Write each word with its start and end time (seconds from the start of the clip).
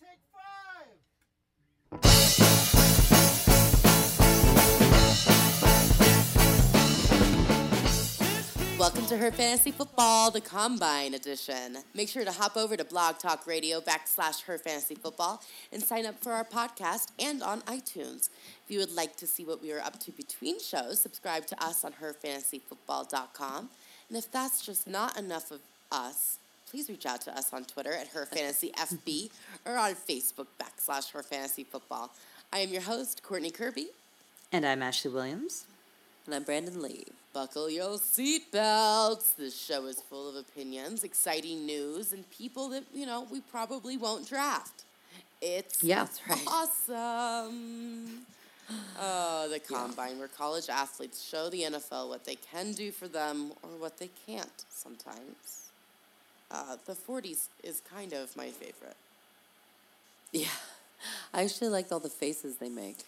take 0.00 0.20
five. 0.32 0.98
Welcome 8.78 9.06
to 9.06 9.16
Her 9.16 9.30
Fantasy 9.30 9.70
Football, 9.70 10.30
the 10.30 10.40
Combine 10.40 11.14
Edition. 11.14 11.78
Make 11.94 12.08
sure 12.08 12.24
to 12.24 12.32
hop 12.32 12.56
over 12.56 12.76
to 12.76 12.84
Blog 12.84 13.18
Talk 13.18 13.46
Radio 13.46 13.80
backslash 13.80 14.42
Her 14.42 14.58
Fantasy 14.58 14.94
Football 14.94 15.42
and 15.72 15.82
sign 15.82 16.06
up 16.06 16.22
for 16.22 16.32
our 16.32 16.44
podcast 16.44 17.08
and 17.18 17.42
on 17.42 17.62
iTunes. 17.62 18.28
If 18.64 18.70
you 18.70 18.78
would 18.80 18.94
like 18.94 19.16
to 19.16 19.26
see 19.26 19.44
what 19.44 19.62
we 19.62 19.72
are 19.72 19.80
up 19.80 20.00
to 20.00 20.12
between 20.12 20.60
shows, 20.60 21.00
subscribe 21.00 21.46
to 21.46 21.64
us 21.64 21.84
on 21.84 21.92
HerFantasyFootball.com. 21.92 23.70
And 24.08 24.18
if 24.18 24.30
that's 24.30 24.64
just 24.66 24.86
not 24.86 25.18
enough 25.18 25.50
of 25.50 25.60
us, 25.90 26.38
please 26.74 26.88
reach 26.88 27.06
out 27.06 27.20
to 27.20 27.30
us 27.38 27.52
on 27.52 27.64
Twitter 27.64 27.92
at 27.92 28.08
Her 28.08 28.26
Fantasy 28.26 28.72
FB 28.76 29.30
or 29.64 29.76
on 29.76 29.94
Facebook 29.94 30.48
backslash 30.60 31.12
Her 31.12 31.22
Fantasy 31.22 31.62
Football. 31.62 32.10
I 32.52 32.58
am 32.58 32.70
your 32.70 32.82
host, 32.82 33.22
Courtney 33.22 33.52
Kirby. 33.52 33.90
And 34.50 34.66
I'm 34.66 34.82
Ashley 34.82 35.12
Williams. 35.12 35.66
And 36.26 36.34
I'm 36.34 36.42
Brandon 36.42 36.82
Lee. 36.82 37.04
Buckle 37.32 37.70
your 37.70 37.98
seatbelts. 37.98 39.36
This 39.36 39.56
show 39.56 39.86
is 39.86 40.00
full 40.00 40.28
of 40.28 40.34
opinions, 40.34 41.04
exciting 41.04 41.64
news, 41.64 42.12
and 42.12 42.28
people 42.30 42.70
that, 42.70 42.82
you 42.92 43.06
know, 43.06 43.28
we 43.30 43.40
probably 43.40 43.96
won't 43.96 44.28
draft. 44.28 44.82
It's 45.40 45.80
Yeah, 45.80 46.00
that's 46.00 46.28
right. 46.28 46.42
awesome. 46.48 48.26
Oh, 49.00 49.48
the 49.48 49.60
combine, 49.60 50.18
where 50.18 50.26
college 50.26 50.68
athletes 50.68 51.22
show 51.22 51.50
the 51.50 51.62
NFL 51.62 52.08
what 52.08 52.24
they 52.24 52.34
can 52.34 52.72
do 52.72 52.90
for 52.90 53.06
them 53.06 53.52
or 53.62 53.68
what 53.78 53.98
they 53.98 54.10
can't 54.26 54.64
sometimes. 54.70 55.63
Uh, 56.50 56.76
the 56.86 56.92
40s 56.92 57.48
is 57.62 57.80
kind 57.92 58.12
of 58.12 58.36
my 58.36 58.48
favorite. 58.50 58.96
Yeah, 60.32 60.46
I 61.32 61.42
actually 61.42 61.68
liked 61.70 61.90
all 61.92 62.00
the 62.00 62.08
faces 62.08 62.56
they 62.56 62.68
make. 62.68 62.98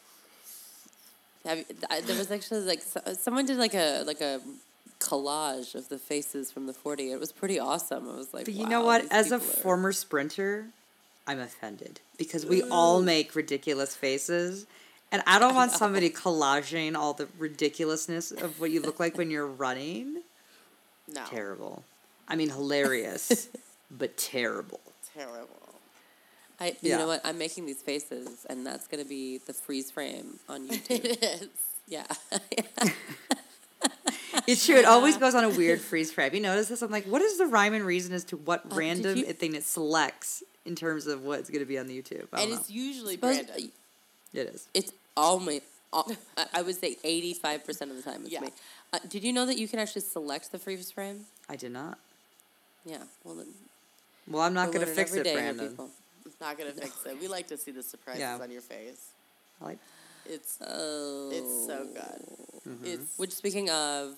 Have 1.44 1.58
you, 1.58 1.64
I, 1.90 2.00
there 2.00 2.16
was 2.16 2.30
actually 2.30 2.60
like 2.60 2.82
so, 2.82 3.00
someone 3.14 3.46
did 3.46 3.56
like 3.56 3.74
a 3.74 4.02
like 4.04 4.20
a 4.20 4.40
collage 4.98 5.74
of 5.74 5.88
the 5.88 5.98
faces 5.98 6.50
from 6.50 6.66
the 6.66 6.72
forty. 6.72 7.12
It 7.12 7.20
was 7.20 7.30
pretty 7.32 7.58
awesome. 7.58 8.08
I 8.08 8.16
was 8.16 8.32
like, 8.34 8.46
But 8.46 8.54
you 8.54 8.64
wow, 8.64 8.68
know 8.70 8.84
what? 8.84 9.06
As 9.12 9.30
a 9.32 9.36
are- 9.36 9.40
former 9.40 9.92
sprinter, 9.92 10.66
I'm 11.26 11.38
offended 11.40 12.00
because 12.18 12.44
we 12.46 12.62
all 12.62 13.00
make 13.02 13.34
ridiculous 13.36 13.94
faces. 13.94 14.66
And 15.12 15.22
I 15.24 15.38
don't 15.38 15.54
want 15.54 15.70
somebody 15.70 16.10
collaging 16.10 16.96
all 16.96 17.12
the 17.12 17.28
ridiculousness 17.38 18.32
of 18.32 18.60
what 18.60 18.72
you 18.72 18.82
look 18.82 18.98
like 18.98 19.16
when 19.16 19.30
you're 19.30 19.46
running. 19.46 20.22
No. 21.12 21.22
Terrible. 21.30 21.84
I 22.28 22.36
mean, 22.36 22.50
hilarious, 22.50 23.48
but 23.90 24.16
terrible. 24.16 24.80
Terrible. 25.14 25.48
I, 26.58 26.68
you 26.80 26.90
Yeah. 26.90 26.98
know 26.98 27.06
what? 27.06 27.20
I'm 27.24 27.38
making 27.38 27.66
these 27.66 27.82
faces, 27.82 28.46
and 28.48 28.66
that's 28.66 28.86
gonna 28.86 29.04
be 29.04 29.38
the 29.38 29.52
freeze 29.52 29.90
frame 29.90 30.38
on 30.48 30.68
YouTube. 30.68 31.04
It 31.04 31.22
is. 31.24 31.48
yeah, 31.86 32.06
It's 34.46 34.64
true. 34.64 34.76
It 34.76 34.84
always 34.84 35.16
goes 35.16 35.34
on 35.34 35.42
a 35.44 35.48
weird 35.48 35.80
freeze 35.80 36.12
frame. 36.12 36.32
You 36.34 36.40
notice 36.40 36.68
this? 36.68 36.80
I'm 36.82 36.90
like, 36.90 37.04
what 37.06 37.20
is 37.20 37.36
the 37.36 37.46
rhyme 37.46 37.74
and 37.74 37.84
reason 37.84 38.12
as 38.12 38.22
to 38.24 38.36
what 38.36 38.68
did 38.68 38.76
random 38.76 39.18
you- 39.18 39.24
thing 39.32 39.54
it 39.56 39.64
selects 39.64 40.42
in 40.64 40.76
terms 40.76 41.06
of 41.08 41.24
what's 41.24 41.50
going 41.50 41.60
to 41.60 41.66
be 41.66 41.78
on 41.78 41.86
the 41.88 42.00
YouTube? 42.00 42.26
I 42.32 42.42
And 42.42 42.50
don't 42.50 42.50
know. 42.50 42.56
it's 42.58 42.70
usually 42.70 43.14
Suppose- 43.14 43.42
Brandon. 43.42 43.72
It 44.34 44.48
is. 44.54 44.68
it's 44.74 44.92
almost. 45.16 45.62
All, 45.92 46.10
I- 46.36 46.46
I 46.54 46.62
would 46.62 46.76
say 46.76 46.96
85 47.02 47.64
percent 47.64 47.90
of 47.90 47.96
the 47.96 48.02
time 48.04 48.20
it's 48.22 48.30
Yeah. 48.32 48.40
me. 48.40 48.50
Uh, 48.92 48.98
did 49.08 49.24
you 49.24 49.32
know 49.32 49.46
that 49.46 49.58
you 49.58 49.66
can 49.66 49.78
actually 49.80 50.02
select 50.02 50.52
the 50.52 50.58
freeze 50.58 50.90
frame? 50.92 51.26
I 51.48 51.56
did 51.56 51.72
not. 51.72 51.98
Yeah. 52.86 52.98
Well, 53.24 53.44
Well, 54.28 54.42
I'm 54.42 54.54
not 54.54 54.72
going 54.72 54.86
to 54.86 54.92
fix 54.92 55.12
it, 55.14 55.24
day, 55.24 55.34
Brandon. 55.34 55.76
It's 56.24 56.40
not 56.40 56.58
gonna 56.58 56.72
fix 56.72 57.06
it. 57.06 57.20
We 57.20 57.28
like 57.28 57.46
to 57.48 57.56
see 57.56 57.70
the 57.70 57.82
surprises 57.82 58.20
Yeah. 58.20 58.38
on 58.40 58.50
your 58.50 58.60
face. 58.60 59.10
I 59.60 59.64
like 59.64 59.78
It's 60.28 60.58
Oh. 60.60 61.30
it's 61.32 61.66
so 61.66 61.84
good. 61.86 62.22
Mm-hmm. 62.68 62.84
It's 62.84 63.16
Which, 63.18 63.30
speaking 63.32 63.70
of, 63.70 64.16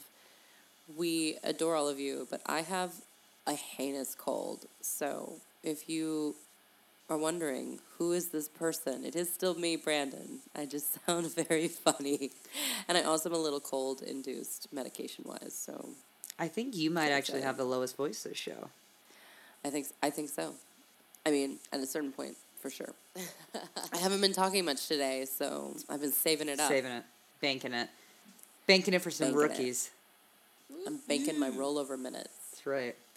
we 0.97 1.37
adore 1.45 1.75
all 1.77 1.87
of 1.89 2.01
you, 2.01 2.27
but 2.31 2.41
I 2.47 2.62
have 2.62 2.93
a 3.47 3.53
heinous 3.53 4.15
cold. 4.15 4.67
So 4.81 5.35
if 5.62 5.89
you 5.89 6.35
are 7.11 7.19
wondering 7.19 7.79
who 7.99 8.12
is 8.12 8.29
this 8.31 8.49
person, 8.49 9.05
it 9.05 9.15
is 9.15 9.31
still 9.33 9.55
me, 9.55 9.77
Brandon. 9.77 10.41
I 10.56 10.65
just 10.65 10.97
sound 11.06 11.33
very 11.35 11.69
funny, 11.69 12.31
and 12.89 12.97
I 12.97 13.03
also 13.03 13.29
am 13.29 13.35
a 13.35 13.39
little 13.39 13.61
cold 13.61 14.00
induced 14.03 14.73
medication 14.73 15.25
wise. 15.29 15.55
So 15.55 15.91
I 16.38 16.49
think 16.49 16.76
you 16.76 16.91
might 16.91 17.09
So 17.09 17.12
actually 17.15 17.43
have 17.43 17.56
the 17.56 17.65
lowest 17.65 17.97
voice 17.97 18.22
this 18.22 18.37
show. 18.37 18.71
I 19.65 19.71
think 19.71 19.87
I 20.03 20.10
think 20.10 20.28
so. 20.28 20.54
I 21.26 21.31
mean, 21.31 21.59
at 21.72 21.81
a 21.81 21.87
certain 21.87 22.12
point, 22.12 22.37
for 22.60 22.71
sure. 22.71 22.94
I 23.93 23.97
haven't 23.99 24.21
been 24.21 24.32
talking 24.32 24.65
much 24.65 24.87
today, 24.87 25.25
so 25.25 25.75
I've 25.88 26.00
been 26.00 26.12
saving 26.12 26.49
it 26.49 26.60
up. 26.60 26.69
Saving 26.69 26.93
it, 26.93 27.03
banking 27.41 27.75
it, 27.75 27.88
banking 28.66 28.94
it 28.94 29.03
for 29.03 29.10
some 29.10 29.28
Banking 29.32 29.41
it. 29.41 29.49
rookies. 29.50 29.91
I'm 30.87 30.99
banking 31.09 31.38
my 31.41 31.50
rollover 31.50 31.99
minutes. 31.99 32.28
That's 32.53 32.66
right. 32.66 32.94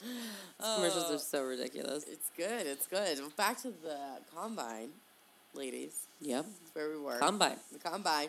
These 0.00 0.74
commercials 0.74 1.10
are 1.10 1.18
so 1.18 1.42
ridiculous. 1.44 2.04
it's 2.04 2.30
good. 2.36 2.66
It's 2.66 2.86
good. 2.86 3.18
Back 3.36 3.60
to 3.62 3.68
the 3.82 3.98
combine, 4.34 4.90
ladies. 5.54 6.06
Yep. 6.20 6.44
That's 6.44 6.74
where 6.74 6.90
we 6.90 6.98
were. 6.98 7.18
Combine. 7.18 7.56
The 7.72 7.78
combine. 7.90 8.28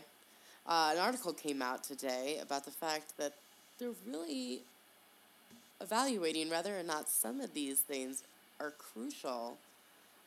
Uh, 0.68 0.92
an 0.94 1.00
article 1.00 1.34
came 1.34 1.62
out 1.62 1.84
today 1.84 2.40
about 2.42 2.66
the 2.66 2.72
fact 2.72 3.18
that 3.18 3.34
they're 3.80 3.90
really 4.08 4.60
evaluating 5.82 6.50
whether 6.50 6.78
or 6.78 6.84
not 6.84 7.10
some 7.10 7.40
of 7.40 7.54
these 7.54 7.80
things 7.80 8.24
are 8.60 8.72
crucial 8.72 9.58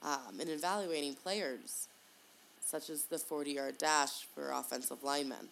um, 0.02 0.40
in 0.40 0.48
evaluating 0.48 1.14
players, 1.14 1.88
such 2.60 2.90
as 2.90 3.04
the 3.04 3.18
40 3.18 3.52
yard 3.52 3.78
dash 3.78 4.24
for 4.34 4.50
offensive 4.50 5.02
linemen. 5.02 5.48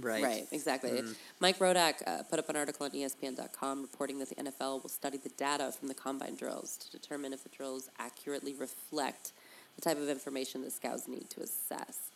Right. 0.00 0.22
Right, 0.22 0.46
exactly. 0.52 1.02
Mike 1.40 1.58
Rodak 1.58 1.96
uh, 2.06 2.22
put 2.22 2.38
up 2.38 2.48
an 2.48 2.56
article 2.56 2.86
on 2.86 2.92
ESPN.com 2.92 3.82
reporting 3.82 4.18
that 4.20 4.30
the 4.30 4.36
NFL 4.36 4.82
will 4.82 4.88
study 4.88 5.18
the 5.18 5.28
data 5.30 5.70
from 5.70 5.88
the 5.88 5.94
combine 5.94 6.34
drills 6.34 6.78
to 6.78 6.90
determine 6.90 7.34
if 7.34 7.42
the 7.42 7.50
drills 7.50 7.90
accurately 7.98 8.54
reflect 8.54 9.32
the 9.76 9.82
type 9.82 9.98
of 9.98 10.08
information 10.08 10.62
that 10.62 10.72
scouts 10.72 11.08
need 11.08 11.28
to 11.30 11.40
assess. 11.40 12.10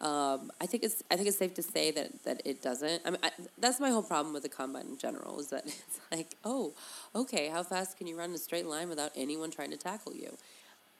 Um, 0.00 0.50
I 0.60 0.66
think 0.66 0.82
it's 0.82 1.02
I 1.10 1.16
think 1.16 1.28
it's 1.28 1.36
safe 1.36 1.52
to 1.54 1.62
say 1.62 1.90
that, 1.90 2.24
that 2.24 2.40
it 2.46 2.62
doesn't. 2.62 3.02
I 3.04 3.10
mean, 3.10 3.20
I, 3.22 3.30
that's 3.58 3.78
my 3.80 3.90
whole 3.90 4.02
problem 4.02 4.32
with 4.32 4.42
the 4.42 4.48
combine 4.48 4.86
in 4.86 4.98
general 4.98 5.38
is 5.38 5.48
that 5.48 5.64
it's 5.66 6.00
like, 6.10 6.36
oh, 6.44 6.72
okay, 7.14 7.48
how 7.48 7.62
fast 7.62 7.98
can 7.98 8.06
you 8.06 8.16
run 8.16 8.32
a 8.32 8.38
straight 8.38 8.66
line 8.66 8.88
without 8.88 9.12
anyone 9.14 9.50
trying 9.50 9.70
to 9.70 9.76
tackle 9.76 10.14
you? 10.14 10.36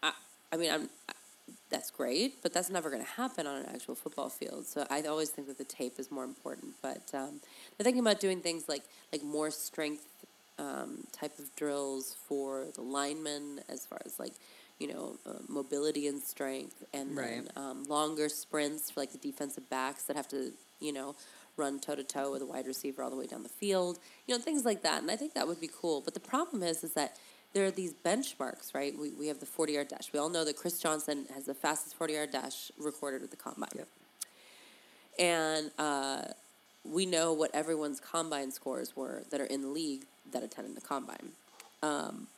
I, 0.03 0.13
I 0.53 0.57
mean, 0.57 0.71
I'm 0.71 0.91
that's 1.71 1.91
great, 1.91 2.43
but 2.43 2.53
that's 2.53 2.69
never 2.69 2.91
going 2.91 3.03
to 3.03 3.11
happen 3.13 3.47
on 3.47 3.63
an 3.63 3.67
actual 3.73 3.95
football 3.95 4.29
field. 4.29 4.67
So 4.67 4.87
I 4.91 5.03
always 5.03 5.31
think 5.31 5.47
that 5.47 5.57
the 5.57 5.65
tape 5.65 5.99
is 5.99 6.11
more 6.11 6.25
important. 6.25 6.75
But 6.83 7.11
um, 7.15 7.41
they're 7.77 7.85
thinking 7.85 8.01
about 8.01 8.21
doing 8.21 8.41
things 8.41 8.69
like 8.69 8.83
like 9.13 9.23
more 9.23 9.51
strength 9.51 10.05
um, 10.59 11.05
type 11.13 11.39
of 11.39 11.55
drills 11.57 12.17
for 12.29 12.67
the 12.75 12.83
linemen, 12.83 13.61
as 13.69 13.87
far 13.87 14.01
as 14.05 14.19
like 14.19 14.35
you 14.81 14.89
know 14.89 15.17
uh, 15.27 15.35
mobility 15.49 16.09
and 16.09 16.21
strength, 16.21 16.83
and 16.93 17.17
then 17.17 17.49
um, 17.57 17.85
longer 17.85 18.29
sprints 18.29 18.91
for 18.91 19.01
like 19.01 19.13
the 19.13 19.19
defensive 19.19 19.69
backs 19.71 20.05
that 20.05 20.17
have 20.17 20.27
to 20.29 20.53
you 20.81 20.93
know 20.93 21.15
run 21.57 21.79
toe 21.79 21.95
to 21.95 22.03
toe 22.03 22.33
with 22.33 22.43
a 22.43 22.47
wide 22.47 22.67
receiver 22.67 23.03
all 23.03 23.11
the 23.11 23.17
way 23.17 23.27
down 23.27 23.45
the 23.45 23.49
field. 23.49 23.99
You 24.27 24.35
know 24.35 24.41
things 24.41 24.65
like 24.65 24.83
that, 24.83 25.03
and 25.03 25.11
I 25.11 25.17
think 25.17 25.35
that 25.35 25.47
would 25.47 25.61
be 25.61 25.71
cool. 25.73 26.01
But 26.01 26.15
the 26.15 26.21
problem 26.21 26.63
is, 26.63 26.83
is 26.83 26.95
that 26.95 27.17
there 27.53 27.67
are 27.67 27.71
these 27.71 27.93
benchmarks, 27.93 28.75
right? 28.75 28.97
We, 28.99 29.11
we 29.11 29.27
have 29.29 29.41
the 29.41 29.47
40 29.47 29.73
yard 29.75 29.89
dash. 29.89 30.13
We 30.13 30.19
all 30.19 30.29
know 30.29 30.45
that 30.45 30.57
Chris 30.57 30.79
Johnson 30.79 31.27
has 31.35 31.45
the 31.45 31.55
fastest 31.55 31.95
40 31.97 32.15
yard 32.15 32.31
dash 32.33 32.71
recorded 32.79 33.23
at 33.23 33.31
the 33.31 33.37
combine. 33.37 33.71
Yep. 33.77 33.89
And 35.19 35.71
uh, 35.79 36.23
we 36.85 37.07
know 37.07 37.33
what 37.33 37.55
everyone's 37.55 38.01
combine 38.01 38.53
scores 38.53 38.97
were 38.97 39.25
that 39.31 39.41
are 39.41 39.47
in 39.47 39.63
the 39.63 39.69
league 39.69 40.05
that 40.33 40.43
attended 40.43 40.77
the 40.77 40.81
combine. 40.81 41.31
Um, 41.83 42.29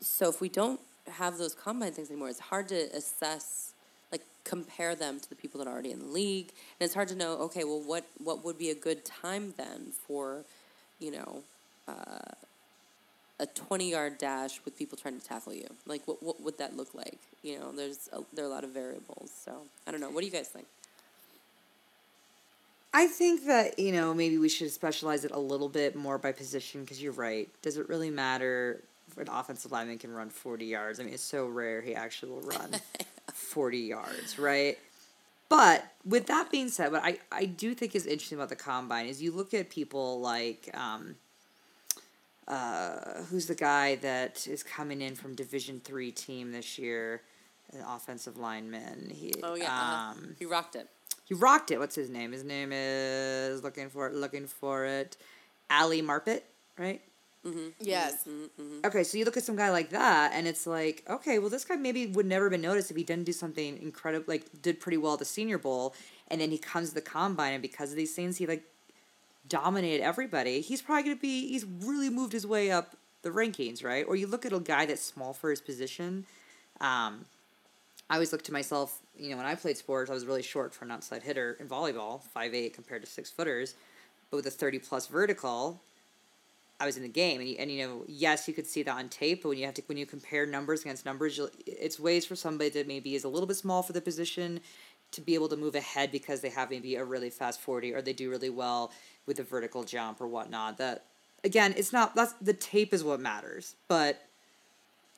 so 0.00 0.28
if 0.28 0.40
we 0.40 0.48
don't 0.48 0.80
have 1.08 1.38
those 1.38 1.54
combine 1.54 1.92
things 1.92 2.10
anymore, 2.10 2.28
it's 2.28 2.40
hard 2.40 2.68
to 2.68 2.88
assess, 2.96 3.72
like 4.10 4.22
compare 4.44 4.94
them 4.94 5.20
to 5.20 5.28
the 5.28 5.34
people 5.34 5.58
that 5.58 5.68
are 5.68 5.72
already 5.72 5.92
in 5.92 5.98
the 6.00 6.06
league, 6.06 6.52
and 6.78 6.86
it's 6.86 6.94
hard 6.94 7.08
to 7.08 7.14
know. 7.14 7.32
Okay, 7.42 7.64
well, 7.64 7.80
what 7.80 8.04
what 8.22 8.44
would 8.44 8.58
be 8.58 8.70
a 8.70 8.74
good 8.74 9.04
time 9.04 9.54
then 9.56 9.92
for, 10.06 10.44
you 10.98 11.10
know, 11.10 11.42
uh, 11.88 12.32
a 13.38 13.46
twenty 13.46 13.90
yard 13.90 14.18
dash 14.18 14.60
with 14.64 14.78
people 14.78 14.96
trying 14.96 15.18
to 15.20 15.26
tackle 15.26 15.52
you? 15.52 15.68
Like, 15.86 16.06
what 16.06 16.22
what 16.22 16.40
would 16.42 16.58
that 16.58 16.76
look 16.76 16.94
like? 16.94 17.18
You 17.42 17.58
know, 17.58 17.72
there's 17.72 18.08
a, 18.12 18.20
there 18.32 18.44
are 18.44 18.48
a 18.48 18.50
lot 18.50 18.64
of 18.64 18.70
variables. 18.70 19.30
So 19.44 19.52
I 19.86 19.90
don't 19.90 20.00
know. 20.00 20.10
What 20.10 20.20
do 20.20 20.26
you 20.26 20.32
guys 20.32 20.48
think? 20.48 20.66
I 22.96 23.08
think 23.08 23.46
that, 23.46 23.76
you 23.76 23.90
know, 23.90 24.14
maybe 24.14 24.38
we 24.38 24.48
should 24.48 24.70
specialize 24.70 25.24
it 25.24 25.32
a 25.32 25.38
little 25.38 25.68
bit 25.68 25.96
more 25.96 26.16
by 26.16 26.30
position 26.30 26.82
because 26.82 27.02
you're 27.02 27.10
right. 27.10 27.48
Does 27.60 27.76
it 27.76 27.88
really 27.88 28.08
matter 28.08 28.80
an 29.18 29.28
offensive 29.30 29.70
lineman 29.72 29.98
can 29.98 30.12
run 30.12 30.30
40 30.30 30.64
yards? 30.64 31.00
I 31.00 31.04
mean, 31.04 31.14
it's 31.14 31.22
so 31.22 31.46
rare 31.46 31.80
he 31.80 31.94
actually 31.94 32.32
will 32.32 32.42
run 32.42 32.70
40 33.32 33.78
yards, 33.78 34.38
right? 34.38 34.78
But 35.48 35.84
with 36.04 36.26
that 36.26 36.50
being 36.50 36.68
said, 36.68 36.90
what 36.90 37.02
I, 37.04 37.18
I 37.30 37.44
do 37.44 37.74
think 37.74 37.94
is 37.94 38.06
interesting 38.06 38.38
about 38.38 38.48
the 38.48 38.56
combine 38.56 39.06
is 39.06 39.22
you 39.22 39.30
look 39.30 39.54
at 39.54 39.70
people 39.70 40.20
like 40.20 40.68
um, 40.74 41.16
uh, 42.48 43.22
who's 43.30 43.46
the 43.46 43.54
guy 43.54 43.96
that 43.96 44.46
is 44.46 44.62
coming 44.62 45.00
in 45.00 45.14
from 45.14 45.34
Division 45.34 45.80
Three 45.84 46.10
team 46.10 46.52
this 46.52 46.78
year, 46.78 47.22
an 47.72 47.82
offensive 47.86 48.36
lineman. 48.36 49.10
He, 49.14 49.32
Oh 49.42 49.54
yeah, 49.54 49.66
uh-huh. 49.66 50.10
um, 50.12 50.36
he 50.38 50.44
rocked 50.46 50.76
it. 50.76 50.88
he 51.24 51.34
rocked 51.34 51.70
it. 51.70 51.78
What's 51.78 51.94
his 51.94 52.10
name? 52.10 52.32
His 52.32 52.44
name 52.44 52.70
is 52.72 53.62
looking 53.62 53.88
for 53.90 54.08
it. 54.08 54.14
Looking 54.14 54.46
for 54.46 54.84
it. 54.86 55.16
Ali 55.70 56.02
Marpet, 56.02 56.42
right? 56.78 57.00
Mm-hmm. 57.46 57.68
Yes. 57.80 58.24
Mm-hmm. 58.26 58.62
Mm-hmm. 58.62 58.86
Okay, 58.86 59.04
so 59.04 59.18
you 59.18 59.24
look 59.24 59.36
at 59.36 59.44
some 59.44 59.56
guy 59.56 59.70
like 59.70 59.90
that, 59.90 60.32
and 60.34 60.46
it's 60.46 60.66
like, 60.66 61.04
okay, 61.08 61.38
well, 61.38 61.50
this 61.50 61.64
guy 61.64 61.76
maybe 61.76 62.06
would 62.06 62.26
never 62.26 62.46
have 62.46 62.52
been 62.52 62.62
noticed 62.62 62.90
if 62.90 62.96
he 62.96 63.04
didn't 63.04 63.24
do 63.24 63.32
something 63.32 63.80
incredible, 63.82 64.24
like 64.26 64.46
did 64.62 64.80
pretty 64.80 64.96
well 64.96 65.14
at 65.14 65.18
the 65.18 65.24
Senior 65.26 65.58
Bowl, 65.58 65.94
and 66.28 66.40
then 66.40 66.50
he 66.50 66.58
comes 66.58 66.88
to 66.90 66.94
the 66.94 67.00
combine, 67.02 67.52
and 67.52 67.62
because 67.62 67.90
of 67.90 67.96
these 67.96 68.14
things, 68.14 68.38
he 68.38 68.46
like 68.46 68.62
dominated 69.48 70.02
everybody. 70.02 70.60
He's 70.60 70.82
probably 70.82 71.04
gonna 71.04 71.16
be. 71.16 71.48
He's 71.48 71.64
really 71.64 72.10
moved 72.10 72.32
his 72.32 72.46
way 72.46 72.70
up 72.70 72.96
the 73.22 73.30
rankings, 73.30 73.84
right? 73.84 74.04
Or 74.08 74.16
you 74.16 74.26
look 74.26 74.46
at 74.46 74.52
a 74.52 74.60
guy 74.60 74.86
that's 74.86 75.02
small 75.02 75.32
for 75.32 75.50
his 75.50 75.60
position. 75.60 76.26
Um, 76.80 77.26
I 78.10 78.14
always 78.14 78.32
look 78.32 78.42
to 78.44 78.52
myself, 78.52 79.00
you 79.18 79.30
know, 79.30 79.38
when 79.38 79.46
I 79.46 79.54
played 79.54 79.76
sports, 79.78 80.10
I 80.10 80.14
was 80.14 80.26
really 80.26 80.42
short 80.42 80.74
for 80.74 80.84
an 80.84 80.90
outside 80.90 81.22
hitter 81.22 81.56
in 81.60 81.68
volleyball, 81.68 82.22
five 82.22 82.54
eight 82.54 82.74
compared 82.74 83.02
to 83.04 83.10
six 83.10 83.30
footers, 83.30 83.74
but 84.30 84.38
with 84.38 84.46
a 84.46 84.50
thirty 84.50 84.78
plus 84.78 85.06
vertical, 85.06 85.80
I 86.80 86.86
was 86.86 86.96
in 86.96 87.02
the 87.02 87.08
game, 87.08 87.40
and 87.40 87.48
you, 87.48 87.56
and 87.58 87.70
you 87.70 87.86
know, 87.86 88.04
yes, 88.08 88.48
you 88.48 88.54
could 88.54 88.66
see 88.66 88.82
that 88.82 88.94
on 88.94 89.08
tape, 89.08 89.42
but 89.42 89.50
when 89.50 89.58
you 89.58 89.64
have 89.64 89.74
to 89.74 89.82
when 89.86 89.96
you 89.96 90.06
compare 90.06 90.44
numbers 90.44 90.82
against 90.82 91.06
numbers, 91.06 91.40
it's 91.66 92.00
ways 92.00 92.26
for 92.26 92.34
somebody 92.34 92.70
that 92.70 92.88
maybe 92.88 93.14
is 93.14 93.24
a 93.24 93.28
little 93.28 93.46
bit 93.46 93.56
small 93.56 93.82
for 93.82 93.92
the 93.92 94.00
position 94.00 94.60
to 95.12 95.20
be 95.20 95.34
able 95.34 95.48
to 95.48 95.56
move 95.56 95.76
ahead 95.76 96.10
because 96.10 96.40
they 96.40 96.48
have 96.50 96.70
maybe 96.70 96.96
a 96.96 97.04
really 97.04 97.30
fast 97.30 97.60
forty 97.60 97.94
or 97.94 98.02
they 98.02 98.12
do 98.12 98.28
really 98.28 98.50
well 98.50 98.92
with 99.26 99.38
a 99.38 99.44
vertical 99.44 99.84
jump 99.84 100.20
or 100.20 100.26
whatnot. 100.26 100.76
That 100.78 101.04
again, 101.44 101.74
it's 101.76 101.92
not 101.92 102.16
that's 102.16 102.32
the 102.34 102.52
tape 102.52 102.92
is 102.92 103.04
what 103.04 103.20
matters, 103.20 103.76
but 103.86 104.26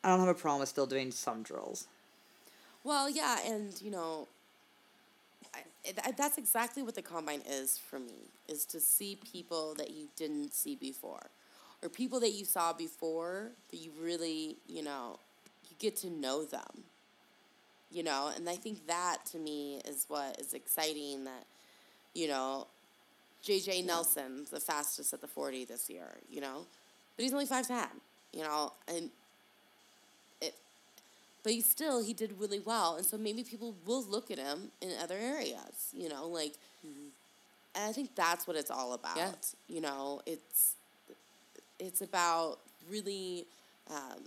I 0.05 0.11
don't 0.11 0.21
have 0.21 0.29
a 0.29 0.35
problem 0.35 0.61
with 0.61 0.69
still 0.69 0.87
doing 0.87 1.11
some 1.11 1.43
drills. 1.43 1.87
Well, 2.85 3.11
yeah, 3.11 3.39
and 3.45 3.81
you 3.81 3.91
know, 3.91 4.29
I, 5.55 6.13
that's 6.13 6.39
exactly 6.39 6.83
what 6.83 6.95
the 6.95 7.03
combine 7.03 7.43
is 7.49 7.79
for 7.79 7.99
me: 7.99 8.31
is 8.47 8.65
to 8.67 8.79
see 8.81 9.19
people 9.33 9.75
that 9.79 9.91
you 9.91 10.09
didn't 10.17 10.53
see 10.53 10.77
before, 10.77 11.31
or 11.87 11.89
people 11.89 12.19
that 12.21 12.33
you 12.33 12.45
saw 12.45 12.73
before, 12.73 13.53
but 13.71 13.79
you 13.79 13.93
really, 14.01 14.57
you 14.67 14.83
know, 14.83 15.21
you 15.71 15.77
get 15.79 15.97
to 15.99 16.11
know 16.11 16.45
them. 16.45 16.83
You 17.93 18.03
know, 18.03 18.33
and 18.35 18.49
I 18.49 18.57
think 18.57 18.89
that 18.89 19.19
to 19.31 19.39
me 19.39 19.81
is 19.85 20.05
what 20.09 20.41
is 20.41 20.53
exciting. 20.53 21.25
That, 21.25 21.47
you 22.15 22.27
know, 22.27 22.67
J.J. 23.43 23.83
Nelson's 23.83 24.51
the 24.51 24.59
fastest 24.59 25.15
at 25.15 25.21
the 25.21 25.29
forty 25.29 25.65
this 25.65 25.89
year. 25.89 26.17
You 26.29 26.41
know, 26.41 26.67
but 27.17 27.23
he's 27.23 27.33
only 27.33 27.47
five 27.47 27.69
ten. 27.69 27.87
You 28.33 28.43
know, 28.43 28.73
and 28.89 29.09
it 30.41 30.55
but 31.45 31.53
he 31.53 31.61
still 31.61 32.03
he 32.03 32.13
did 32.13 32.33
really 32.41 32.59
well 32.59 32.97
and 32.97 33.07
so 33.07 33.17
maybe 33.17 33.45
people 33.45 33.75
will 33.87 34.05
look 34.05 34.33
at 34.33 34.39
him 34.39 34.73
in 34.83 34.91
other 35.01 35.15
areas 35.15 35.91
you 35.93 36.09
know 36.09 36.27
like 36.27 36.55
mm-hmm. 36.85 37.09
and 37.77 37.89
i 37.89 37.93
think 37.93 38.15
that's 38.17 38.49
what 38.49 38.57
it's 38.57 38.71
all 38.71 38.93
about 38.95 39.17
Yeah. 39.17 39.31
you 39.69 39.81
know 39.81 40.21
it's 40.27 40.76
it's 41.79 42.01
about 42.03 42.59
really 42.91 43.47
um, 43.91 44.25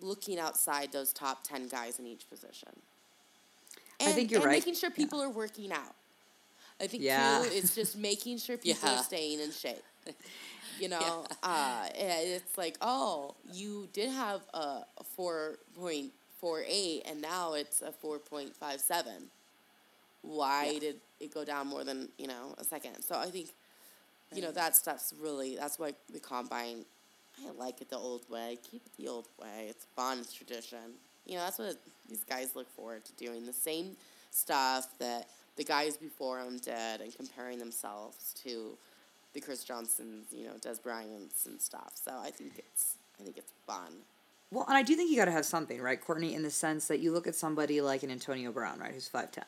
looking 0.00 0.38
outside 0.38 0.92
those 0.92 1.12
top 1.12 1.44
10 1.44 1.68
guys 1.68 1.98
in 1.98 2.06
each 2.06 2.28
position 2.28 2.70
I 4.00 4.12
think 4.12 4.30
you're 4.30 4.40
and 4.40 4.48
right. 4.48 4.58
making 4.58 4.74
sure 4.74 4.90
people 4.90 5.20
are 5.22 5.30
working 5.30 5.72
out 5.72 5.94
i 6.80 6.86
think 6.86 7.02
Yeah. 7.02 7.42
too 7.42 7.48
it's 7.52 7.74
just 7.74 7.96
making 8.10 8.38
sure 8.38 8.56
people 8.56 8.88
Yeah. 8.88 8.94
are 9.00 9.02
staying 9.02 9.40
in 9.40 9.50
shape 9.52 9.84
you 10.76 10.88
know 10.88 11.26
uh, 11.42 11.88
it's 11.94 12.56
like 12.58 12.76
oh 12.80 13.36
you 13.44 13.88
did 13.92 14.10
have 14.10 14.42
a 14.54 14.82
4.48 15.18 17.02
and 17.10 17.20
now 17.20 17.54
it's 17.54 17.82
a 17.82 17.92
4.57 17.92 19.30
why 20.22 20.74
Yeah. 20.74 20.78
did 20.80 20.96
it 21.20 21.32
go 21.34 21.44
down 21.44 21.66
more 21.68 21.84
than 21.84 22.08
you 22.18 22.26
know 22.26 22.54
a 22.58 22.64
second 22.64 23.02
so 23.02 23.16
i 23.16 23.26
think 23.30 23.50
you 24.34 24.42
know 24.42 24.52
that 24.52 24.76
stuff's 24.76 25.14
really 25.20 25.56
that's 25.56 25.78
why 25.78 25.92
the 26.12 26.20
combine 26.20 26.84
i 27.46 27.50
like 27.58 27.80
it 27.80 27.90
the 27.90 27.96
old 27.96 28.28
way. 28.28 28.58
Keep 28.70 28.86
it 28.86 28.92
the 28.96 29.08
old 29.08 29.28
way. 29.40 29.66
It's 29.68 29.86
fun. 29.96 30.18
It's 30.18 30.32
tradition. 30.32 30.94
You 31.26 31.36
know 31.36 31.44
that's 31.44 31.58
what 31.58 31.76
these 32.08 32.24
guys 32.24 32.56
look 32.56 32.68
forward 32.70 33.04
to 33.04 33.12
doing. 33.12 33.46
The 33.46 33.52
same 33.52 33.96
stuff 34.30 34.88
that 34.98 35.28
the 35.56 35.64
guys 35.64 35.96
before 35.96 36.42
them 36.42 36.58
did 36.58 37.00
and 37.00 37.14
comparing 37.14 37.58
themselves 37.58 38.34
to 38.44 38.76
the 39.34 39.40
Chris 39.40 39.64
Johnsons, 39.64 40.26
you 40.32 40.46
know, 40.46 40.54
Dez 40.54 40.82
Bryant's 40.82 41.46
and 41.46 41.60
stuff. 41.60 41.92
So 41.94 42.12
I 42.12 42.30
think 42.30 42.52
it's 42.58 42.94
I 43.20 43.24
think 43.24 43.36
it's 43.36 43.52
fun. 43.66 43.92
Well, 44.50 44.64
and 44.66 44.76
I 44.76 44.82
do 44.82 44.96
think 44.96 45.10
you 45.10 45.16
got 45.16 45.26
to 45.26 45.32
have 45.32 45.44
something, 45.44 45.78
right, 45.80 46.00
Courtney, 46.00 46.34
in 46.34 46.42
the 46.42 46.50
sense 46.50 46.88
that 46.88 47.00
you 47.00 47.12
look 47.12 47.26
at 47.26 47.34
somebody 47.34 47.82
like 47.82 48.02
an 48.02 48.10
Antonio 48.10 48.50
Brown, 48.50 48.78
right, 48.78 48.94
who's 48.94 49.06
5'10, 49.06 49.42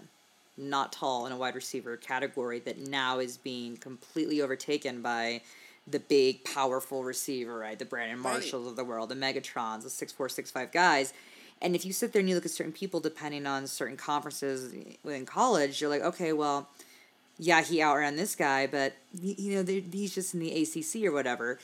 not 0.56 0.93
tall 0.93 1.26
in 1.26 1.32
a 1.32 1.37
wide 1.37 1.55
receiver 1.55 1.97
category 1.97 2.61
that 2.61 2.79
now 2.79 3.19
is 3.19 3.37
being 3.37 3.76
completely 3.76 4.43
overtaken 4.43 5.02
by 5.02 5.43
the 5.87 6.00
big, 6.00 6.44
powerful 6.44 7.02
receiver, 7.05 7.58
right, 7.58 7.79
the 7.79 7.85
Brandon 7.85 8.23
Right. 8.23 8.69
Of 8.69 8.76
the 8.76 8.85
world, 8.85 9.08
the 9.08 9.14
Megatrons, 9.14 9.82
the 9.82 9.88
6'4, 9.88 10.52
6'5 10.52 10.73
guys. 10.73 11.12
And 11.62 11.75
if 11.75 11.85
you 11.85 11.93
sit 11.93 12.12
there 12.12 12.20
and 12.20 12.29
you 12.29 12.35
look 12.35 12.47
at 12.47 12.50
certain 12.50 12.73
people, 12.73 13.00
depending 13.00 13.47
on 13.47 13.67
certain 13.67 13.97
conferences 13.97 14.75
within 15.02 15.26
college, 15.26 15.81
you're 15.81 15.91
like, 15.91 16.02
okay, 16.02 16.32
well, 16.32 16.69
yeah, 17.38 17.62
he 17.62 17.82
outran 17.82 18.17
this 18.17 18.35
guy, 18.35 18.67
but 18.67 18.94
you 19.12 19.55
know 19.55 19.64
he's 19.64 20.14
just 20.14 20.35
in 20.35 20.41
the 20.41 20.62
ACC 20.62 21.05
or 21.06 21.12
whatever. 21.12 21.58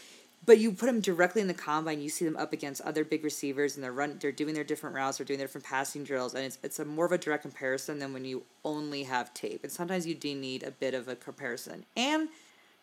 But 0.47 0.59
you 0.59 0.71
put 0.71 0.87
them 0.87 1.01
directly 1.01 1.43
in 1.43 1.49
the 1.49 1.55
combine, 1.55 2.01
you 2.01 2.09
see 2.09 2.25
them 2.25 2.37
up 2.37 2.53
against 2.53 2.81
other 2.83 3.05
big 3.05 3.25
receivers, 3.25 3.75
and 3.75 3.83
they're 3.83 3.93
run, 3.93 4.19
they're 4.21 4.31
doing 4.31 4.55
their 4.55 4.63
different 4.63 4.95
routes, 4.95 5.19
they're 5.19 5.27
doing 5.27 5.39
their 5.39 5.49
different 5.49 5.67
passing 5.67 6.05
drills, 6.05 6.35
and 6.35 6.45
it's 6.45 6.59
it's 6.63 6.79
a 6.79 6.85
more 6.85 7.05
of 7.05 7.13
a 7.13 7.19
direct 7.19 7.43
comparison 7.43 7.99
than 7.99 8.13
when 8.13 8.25
you 8.25 8.45
only 8.65 9.03
have 9.03 9.35
tape. 9.35 9.65
And 9.65 9.73
sometimes 9.73 10.07
you 10.07 10.15
do 10.15 10.35
need 10.37 10.63
a 10.63 10.71
bit 10.71 10.95
of 10.95 11.09
a 11.09 11.17
comparison. 11.17 11.85
And 11.97 12.29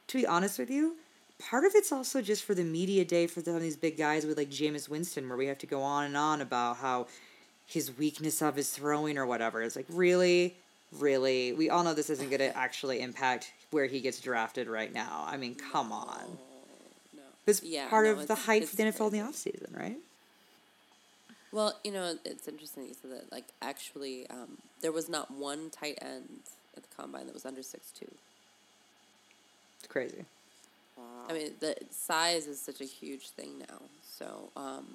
to 0.07 0.18
be 0.18 0.27
honest 0.27 0.60
with 0.60 0.69
you, 0.69 0.98
part 1.39 1.63
of 1.63 1.71
it's 1.74 1.92
also 1.92 2.21
just 2.21 2.44
for 2.44 2.54
the 2.54 2.65
media 2.65 3.06
day 3.06 3.27
for 3.27 3.42
some 3.42 3.56
of 3.56 3.62
these 3.62 3.77
big 3.77 3.98
guys 3.98 4.25
with 4.25 4.38
like 4.38 4.50
Jameis 4.50 4.89
Winston, 4.89 5.30
where 5.30 5.38
we 5.38 5.48
have 5.48 5.57
to 5.59 5.68
go 5.68 5.81
on 5.81 6.04
and 6.04 6.18
on 6.18 6.42
about 6.42 6.77
how 6.77 7.07
his 7.66 7.98
weakness 7.98 8.42
of 8.42 8.57
his 8.57 8.69
throwing 8.71 9.18
or 9.18 9.25
whatever. 9.25 9.62
It's 9.62 9.77
like 9.77 9.86
really, 9.89 10.57
really, 10.92 11.54
we 11.54 11.69
all 11.69 11.83
know 11.83 11.94
this 11.94 12.09
isn't 12.09 12.30
going 12.30 12.39
to 12.39 12.56
actually 12.57 13.00
impact 13.00 13.54
where 13.71 13.86
he 13.86 14.01
gets 14.01 14.19
drafted 14.19 14.68
right 14.68 14.94
now. 14.94 15.24
I 15.25 15.38
mean, 15.38 15.56
come 15.56 15.94
on. 15.94 16.38
No. 17.45 17.51
It's 17.51 17.63
Yeah, 17.63 17.88
part 17.90 18.06
no, 18.06 18.13
of 18.13 18.28
the 18.28 18.36
hype 18.36 18.63
it's 18.63 18.72
for 18.72 18.78
the 18.78 18.84
NFL 18.84 18.86
in 18.86 18.94
the 18.95 19.10
crazy. 19.10 19.22
off 19.22 19.36
season, 19.36 19.75
right? 19.78 19.98
Well, 21.52 21.78
you 21.83 21.92
know, 21.92 22.16
it's 22.26 22.47
interesting 22.47 22.83
that 22.83 22.90
you 22.90 22.95
said 23.00 23.12
that. 23.12 23.31
Like, 23.31 23.45
actually, 23.62 24.28
um, 24.30 24.57
there 24.81 24.92
was 24.92 25.07
not 25.09 25.30
one 25.30 25.69
tight 25.69 26.00
end 26.02 26.40
at 26.76 26.83
the 26.83 26.90
combine 26.95 27.26
that 27.28 27.33
was 27.33 27.45
under 27.45 27.62
six 27.62 27.92
two. 27.92 28.07
It's 29.80 29.88
crazy. 29.88 30.26
Wow. 30.97 31.04
I 31.30 31.33
mean, 31.33 31.52
the 31.59 31.76
size 31.92 32.47
is 32.47 32.59
such 32.62 32.81
a 32.81 32.85
huge 32.85 33.30
thing 33.30 33.59
now. 33.59 33.81
So, 34.18 34.50
um, 34.56 34.85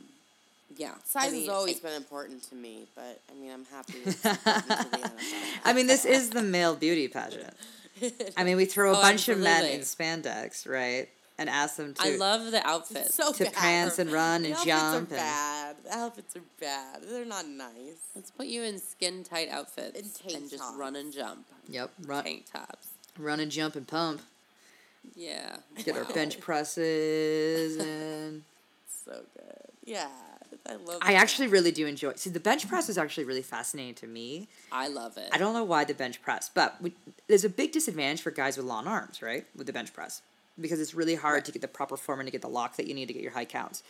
yeah, 0.76 0.92
Size 1.04 1.28
I 1.28 1.30
mean, 1.30 1.40
has 1.40 1.48
always 1.48 1.78
I- 1.78 1.88
been 1.88 1.96
important 1.96 2.42
to 2.50 2.54
me, 2.54 2.86
but 2.94 3.20
I 3.30 3.34
mean, 3.40 3.50
I'm 3.52 3.64
happy 3.66 3.92
to 4.04 4.10
the 4.22 5.60
I 5.64 5.72
mean, 5.72 5.86
this 5.86 6.04
is 6.04 6.30
the 6.30 6.42
male 6.42 6.74
beauty 6.76 7.08
pageant. 7.08 7.54
I 8.36 8.44
mean, 8.44 8.56
we 8.56 8.64
throw 8.64 8.92
a 8.94 8.98
Oh, 8.98 9.02
bunch 9.02 9.28
of 9.28 9.38
men 9.38 9.64
in 9.64 9.80
spandex, 9.80 10.68
right? 10.68 11.08
And 11.40 11.48
ask 11.48 11.76
them 11.76 11.94
to. 11.94 12.02
I 12.02 12.16
love 12.16 12.50
the 12.50 12.66
outfits. 12.66 13.14
so 13.14 13.32
To 13.32 13.44
bad. 13.44 13.52
prance 13.54 13.98
and 14.00 14.10
run 14.10 14.42
The 14.42 14.48
and 14.48 14.54
outfits 14.56 14.66
jump 14.66 14.94
Are 14.94 14.96
and- 14.98 15.08
bad. 15.08 15.76
The 15.84 15.96
outfits 15.96 16.36
are 16.36 16.40
bad. 16.60 17.02
They're 17.04 17.24
not 17.24 17.46
nice. 17.46 18.00
Let's 18.16 18.32
put 18.32 18.46
you 18.48 18.64
in 18.64 18.78
skin 18.80 19.22
tight 19.22 19.48
outfits 19.48 20.00
And 20.00 20.14
tank 20.32 20.50
just 20.50 20.62
tops. 20.64 20.76
run 20.76 20.96
and 20.96 21.12
jump. 21.12 21.46
Yep, 21.68 21.90
run, 22.06 22.24
Tank 22.24 22.46
tops. 22.52 22.88
run 23.16 23.38
and 23.38 23.52
jump 23.52 23.76
and 23.76 23.86
pump. 23.86 24.20
Yeah. 25.14 25.56
Get 25.84 25.96
our 25.96 26.04
bench 26.04 26.40
presses 26.40 27.76
and. 27.76 28.42
So 29.04 29.22
good. 29.34 29.62
Yeah, 29.86 30.06
I 30.66 30.74
love. 30.74 30.98
I 31.00 31.12
that. 31.14 31.22
actually 31.22 31.46
really 31.48 31.70
do 31.72 31.86
enjoy. 31.86 32.12
See, 32.16 32.28
the 32.28 32.40
bench 32.40 32.68
press 32.68 32.90
is 32.90 32.98
actually 32.98 33.24
really 33.24 33.40
fascinating 33.40 33.94
to 33.94 34.06
me. 34.06 34.48
I 34.70 34.88
love 34.88 35.16
it. 35.16 35.30
I 35.32 35.38
don't 35.38 35.54
know 35.54 35.64
why 35.64 35.84
the 35.84 35.94
bench 35.94 36.20
press, 36.20 36.50
but 36.52 36.76
we, 36.82 36.92
there's 37.26 37.44
a 37.44 37.48
big 37.48 37.72
disadvantage 37.72 38.20
for 38.20 38.30
guys 38.30 38.58
with 38.58 38.66
long 38.66 38.86
arms, 38.86 39.22
right? 39.22 39.46
With 39.56 39.66
the 39.66 39.72
bench 39.72 39.94
press, 39.94 40.20
because 40.60 40.80
it's 40.80 40.94
really 40.94 41.14
hard 41.14 41.44
to 41.46 41.52
get 41.52 41.62
the 41.62 41.68
proper 41.68 41.96
form 41.96 42.20
and 42.20 42.26
to 42.26 42.30
get 42.32 42.42
the 42.42 42.48
lock 42.48 42.76
that 42.76 42.86
you 42.86 42.94
need 42.94 43.06
to 43.06 43.12
get 43.14 43.22
your 43.22 43.32
high 43.32 43.44
counts. 43.44 43.82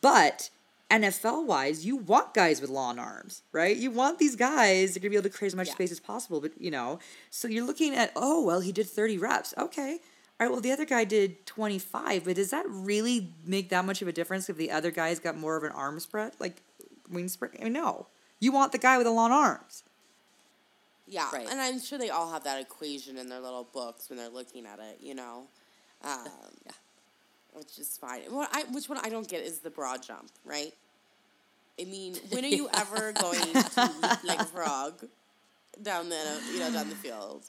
But 0.00 0.50
NFL 0.90 1.46
wise, 1.46 1.86
you 1.86 1.96
want 1.96 2.34
guys 2.34 2.60
with 2.60 2.68
long 2.70 2.98
arms, 2.98 3.42
right? 3.52 3.76
You 3.76 3.90
want 3.90 4.18
these 4.18 4.36
guys 4.36 4.92
that 4.92 4.96
are 4.98 5.00
gonna 5.00 5.10
be 5.10 5.16
able 5.16 5.30
to 5.30 5.36
create 5.36 5.48
as 5.48 5.56
much 5.56 5.68
Yeah. 5.68 5.74
space 5.74 5.90
as 5.92 6.00
possible. 6.00 6.40
But 6.40 6.60
you 6.60 6.70
know, 6.70 6.98
so 7.30 7.48
you're 7.48 7.64
looking 7.64 7.94
at, 7.94 8.12
oh 8.14 8.42
well, 8.42 8.60
he 8.60 8.72
did 8.72 8.88
30 8.88 9.16
reps. 9.18 9.54
Okay. 9.56 10.00
All 10.40 10.46
right, 10.46 10.50
well, 10.50 10.60
the 10.60 10.72
other 10.72 10.84
guy 10.84 11.04
did 11.04 11.46
25, 11.46 12.24
but 12.24 12.34
does 12.36 12.50
that 12.50 12.64
really 12.68 13.32
make 13.44 13.68
that 13.68 13.84
much 13.84 14.02
of 14.02 14.08
a 14.08 14.12
difference 14.12 14.48
if 14.50 14.56
the 14.56 14.70
other 14.72 14.90
guy's 14.90 15.20
got 15.20 15.36
more 15.36 15.56
of 15.56 15.62
an 15.62 15.70
arm 15.72 16.00
spread, 16.00 16.32
like 16.40 16.62
wing 17.08 17.28
spread? 17.28 17.52
I 17.60 17.64
mean, 17.64 17.74
no. 17.74 18.06
You 18.40 18.50
want 18.50 18.72
the 18.72 18.78
guy 18.78 18.96
with 18.98 19.06
the 19.06 19.12
long 19.12 19.30
arms. 19.30 19.84
Yeah, 21.06 21.28
Right. 21.32 21.46
and 21.48 21.60
I'm 21.60 21.78
sure 21.78 21.98
they 21.98 22.10
all 22.10 22.30
have 22.32 22.44
that 22.44 22.60
equation 22.60 23.16
in 23.18 23.28
their 23.28 23.40
little 23.40 23.64
books 23.64 24.08
when 24.08 24.18
they're 24.18 24.28
looking 24.30 24.66
at 24.66 24.78
it. 24.80 24.98
You 25.00 25.14
know. 25.14 25.46
Um, 26.04 26.30
Yeah. 26.66 26.72
which 27.54 27.78
is 27.78 27.96
fine. 27.98 28.22
What 28.30 28.48
I 28.52 28.64
which 28.72 28.88
one 28.88 28.98
I 28.98 29.08
don't 29.08 29.28
get 29.28 29.42
is 29.42 29.60
the 29.60 29.70
broad 29.70 30.02
jump, 30.02 30.30
right? 30.44 30.72
I 31.80 31.84
mean, 31.84 32.14
when 32.30 32.44
are 32.44 32.48
you 32.48 32.68
ever 32.74 33.12
going 33.12 33.40
to 33.40 33.80
leap 34.00 34.24
like 34.24 34.40
a 34.40 34.44
frog 34.44 35.04
down 35.82 36.08
the 36.08 36.40
you 36.52 36.58
know 36.60 36.70
down 36.72 36.88
the 36.88 36.94
field? 36.96 37.44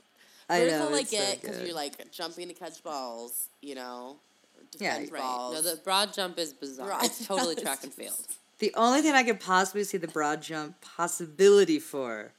I 0.49 0.59
Vertical 0.59 0.89
know, 0.89 0.95
I 0.95 0.99
it's 0.99 1.11
so 1.11 1.17
get 1.17 1.41
because 1.41 1.57
good. 1.57 1.67
you're 1.67 1.75
like 1.75 2.11
jumping 2.11 2.47
to 2.49 2.53
catch 2.53 2.83
balls, 2.83 3.47
you 3.61 3.75
know, 3.75 4.17
or 4.57 4.63
Yeah, 4.79 4.95
defend 4.97 5.11
Right. 5.11 5.21
balls. 5.21 5.53
No, 5.53 5.61
the 5.61 5.77
broad 5.83 6.13
jump 6.13 6.37
is 6.37 6.53
bizarre. 6.53 6.87
Broad 6.87 7.05
it's 7.05 7.25
totally 7.25 7.55
track 7.55 7.83
and 7.83 7.93
field. 8.01 8.27
The 8.59 8.73
only 8.75 9.01
thing 9.01 9.13
I 9.13 9.23
could 9.23 9.39
possibly 9.39 9.83
see 9.83 9.97
the 9.97 10.07
broad 10.07 10.41
jump 10.41 10.79
possibility 10.81 11.79
for 11.79 12.33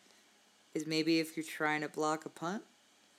is 0.75 0.87
maybe 0.87 1.19
if 1.21 1.37
you're 1.37 1.45
trying 1.45 1.81
to 1.81 1.89
block 1.89 2.25
a 2.25 2.29
punt. 2.29 2.63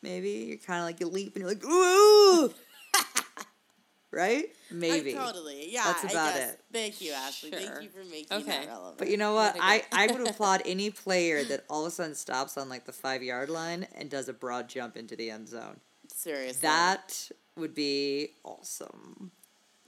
Maybe 0.02 0.30
you're 0.30 0.58
kind 0.58 0.80
of 0.80 0.86
like 0.86 1.00
you 1.00 1.08
leap 1.08 1.36
and 1.36 1.42
you're 1.42 1.50
like 1.52 1.64
ooh, 1.66 2.54
right? 4.12 4.46
Oh, 4.72 4.75
Maybe. 4.75 5.16
I 5.18 5.20
totally, 5.25 5.72
yeah. 5.72 5.84
That's 5.86 6.06
I 6.06 6.10
about 6.10 6.34
guess. 6.36 6.52
it. 6.54 6.60
Thank 6.72 7.02
you, 7.02 7.12
Ashley. 7.12 7.52
Thank 7.52 7.84
you 7.84 7.90
for 7.90 8.04
making 8.10 8.38
Okay. 8.38 8.46
that 8.46 8.68
relevant. 8.68 8.98
But 8.98 9.10
you 9.10 9.18
know 9.18 9.34
what? 9.34 9.56
I, 9.60 9.84
I 9.92 10.08
would 10.08 10.28
applaud 10.28 10.62
any 10.66 10.90
player 10.90 11.44
that 11.46 11.66
all 11.70 11.82
of 11.86 11.88
a 11.88 11.92
sudden 11.92 12.16
stops 12.16 12.58
on 12.58 12.70
like 12.70 12.86
the 12.86 12.94
five 12.94 13.24
yard 13.24 13.50
line 13.50 13.88
and 13.96 14.10
does 14.10 14.30
a 14.30 14.34
broad 14.34 14.70
jump 14.70 14.96
into 14.98 15.16
the 15.16 15.30
end 15.32 15.48
zone. 15.50 15.80
seriously, 16.14 16.60
That 16.62 17.30
would 17.58 17.74
be 17.75 18.30
awesome. 18.44 19.32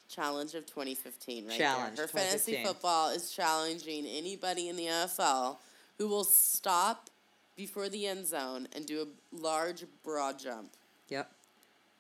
challenge 0.10 0.56
of 0.56 0.66
2015 0.66 1.48
right 1.48 1.58
Challenge, 1.58 1.98
there. 1.98 2.06
Her 2.06 2.12
fantasy 2.12 2.64
football 2.64 3.10
is 3.10 3.32
challenging 3.32 4.06
anybody 4.06 4.70
in 4.70 4.76
the 4.78 4.86
NFL 4.86 5.58
who 5.98 6.08
will 6.08 6.24
stop 6.24 7.10
before 7.56 7.90
the 7.90 8.06
end 8.08 8.26
zone 8.28 8.68
and 8.76 8.86
do 8.86 9.02
a 9.02 9.36
large 9.36 9.84
broad 10.04 10.38
jump. 10.40 10.70
Yep. 11.10 11.30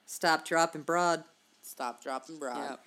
Stop, 0.08 0.46
drop, 0.46 0.74
and 0.74 0.86
broad. 0.86 1.24
Stop, 1.62 2.02
drop, 2.02 2.30
and 2.30 2.40
broad. 2.40 2.70
Yep. 2.72 2.80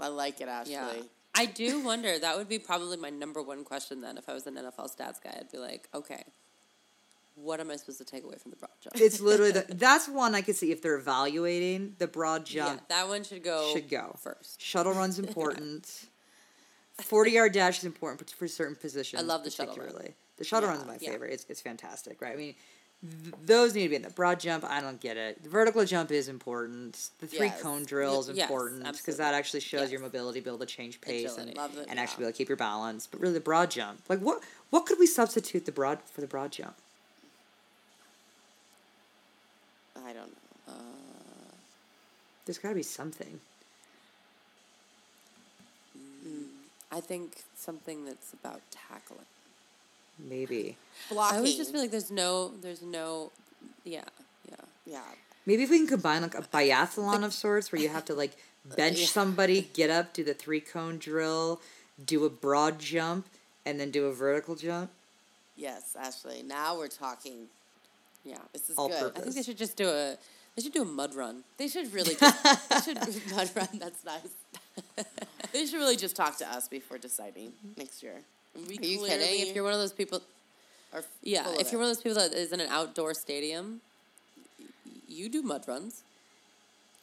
I 0.00 0.08
like 0.08 0.40
it, 0.40 0.48
Ashley. 0.48 0.72
Yeah. 0.72 0.92
I 1.34 1.46
do 1.46 1.84
wonder. 1.84 2.18
That 2.18 2.36
would 2.36 2.48
be 2.48 2.58
probably 2.58 2.96
my 2.96 3.10
number 3.10 3.42
one 3.42 3.62
question 3.62 4.00
then 4.00 4.18
if 4.18 4.28
I 4.28 4.32
was 4.34 4.46
an 4.46 4.54
NFL 4.54 4.94
stats 4.96 5.22
guy. 5.22 5.36
I'd 5.38 5.52
be 5.52 5.58
like, 5.58 5.88
okay, 5.94 6.24
what 7.34 7.60
am 7.60 7.70
I 7.70 7.76
supposed 7.76 7.98
to 7.98 8.04
take 8.04 8.24
away 8.24 8.36
from 8.36 8.50
the 8.50 8.56
broad 8.56 8.70
jump? 8.80 8.96
It's 8.96 9.20
literally 9.20 9.52
the, 9.52 9.66
that's 9.74 10.08
one 10.08 10.34
I 10.34 10.40
could 10.40 10.56
see 10.56 10.72
if 10.72 10.82
they're 10.82 10.96
evaluating 10.96 11.94
the 11.98 12.06
broad 12.06 12.50
yeah, 12.50 12.66
jump 12.66 12.88
that 12.88 13.08
one 13.08 13.22
should 13.22 13.44
go 13.44 13.70
should 13.72 13.88
go 13.88 14.16
first. 14.20 14.60
Shuttle 14.60 14.92
run's 14.92 15.18
important. 15.20 16.06
Forty 17.00 17.32
yard 17.32 17.52
dash 17.52 17.78
is 17.78 17.84
important 17.84 18.28
for 18.30 18.48
certain 18.48 18.76
positions. 18.76 19.22
I 19.22 19.24
love 19.24 19.44
the 19.44 19.50
shuttle 19.50 19.74
run. 19.74 19.86
particularly. 19.86 20.14
The 20.36 20.44
shuttle 20.44 20.68
Yeah, 20.68 20.76
run's 20.76 20.86
my 20.86 20.98
yeah. 21.00 21.12
favorite. 21.12 21.32
It's, 21.32 21.46
it's 21.48 21.60
fantastic, 21.60 22.20
right? 22.20 22.32
I 22.32 22.36
mean, 22.36 22.54
th- 23.02 23.34
those 23.44 23.74
need 23.74 23.82
to 23.84 23.88
be 23.90 23.96
in 23.96 24.02
the 24.02 24.10
broad 24.10 24.40
jump. 24.40 24.64
I 24.64 24.80
don't 24.80 25.00
get 25.00 25.16
it. 25.16 25.42
The 25.42 25.48
vertical 25.48 25.84
jump 25.84 26.10
is 26.10 26.28
important. 26.28 27.10
The 27.18 27.26
three 27.26 27.46
Yes. 27.48 27.60
cone 27.62 27.84
drill 27.84 28.20
is 28.20 28.28
yes, 28.28 28.48
important 28.48 28.84
because 28.96 29.16
that 29.16 29.34
actually 29.34 29.60
shows 29.60 29.90
your 29.90 30.00
Yes. 30.00 30.06
mobility, 30.08 30.40
be 30.40 30.48
able 30.50 30.58
to 30.60 30.66
change 30.66 31.00
pace, 31.00 31.36
and, 31.36 31.50
Agility. 31.50 31.58
Love 31.58 31.78
it, 31.78 31.86
and 31.88 31.98
actually 31.98 32.18
be 32.18 32.24
able 32.24 32.32
to 32.32 32.38
keep 32.38 32.48
your 32.48 32.56
balance. 32.56 33.06
But 33.06 33.20
really, 33.20 33.34
the 33.34 33.40
broad 33.40 33.70
jump, 33.70 34.00
like 34.08 34.20
what 34.20 34.42
what 34.70 34.86
could 34.86 34.98
we 34.98 35.06
substitute 35.06 35.66
the 35.66 35.72
broad 35.72 36.00
for 36.02 36.20
the 36.20 36.26
broad 36.26 36.52
jump? 36.52 36.76
I 39.96 40.12
don't 40.12 40.28
know. 40.66 40.72
Uh, 40.72 41.54
There's 42.46 42.58
got 42.58 42.70
to 42.70 42.74
be 42.74 42.82
something. 42.82 43.40
Mm, 46.26 46.46
I 46.90 47.00
think 47.00 47.42
something 47.56 48.04
that's 48.04 48.32
about 48.32 48.62
tackling. 48.70 49.26
Maybe. 50.28 50.76
Blocking. 51.10 51.34
I 51.34 51.38
always 51.38 51.56
just 51.56 51.72
feel 51.72 51.80
like 51.80 51.90
there's 51.90 52.10
no, 52.10 52.52
there's 52.60 52.82
no, 52.82 53.32
yeah, 53.84 54.04
yeah. 54.48 54.56
yeah. 54.86 55.02
Maybe 55.46 55.64
if 55.64 55.70
we 55.70 55.78
can 55.78 55.86
combine 55.88 56.22
like 56.22 56.34
a 56.34 56.42
biathlon 56.42 57.24
of 57.24 57.32
sorts 57.32 57.72
where 57.72 57.80
you 57.80 57.88
have 57.88 58.04
to 58.06 58.14
like 58.14 58.32
uh, 58.70 58.76
bench 58.76 59.00
Yeah. 59.00 59.06
somebody, 59.06 59.70
get 59.74 59.90
up, 59.90 60.12
do 60.12 60.22
the 60.24 60.34
three 60.34 60.60
cone 60.60 60.98
drill, 60.98 61.60
do 62.04 62.24
a 62.24 62.30
broad 62.30 62.78
jump, 62.78 63.26
and 63.66 63.80
then 63.80 63.90
do 63.90 64.06
a 64.06 64.12
vertical 64.12 64.54
jump. 64.54 64.90
Yes, 65.56 65.96
Ashley. 65.98 66.42
Now 66.42 66.76
we're 66.78 66.88
talking. 66.88 67.46
Yeah. 68.24 68.38
This 68.52 68.70
is 68.70 68.78
All 68.78 68.88
good. 68.88 69.00
purpose. 69.00 69.20
I 69.20 69.24
think 69.24 69.34
they 69.34 69.42
should 69.42 69.58
just 69.58 69.76
do 69.76 69.88
a, 69.88 70.16
they 70.56 70.62
should 70.62 70.72
do 70.72 70.82
a 70.82 70.86
mud 70.86 71.14
run. 71.14 71.42
They 71.58 71.68
should 71.68 71.92
really 71.92 72.14
just, 72.20 72.44
they 72.70 72.80
should 72.80 73.32
mud 73.34 73.50
run. 73.54 73.68
That's 73.78 74.04
nice. 74.04 75.04
they 75.52 75.66
should 75.66 75.78
really 75.78 75.96
just 75.96 76.14
talk 76.16 76.38
to 76.38 76.48
us 76.50 76.68
before 76.68 76.98
deciding 76.98 77.52
next 77.76 78.02
year. 78.02 78.22
We 78.54 78.78
Are 78.78 78.82
you 78.84 78.98
kidding? 79.06 79.48
If 79.48 79.54
you're 79.54 79.64
one 79.64 79.72
of 79.72 79.78
those 79.78 79.92
people, 79.92 80.20
are 80.92 81.02
yeah, 81.22 81.46
if 81.58 81.72
you're 81.72 81.80
it. 81.80 81.84
one 81.84 81.90
of 81.90 81.96
those 81.96 82.02
people 82.02 82.14
that 82.18 82.32
is 82.34 82.52
in 82.52 82.60
an 82.60 82.68
outdoor 82.68 83.14
stadium, 83.14 83.80
you 85.08 85.28
do 85.28 85.42
mud 85.42 85.64
runs. 85.66 86.02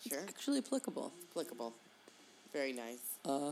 sure 0.07 0.19
Actually 0.27 0.59
applicable. 0.59 1.11
applicable, 1.31 1.73
very 2.53 2.73
nice. 2.73 2.99
Uh, 3.25 3.51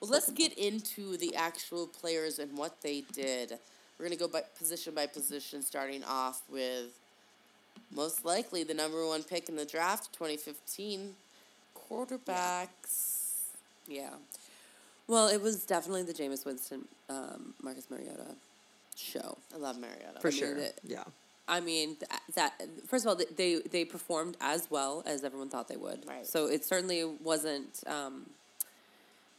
Well, 0.00 0.10
let's 0.10 0.30
get 0.30 0.52
into 0.58 1.16
the 1.16 1.34
actual 1.36 1.86
players 1.86 2.38
and 2.38 2.56
what 2.58 2.82
they 2.82 3.02
did. 3.12 3.58
We're 3.98 4.04
gonna 4.06 4.16
go 4.16 4.28
by 4.28 4.42
position 4.58 4.94
by 4.94 5.06
position, 5.06 5.62
starting 5.62 6.04
off 6.04 6.42
with 6.50 6.98
most 7.94 8.24
likely 8.24 8.62
the 8.64 8.74
number 8.74 9.06
one 9.06 9.22
pick 9.22 9.48
in 9.48 9.56
the 9.56 9.64
draft, 9.64 10.12
2015, 10.12 11.14
quarterbacks. 11.74 13.52
yeah. 13.86 14.10
Well, 15.08 15.28
it 15.28 15.40
was 15.40 15.64
definitely 15.64 16.02
the 16.02 16.12
Jameis 16.12 16.44
Winston, 16.44 16.86
um, 17.08 17.54
Marcus 17.62 17.88
Mariota 17.90 18.26
show. 18.96 19.38
I 19.54 19.58
love 19.58 19.78
Mariota. 19.78 20.20
For 20.20 20.28
mean, 20.30 20.38
sure. 20.38 20.54
that- 20.54 20.78
yeah. 20.84 21.04
I 21.48 21.60
mean 21.60 21.94
th- 21.94 22.10
that 22.34 22.60
first 22.88 23.04
of 23.04 23.10
all 23.10 23.14
th- 23.16 23.28
they 23.36 23.60
they 23.70 23.84
performed 23.84 24.36
as 24.40 24.68
well 24.68 25.04
as 25.06 25.22
everyone 25.22 25.48
thought 25.48 25.68
they 25.68 25.76
would. 25.76 26.04
Right. 26.08 26.26
So 26.26 26.46
it 26.46 26.64
certainly 26.64 27.04
wasn't 27.04 27.84
um, 27.86 28.26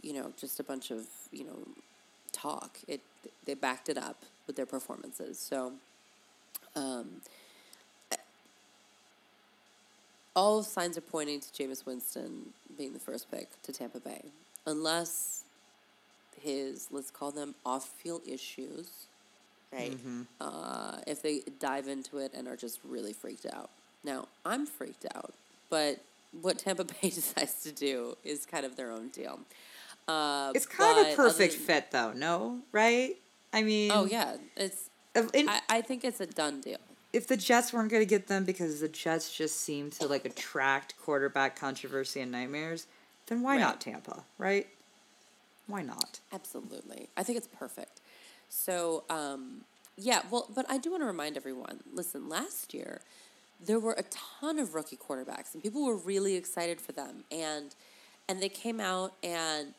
you 0.01 0.13
know 0.13 0.31
just 0.39 0.57
a 0.61 0.63
bunch 0.63 0.89
of 0.89 1.05
you 1.33 1.43
know 1.43 1.57
talk. 2.31 2.77
It 2.87 3.01
they 3.45 3.55
backed 3.55 3.89
it 3.89 3.97
up 3.97 4.23
with 4.45 4.55
their 4.55 4.65
performances. 4.65 5.37
So 5.37 5.73
um, 6.77 7.19
all 10.35 10.63
signs 10.63 10.97
are 10.97 11.01
pointing 11.01 11.41
to 11.41 11.47
Jameis 11.51 11.85
Winston 11.85 12.53
being 12.77 12.93
the 12.93 12.99
first 12.99 13.29
pick 13.31 13.49
to 13.63 13.73
Tampa 13.73 13.99
Bay, 13.99 14.21
unless 14.65 15.43
his 16.41 16.87
let's 16.91 17.11
call 17.11 17.31
them 17.31 17.55
off 17.65 17.87
field 17.89 18.21
issues 18.27 18.89
right? 19.73 19.91
Mm-hmm. 19.91 20.21
uh, 20.39 20.97
if 21.05 21.21
they 21.21 21.41
dive 21.59 21.87
into 21.87 22.19
it 22.19 22.31
and 22.33 22.47
are 22.47 22.55
just 22.55 22.79
really 22.87 23.11
freaked 23.13 23.45
out. 23.45 23.69
Now, 24.03 24.27
I'm 24.45 24.65
freaked 24.65 25.05
out, 25.13 25.33
but 25.69 25.99
what 26.41 26.57
Tampa 26.59 26.83
Bay 27.01 27.09
decides 27.09 27.61
to 27.63 27.71
do 27.73 28.15
is 28.23 28.45
kind 28.45 28.65
of 28.65 28.77
their 28.77 28.91
own 28.91 29.09
deal. 29.09 29.39
Uh, 30.07 30.53
It's 30.55 30.65
kind 30.65 31.05
of 31.05 31.11
a 31.13 31.15
perfect 31.17 31.53
than- 31.55 31.61
fit, 31.63 31.91
though. 31.91 32.13
No, 32.13 32.59
right? 32.71 33.15
I 33.51 33.63
mean, 33.63 33.91
Oh 33.93 34.05
yeah, 34.05 34.37
it's. 34.55 34.89
in- 35.33 35.49
I, 35.49 35.59
I 35.69 35.81
think 35.81 36.05
it's 36.05 36.21
a 36.21 36.27
done 36.27 36.61
deal. 36.61 36.77
if 37.11 37.27
the 37.27 37.35
Jets 37.35 37.73
weren't 37.73 37.89
going 37.91 38.01
to 38.01 38.05
get 38.09 38.27
them 38.27 38.45
because 38.45 38.79
the 38.79 38.87
Jets 38.87 39.35
just 39.35 39.59
seem 39.59 39.89
to 39.91 40.05
like 40.07 40.23
attract 40.25 40.93
quarterback 41.03 41.59
controversy 41.59 42.21
and 42.21 42.31
nightmares, 42.31 42.87
then 43.27 43.41
why 43.41 43.55
Right. 43.55 43.59
not 43.61 43.81
Tampa? 43.81 44.23
Right? 44.37 44.67
Why 45.67 45.81
not? 45.81 46.19
Absolutely. 46.33 47.09
I 47.17 47.23
think 47.23 47.37
it's 47.37 47.47
perfect. 47.47 48.01
So, 48.49 49.03
um, 49.09 49.61
yeah, 49.97 50.21
well, 50.31 50.47
but 50.53 50.65
I 50.69 50.77
do 50.77 50.91
want 50.91 51.01
to 51.03 51.07
remind 51.07 51.37
everyone 51.37 51.79
listen, 51.93 52.29
last 52.29 52.73
year, 52.73 53.01
there 53.63 53.79
were 53.79 53.93
a 53.93 54.03
ton 54.39 54.59
of 54.59 54.75
rookie 54.75 54.97
quarterbacks, 54.97 55.53
and 55.53 55.63
people 55.63 55.85
were 55.85 55.97
really 55.97 56.35
excited 56.35 56.79
for 56.79 56.91
them. 56.91 57.23
And, 57.31 57.75
and 58.29 58.41
they 58.41 58.49
came 58.49 58.79
out, 58.79 59.13
and 59.23 59.73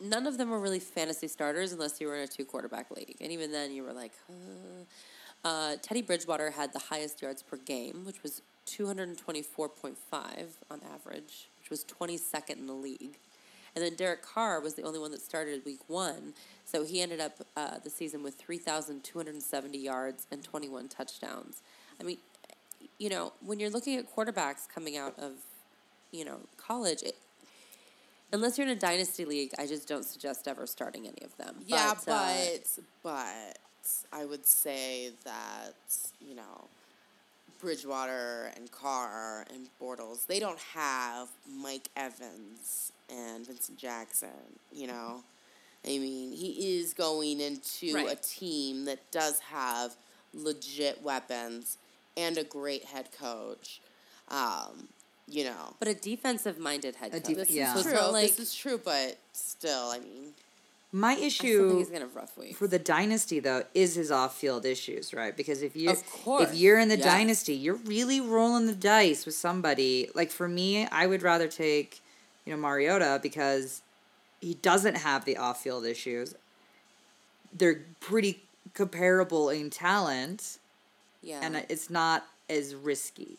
none 0.00 0.26
of 0.26 0.38
them 0.38 0.50
were 0.50 0.60
really 0.60 0.78
fantasy 0.78 1.28
starters 1.28 1.72
unless 1.72 2.00
you 2.00 2.06
were 2.06 2.16
in 2.16 2.22
a 2.22 2.26
two 2.26 2.44
quarterback 2.44 2.90
league. 2.90 3.16
And 3.20 3.32
even 3.32 3.52
then, 3.52 3.72
you 3.72 3.82
were 3.82 3.92
like, 3.92 4.12
uh, 4.30 5.48
uh, 5.48 5.76
Teddy 5.82 6.02
Bridgewater 6.02 6.50
had 6.50 6.72
the 6.72 6.78
highest 6.78 7.20
yards 7.20 7.42
per 7.42 7.56
game, 7.56 8.04
which 8.04 8.22
was 8.22 8.42
224.5 8.66 9.96
on 10.70 10.80
average, 10.94 11.48
which 11.58 11.70
was 11.70 11.84
22nd 11.84 12.58
in 12.58 12.66
the 12.66 12.72
league. 12.72 13.16
And 13.74 13.84
then 13.84 13.94
Derek 13.94 14.22
Carr 14.22 14.60
was 14.60 14.74
the 14.74 14.82
only 14.82 14.98
one 14.98 15.10
that 15.12 15.22
started 15.22 15.64
week 15.64 15.80
one. 15.88 16.34
So 16.64 16.84
he 16.84 17.00
ended 17.00 17.20
up 17.20 17.38
uh, 17.56 17.78
the 17.82 17.90
season 17.90 18.22
with 18.22 18.34
3,270 18.34 19.78
yards 19.78 20.26
and 20.30 20.42
21 20.42 20.88
touchdowns. 20.88 21.62
I 22.00 22.04
mean, 22.04 22.18
you 22.98 23.08
know, 23.08 23.32
when 23.44 23.58
you're 23.60 23.70
looking 23.70 23.98
at 23.98 24.14
quarterbacks 24.14 24.68
coming 24.72 24.96
out 24.96 25.18
of, 25.18 25.32
you 26.10 26.24
know, 26.24 26.40
college, 26.56 27.02
it, 27.02 27.16
unless 28.32 28.58
you're 28.58 28.66
in 28.66 28.72
a 28.72 28.78
dynasty 28.78 29.24
league, 29.24 29.52
I 29.58 29.66
just 29.66 29.88
don't 29.88 30.04
suggest 30.04 30.48
ever 30.48 30.66
starting 30.66 31.06
any 31.06 31.22
of 31.22 31.36
them. 31.36 31.56
Yeah, 31.66 31.94
But, 32.04 32.12
uh, 32.12 32.48
but 33.02 33.52
but 33.52 33.58
I 34.12 34.24
would 34.24 34.46
say 34.46 35.10
that 35.24 35.74
you 36.20 36.34
know 36.34 36.68
Bridgewater 37.60 38.52
and 38.56 38.70
Carr 38.70 39.46
and 39.52 39.68
Bortles 39.80 40.26
they 40.26 40.38
don't 40.40 40.58
have 40.74 41.28
Mike 41.60 41.88
Evans 41.96 42.92
and 43.12 43.46
Vincent 43.46 43.78
Jackson. 43.78 44.28
You 44.72 44.86
know, 44.88 45.22
I 45.84 45.98
mean 45.98 46.32
he 46.32 46.78
is 46.78 46.94
going 46.94 47.40
into 47.40 47.96
a 48.08 48.14
team 48.16 48.84
that 48.86 48.98
does 49.10 49.38
have 49.40 49.94
legit 50.34 51.02
weapons 51.02 51.76
and 52.16 52.38
a 52.38 52.44
great 52.44 52.84
head 52.84 53.08
coach. 53.18 53.80
Um, 54.28 54.88
you 55.28 55.44
know. 55.44 55.74
But 55.78 55.88
a 55.88 55.94
defensive 55.94 56.58
minded 56.58 56.96
head 56.96 57.14
A 57.14 57.20
coach. 57.20 57.24
def- 57.28 57.36
This 57.36 57.50
yeah. 57.50 57.74
is 57.76 57.82
So 57.84 57.90
true. 57.90 57.98
not 58.00 58.12
like 58.12 58.30
this 58.36 58.38
is 58.48 58.54
true, 58.54 58.80
but 58.82 59.18
still, 59.32 59.88
I 59.90 59.98
mean, 59.98 60.32
My 60.90 61.12
I 61.12 61.14
still 61.14 61.26
issue 61.26 61.66
think 61.68 61.78
he's 61.78 61.90
gonna 61.90 62.06
rough 62.14 62.36
weeks. 62.36 62.58
for 62.58 62.66
the 62.66 62.78
dynasty 62.78 63.40
though 63.40 63.64
is 63.74 63.94
his 63.94 64.10
off-field 64.10 64.64
issues, 64.66 65.14
right? 65.14 65.34
Because 65.36 65.62
if 65.62 65.76
you 65.76 65.90
Of 65.90 66.04
course, 66.10 66.50
if 66.50 66.54
you're 66.56 66.78
in 66.78 66.88
the 66.88 66.96
yes. 66.96 67.04
dynasty, 67.04 67.54
you're 67.54 67.76
really 67.76 68.20
rolling 68.20 68.66
the 68.66 68.74
dice 68.74 69.24
with 69.26 69.34
somebody. 69.34 70.10
Like 70.14 70.30
for 70.30 70.48
me, 70.48 70.86
I 70.86 71.06
would 71.06 71.22
rather 71.22 71.48
take, 71.48 72.00
you 72.44 72.52
know, 72.52 72.56
Mariota 72.58 73.20
because 73.22 73.82
he 74.40 74.54
doesn't 74.54 74.96
have 74.96 75.24
the 75.24 75.36
off-field 75.36 75.86
issues. 75.86 76.34
They're 77.52 77.80
pretty 78.00 78.42
comparable 78.74 79.50
in 79.50 79.70
talent, 79.70 80.58
yeah. 81.22 81.40
and 81.42 81.64
it's 81.68 81.90
not 81.90 82.26
as 82.48 82.74
risky. 82.74 83.36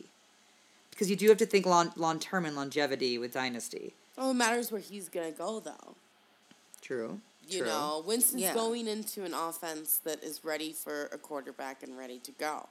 Because 0.92 1.10
you 1.10 1.16
do 1.16 1.28
have 1.30 1.38
to 1.40 1.46
think 1.46 1.66
long 1.66 1.92
long 1.96 2.20
term 2.20 2.46
and 2.46 2.56
longevity 2.56 3.18
with 3.18 3.34
dynasty. 3.34 3.94
oh, 4.18 4.30
it 4.32 4.36
matters 4.36 4.72
where 4.72 4.80
he's 4.82 5.10
gonna 5.10 5.32
go 5.32 5.60
though. 5.60 5.96
True. 6.82 7.20
You 7.50 7.60
True. 7.60 7.68
know, 7.68 8.04
Winston's 8.06 8.44
Yeah. 8.44 8.54
going 8.54 8.88
into 8.88 9.24
an 9.26 9.34
offense 9.34 10.00
that 10.06 10.24
is 10.24 10.46
ready 10.46 10.72
for 10.72 11.08
a 11.12 11.18
quarterback 11.18 11.82
and 11.84 11.98
ready 11.98 12.20
to 12.20 12.32
go. 12.32 12.70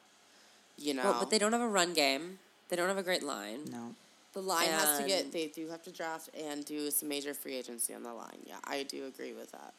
You 0.78 0.94
know, 0.94 1.02
Well, 1.02 1.16
but 1.20 1.30
they 1.30 1.38
don't 1.38 1.52
have 1.52 1.60
a 1.60 1.68
run 1.68 1.92
game. 1.92 2.38
They 2.68 2.76
don't 2.76 2.88
have 2.88 2.96
a 2.96 3.02
great 3.02 3.22
line. 3.22 3.64
No. 3.70 3.94
The 4.32 4.40
line 4.40 4.68
has 4.68 4.98
to 4.98 5.06
get. 5.06 5.32
They 5.32 5.46
do 5.48 5.68
have 5.68 5.82
to 5.84 5.90
draft 5.92 6.30
and 6.38 6.64
do 6.64 6.90
some 6.90 7.08
major 7.08 7.34
free 7.34 7.54
agency 7.56 7.94
on 7.94 8.02
the 8.02 8.12
line. 8.14 8.38
Yeah, 8.46 8.56
I 8.64 8.82
do 8.84 9.06
agree 9.06 9.32
with 9.32 9.52
that. 9.52 9.74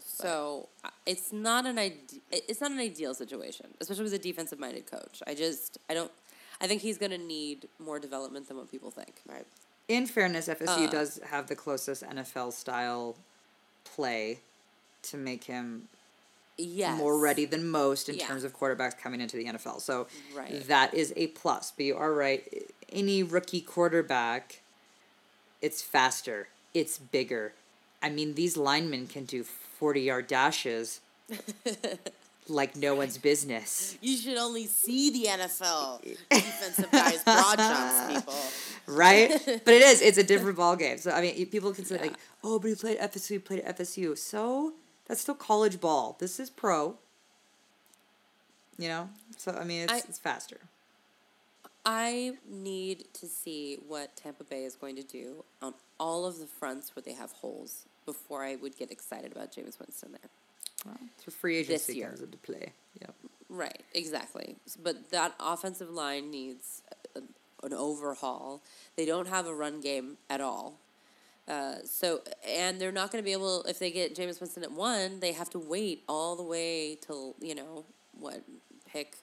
So 0.00 0.68
uh, 0.84 0.90
it's 1.06 1.32
not 1.32 1.66
an 1.66 1.78
ide- 1.78 2.20
it's 2.30 2.60
not 2.60 2.70
an 2.70 2.78
ideal 2.78 3.14
situation, 3.14 3.66
especially 3.80 4.04
with 4.04 4.14
a 4.14 4.18
defensive 4.18 4.58
minded 4.58 4.90
coach. 4.90 5.22
I 5.26 5.34
just 5.34 5.78
I 5.90 5.94
don't 5.94 6.10
I 6.60 6.66
think 6.66 6.82
he's 6.82 6.98
going 6.98 7.12
to 7.12 7.18
need 7.18 7.68
more 7.78 7.98
development 7.98 8.48
than 8.48 8.56
what 8.56 8.70
people 8.70 8.90
think. 8.90 9.14
Right. 9.28 9.46
In 9.88 10.06
fairness, 10.06 10.48
FSU 10.48 10.86
Uh. 10.86 10.90
does 10.90 11.20
have 11.26 11.46
the 11.48 11.56
closest 11.56 12.02
NFL 12.02 12.52
style 12.52 13.16
play 13.84 14.38
to 15.02 15.16
make 15.16 15.44
him 15.44 15.88
Yes. 16.58 16.98
more 16.98 17.18
ready 17.18 17.44
than 17.44 17.68
most 17.68 18.08
in 18.08 18.16
Yeah. 18.16 18.26
terms 18.26 18.42
of 18.44 18.58
quarterbacks 18.58 18.98
coming 18.98 19.20
into 19.20 19.36
the 19.36 19.44
NFL. 19.46 19.80
So 19.80 20.08
Right. 20.34 20.66
that 20.66 20.92
is 20.92 21.12
a 21.16 21.28
plus. 21.28 21.72
But 21.76 21.86
you 21.86 21.96
are 21.96 22.12
right. 22.12 22.42
Any 22.90 23.22
rookie 23.22 23.60
quarterback, 23.60 24.60
it's 25.62 25.82
faster, 25.82 26.48
it's 26.74 26.98
bigger. 26.98 27.52
I 28.02 28.10
mean, 28.10 28.34
these 28.34 28.56
linemen 28.56 29.06
can 29.06 29.24
do 29.24 29.44
40 29.44 30.00
yard 30.02 30.26
dashes 30.26 31.00
like 32.48 32.74
no 32.76 32.94
one's 32.94 33.18
business. 33.18 33.96
You 34.00 34.16
should 34.16 34.38
only 34.38 34.66
see 34.66 35.10
the 35.10 35.28
NFL 35.28 36.00
defensive 36.30 36.90
guys 36.90 37.22
broad 37.22 37.58
jumps 37.58 38.14
people. 38.14 38.34
right? 38.86 39.30
but 39.64 39.74
it 39.74 39.82
is. 39.82 40.00
It's 40.00 40.16
a 40.18 40.24
different 40.24 40.56
ball 40.56 40.74
game. 40.76 40.98
So 40.98 41.10
I 41.10 41.20
mean, 41.20 41.46
people 41.46 41.72
can 41.74 41.84
say 41.84 41.96
Yeah. 41.96 42.02
like, 42.02 42.16
"Oh, 42.42 42.58
but 42.58 42.68
he 42.68 42.74
played 42.74 42.98
FSU. 42.98 43.28
He 43.34 43.38
played 43.38 43.62
FSU." 43.64 44.16
So 44.16 44.72
that's 45.08 45.20
still 45.20 45.34
college 45.34 45.80
ball. 45.80 46.16
This 46.20 46.38
is 46.38 46.50
pro. 46.50 46.96
You 48.78 48.88
know. 48.88 49.08
So 49.36 49.52
I 49.52 49.64
mean, 49.64 49.82
it's 49.82 49.92
I- 49.92 50.02
it's 50.08 50.18
faster. 50.18 50.58
I 51.84 52.32
need 52.46 53.06
to 53.14 53.26
see 53.26 53.78
what 53.88 54.14
Tampa 54.14 54.44
Bay 54.44 54.64
is 54.64 54.76
going 54.76 54.96
to 54.96 55.02
do 55.02 55.42
on 55.62 55.72
all 55.98 56.26
of 56.26 56.38
the 56.38 56.46
fronts 56.46 56.94
where 56.94 57.02
they 57.02 57.14
have 57.14 57.32
holes 57.32 57.86
before 58.04 58.44
I 58.44 58.56
would 58.56 58.76
get 58.76 58.90
excited 58.90 59.32
about 59.32 59.52
Jameis 59.52 59.78
Winston 59.80 60.12
there. 60.12 60.30
Well, 60.84 60.98
so 61.24 61.30
free 61.30 61.56
agency 61.56 61.96
year. 61.96 62.08
comes 62.08 62.20
into 62.20 62.36
play. 62.38 62.72
Yep. 63.00 63.14
Right, 63.48 63.82
exactly. 63.94 64.56
But 64.82 65.10
that 65.10 65.34
offensive 65.40 65.88
line 65.90 66.30
needs 66.30 66.82
a, 67.16 67.20
an 67.64 67.72
overhaul. 67.72 68.60
They 68.96 69.06
don't 69.06 69.28
have 69.28 69.46
a 69.46 69.54
run 69.54 69.80
game 69.80 70.18
at 70.28 70.42
all. 70.42 70.74
Uh, 71.48 71.76
so, 71.84 72.20
and 72.46 72.80
they're 72.80 72.92
not 72.92 73.10
going 73.10 73.22
to 73.22 73.24
be 73.24 73.32
able, 73.32 73.62
if 73.62 73.78
they 73.78 73.90
get 73.90 74.14
Jameis 74.14 74.38
Winston 74.38 74.62
at 74.62 74.72
one, 74.72 75.20
they 75.20 75.32
have 75.32 75.48
to 75.50 75.58
wait 75.58 76.04
all 76.08 76.36
the 76.36 76.42
way 76.42 76.96
till, 76.96 77.34
you 77.40 77.54
know, 77.54 77.86
what, 78.12 78.42
pick 78.86 79.16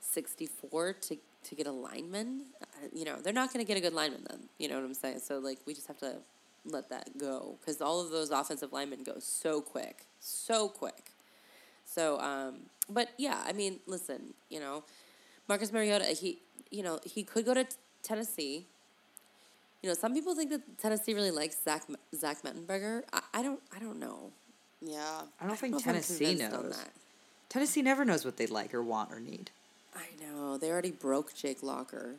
64 0.00 0.94
to, 0.94 1.16
to 1.44 1.54
get 1.54 1.66
a 1.66 1.72
lineman. 1.72 2.44
Uh, 2.62 2.88
you 2.94 3.04
know, 3.04 3.16
they're 3.22 3.32
not 3.32 3.52
going 3.52 3.64
to 3.64 3.68
get 3.68 3.76
a 3.76 3.82
good 3.82 3.92
lineman 3.92 4.24
then. 4.30 4.40
You 4.58 4.68
know 4.68 4.76
what 4.76 4.84
I'm 4.84 4.94
saying? 4.94 5.18
So, 5.18 5.38
like, 5.38 5.58
we 5.66 5.74
just 5.74 5.86
have 5.86 5.98
to 5.98 6.16
let 6.64 6.88
that 6.88 7.16
go 7.18 7.56
because 7.60 7.80
all 7.80 8.00
of 8.00 8.10
those 8.10 8.30
offensive 8.30 8.72
linemen 8.72 9.02
go 9.02 9.16
so 9.18 9.60
quick, 9.60 10.06
so 10.18 10.68
quick. 10.68 11.10
So, 11.84 12.18
um, 12.20 12.56
but 12.88 13.10
yeah, 13.16 13.42
I 13.46 13.52
mean, 13.52 13.80
listen, 13.86 14.34
you 14.48 14.60
know, 14.60 14.82
Marcus 15.48 15.72
Mariota, 15.72 16.06
he, 16.06 16.40
you 16.70 16.82
know, 16.82 16.98
he 17.04 17.22
could 17.22 17.44
go 17.44 17.54
to 17.54 17.64
t- 17.64 17.76
Tennessee. 18.02 18.66
You 19.82 19.90
know, 19.90 19.94
some 19.94 20.14
people 20.14 20.34
think 20.34 20.50
that 20.50 20.78
Tennessee 20.78 21.14
really 21.14 21.30
likes 21.30 21.62
Zach 21.62 21.82
Zach 22.14 22.42
Mettenberger. 22.42 23.02
I, 23.12 23.20
I 23.34 23.42
don't, 23.42 23.60
I 23.74 23.78
don't 23.78 24.00
know. 24.00 24.30
Yeah. 24.80 25.22
I 25.40 25.46
don't 25.46 25.56
think 25.58 25.72
know 25.72 25.78
if 25.78 25.86
I'm 25.86 25.94
Tennessee 25.94 26.34
knows. 26.34 26.76
that. 26.76 26.90
Tennessee 27.48 27.82
never 27.82 28.04
knows 28.04 28.24
what 28.24 28.36
they 28.36 28.46
like 28.46 28.74
or 28.74 28.82
want 28.82 29.12
or 29.12 29.20
need. 29.20 29.50
I 29.94 30.06
know 30.20 30.58
they 30.58 30.70
already 30.70 30.90
broke 30.90 31.34
Jake 31.34 31.62
Locker. 31.62 32.16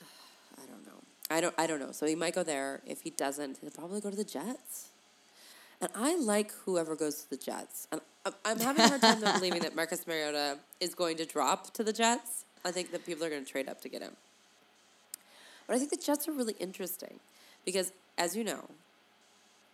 I 0.02 0.66
don't 0.66 0.84
know. 0.86 1.00
I 1.30 1.40
don't. 1.40 1.54
I 1.56 1.66
don't 1.66 1.80
know. 1.80 1.92
So 1.92 2.06
he 2.06 2.14
might 2.14 2.34
go 2.34 2.42
there. 2.42 2.80
If 2.86 3.02
he 3.02 3.10
doesn't, 3.10 3.58
he'll 3.60 3.70
probably 3.70 4.00
go 4.00 4.10
to 4.10 4.16
the 4.16 4.24
Jets. 4.24 4.88
And 5.80 5.90
I 5.94 6.16
like 6.16 6.52
whoever 6.66 6.94
goes 6.94 7.22
to 7.22 7.30
the 7.30 7.36
Jets. 7.36 7.88
And 7.90 8.00
I'm, 8.26 8.34
I'm 8.44 8.58
having 8.58 8.84
a 8.84 8.88
hard 8.88 9.00
time 9.00 9.20
believing 9.20 9.62
that 9.62 9.74
Marcus 9.74 10.06
Mariota 10.06 10.58
is 10.78 10.94
going 10.94 11.16
to 11.18 11.24
drop 11.24 11.72
to 11.74 11.82
the 11.82 11.92
Jets. 11.92 12.44
I 12.64 12.70
think 12.70 12.92
that 12.92 13.06
people 13.06 13.24
are 13.24 13.30
going 13.30 13.44
to 13.44 13.50
trade 13.50 13.68
up 13.68 13.80
to 13.82 13.88
get 13.88 14.02
him. 14.02 14.12
But 15.70 15.76
I 15.76 15.78
think 15.78 15.92
the 15.92 16.04
Jets 16.04 16.26
are 16.26 16.32
really 16.32 16.56
interesting 16.58 17.20
because, 17.64 17.92
as 18.18 18.34
you 18.34 18.42
know, 18.42 18.64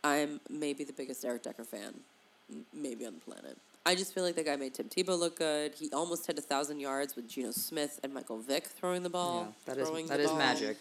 I'm 0.05 0.41
maybe 0.51 0.85
the 0.85 0.93
biggest 0.93 1.25
Eric 1.25 1.45
Decker 1.45 1.65
fan, 1.65 1.95
maybe 2.75 3.07
on 3.07 3.15
the 3.15 3.21
planet. 3.21 3.57
I 3.87 3.95
just 3.95 4.13
feel 4.13 4.23
like 4.23 4.35
the 4.35 4.43
guy 4.43 4.57
made 4.57 4.75
Tim 4.75 4.91
Tebow 4.91 5.19
look 5.19 5.39
good. 5.39 5.73
He 5.75 5.89
almost 5.95 6.27
hit 6.27 6.37
a 6.39 6.43
thousand 6.43 6.81
yards 6.81 7.17
with 7.17 7.31
Geno 7.31 7.51
Smith 7.51 7.99
and 8.05 8.13
Michael 8.13 8.41
Vick 8.41 8.65
throwing 8.67 9.05
the 9.05 9.09
ball. 9.09 9.55
yeah, 9.67 9.75
that 9.75 9.81
is 9.81 10.09
that 10.09 10.21
is 10.21 10.29
ball. 10.29 10.37
magic. 10.37 10.77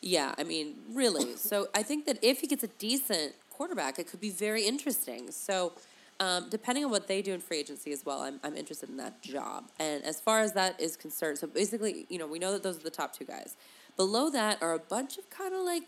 Yeah, 0.00 0.34
I 0.36 0.42
mean, 0.42 0.74
really. 0.92 1.36
So 1.36 1.68
I 1.72 1.84
think 1.84 2.06
that 2.06 2.18
if 2.20 2.40
he 2.40 2.48
gets 2.48 2.64
a 2.64 2.68
decent 2.80 3.34
quarterback, 3.48 4.00
it 4.00 4.08
could 4.08 4.20
be 4.20 4.30
very 4.30 4.64
interesting. 4.64 5.30
So 5.30 5.72
um, 6.18 6.48
depending 6.50 6.84
on 6.84 6.90
what 6.90 7.06
they 7.06 7.22
do 7.22 7.32
in 7.32 7.40
free 7.40 7.58
agency 7.58 7.92
as 7.92 8.04
well, 8.04 8.22
I'm, 8.22 8.40
I'm 8.42 8.56
interested 8.56 8.88
in 8.88 8.96
that 8.96 9.22
job. 9.22 9.64
And 9.78 10.02
as 10.04 10.18
far 10.18 10.40
as 10.40 10.52
that 10.54 10.80
is 10.80 10.96
concerned, 10.96 11.38
so 11.38 11.46
basically, 11.46 12.06
you 12.08 12.18
know, 12.18 12.26
we 12.26 12.40
know 12.40 12.52
that 12.52 12.64
those 12.64 12.76
are 12.76 12.82
the 12.82 12.90
top 12.90 13.12
two 13.12 13.24
guys. 13.24 13.56
Below 13.96 14.30
that 14.30 14.62
are 14.62 14.72
a 14.72 14.78
bunch 14.78 15.18
of 15.18 15.28
kind 15.30 15.54
of 15.54 15.60
like 15.62 15.82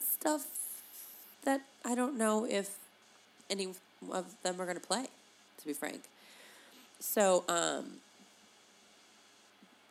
stuff 0.00 0.46
that 1.44 1.62
I 1.84 1.94
don't 1.94 2.16
know 2.16 2.44
if 2.44 2.76
any 3.50 3.68
of 4.12 4.34
them 4.42 4.60
are 4.60 4.64
going 4.64 4.76
to 4.76 4.86
play, 4.86 5.06
to 5.58 5.66
be 5.66 5.72
frank. 5.72 6.02
So, 7.00 7.44
um, 7.48 8.00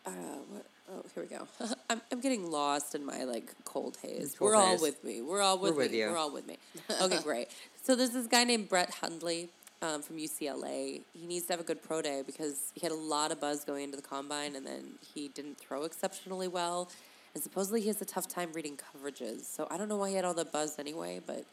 uh, 0.06 0.12
what? 0.50 0.66
Oh, 0.90 1.04
here 1.14 1.24
we 1.24 1.36
go. 1.36 1.48
I'm, 1.90 2.02
I'm 2.12 2.22
getting 2.22 2.50
lost 2.50 2.96
in 2.96 3.06
my 3.06 3.24
like 3.26 3.54
cold 3.66 3.98
haze. 4.02 4.36
Cold 4.38 4.52
We're 4.52 4.56
all 4.56 4.80
with 4.80 5.04
me. 5.04 5.22
We're 5.22 5.42
all 5.42 5.58
with 5.58 5.74
We're 5.74 5.84
with 5.84 5.92
me. 5.92 6.00
you. 6.00 6.08
We're 6.08 6.18
all 6.18 6.32
with 6.32 6.48
me. 6.48 6.58
Okay, 7.02 7.20
great. 7.22 7.50
So 7.84 7.96
there's 7.96 8.12
this 8.12 8.28
guy 8.28 8.44
named 8.46 8.70
Brett 8.70 8.90
Hundley 9.02 9.50
um, 9.82 10.02
from 10.02 10.18
UCLA. 10.18 11.02
He 11.14 11.28
needs 11.28 11.46
to 11.48 11.54
have 11.54 11.60
a 11.60 11.64
good 11.64 11.82
pro 11.82 12.02
day 12.02 12.24
because 12.26 12.72
he 12.74 12.82
had 12.82 12.92
a 12.92 12.96
lot 12.96 13.32
of 13.32 13.40
buzz 13.40 13.64
going 13.64 13.84
into 13.84 13.98
the 13.98 14.04
combine, 14.04 14.56
and 14.56 14.66
then 14.66 14.92
he 15.14 15.28
didn't 15.30 15.58
throw 15.58 15.84
exceptionally 15.84 16.48
well. 16.48 16.90
And 17.34 17.44
supposedly 17.44 17.82
he 17.82 17.88
has 17.88 18.02
a 18.02 18.06
tough 18.06 18.28
time 18.28 18.52
reading 18.54 18.78
coverages. 18.78 19.46
So 19.46 19.68
I 19.70 19.78
don't 19.78 19.90
know 19.90 19.98
why 19.98 20.10
he 20.10 20.16
had 20.16 20.26
all 20.26 20.34
the 20.34 20.46
buzz 20.46 20.80
anyway, 20.80 21.22
but 21.26 21.46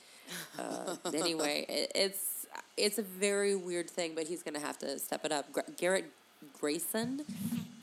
uh, 0.58 0.96
anyway, 1.12 1.66
it, 1.68 1.92
it's 1.94 2.46
it's 2.76 2.98
a 2.98 3.02
very 3.02 3.54
weird 3.54 3.90
thing. 3.90 4.14
But 4.14 4.26
he's 4.26 4.42
going 4.42 4.54
to 4.54 4.60
have 4.60 4.78
to 4.78 4.98
step 4.98 5.24
it 5.24 5.32
up. 5.32 5.52
Gra- 5.52 5.64
Garrett 5.76 6.10
Grayson 6.58 7.22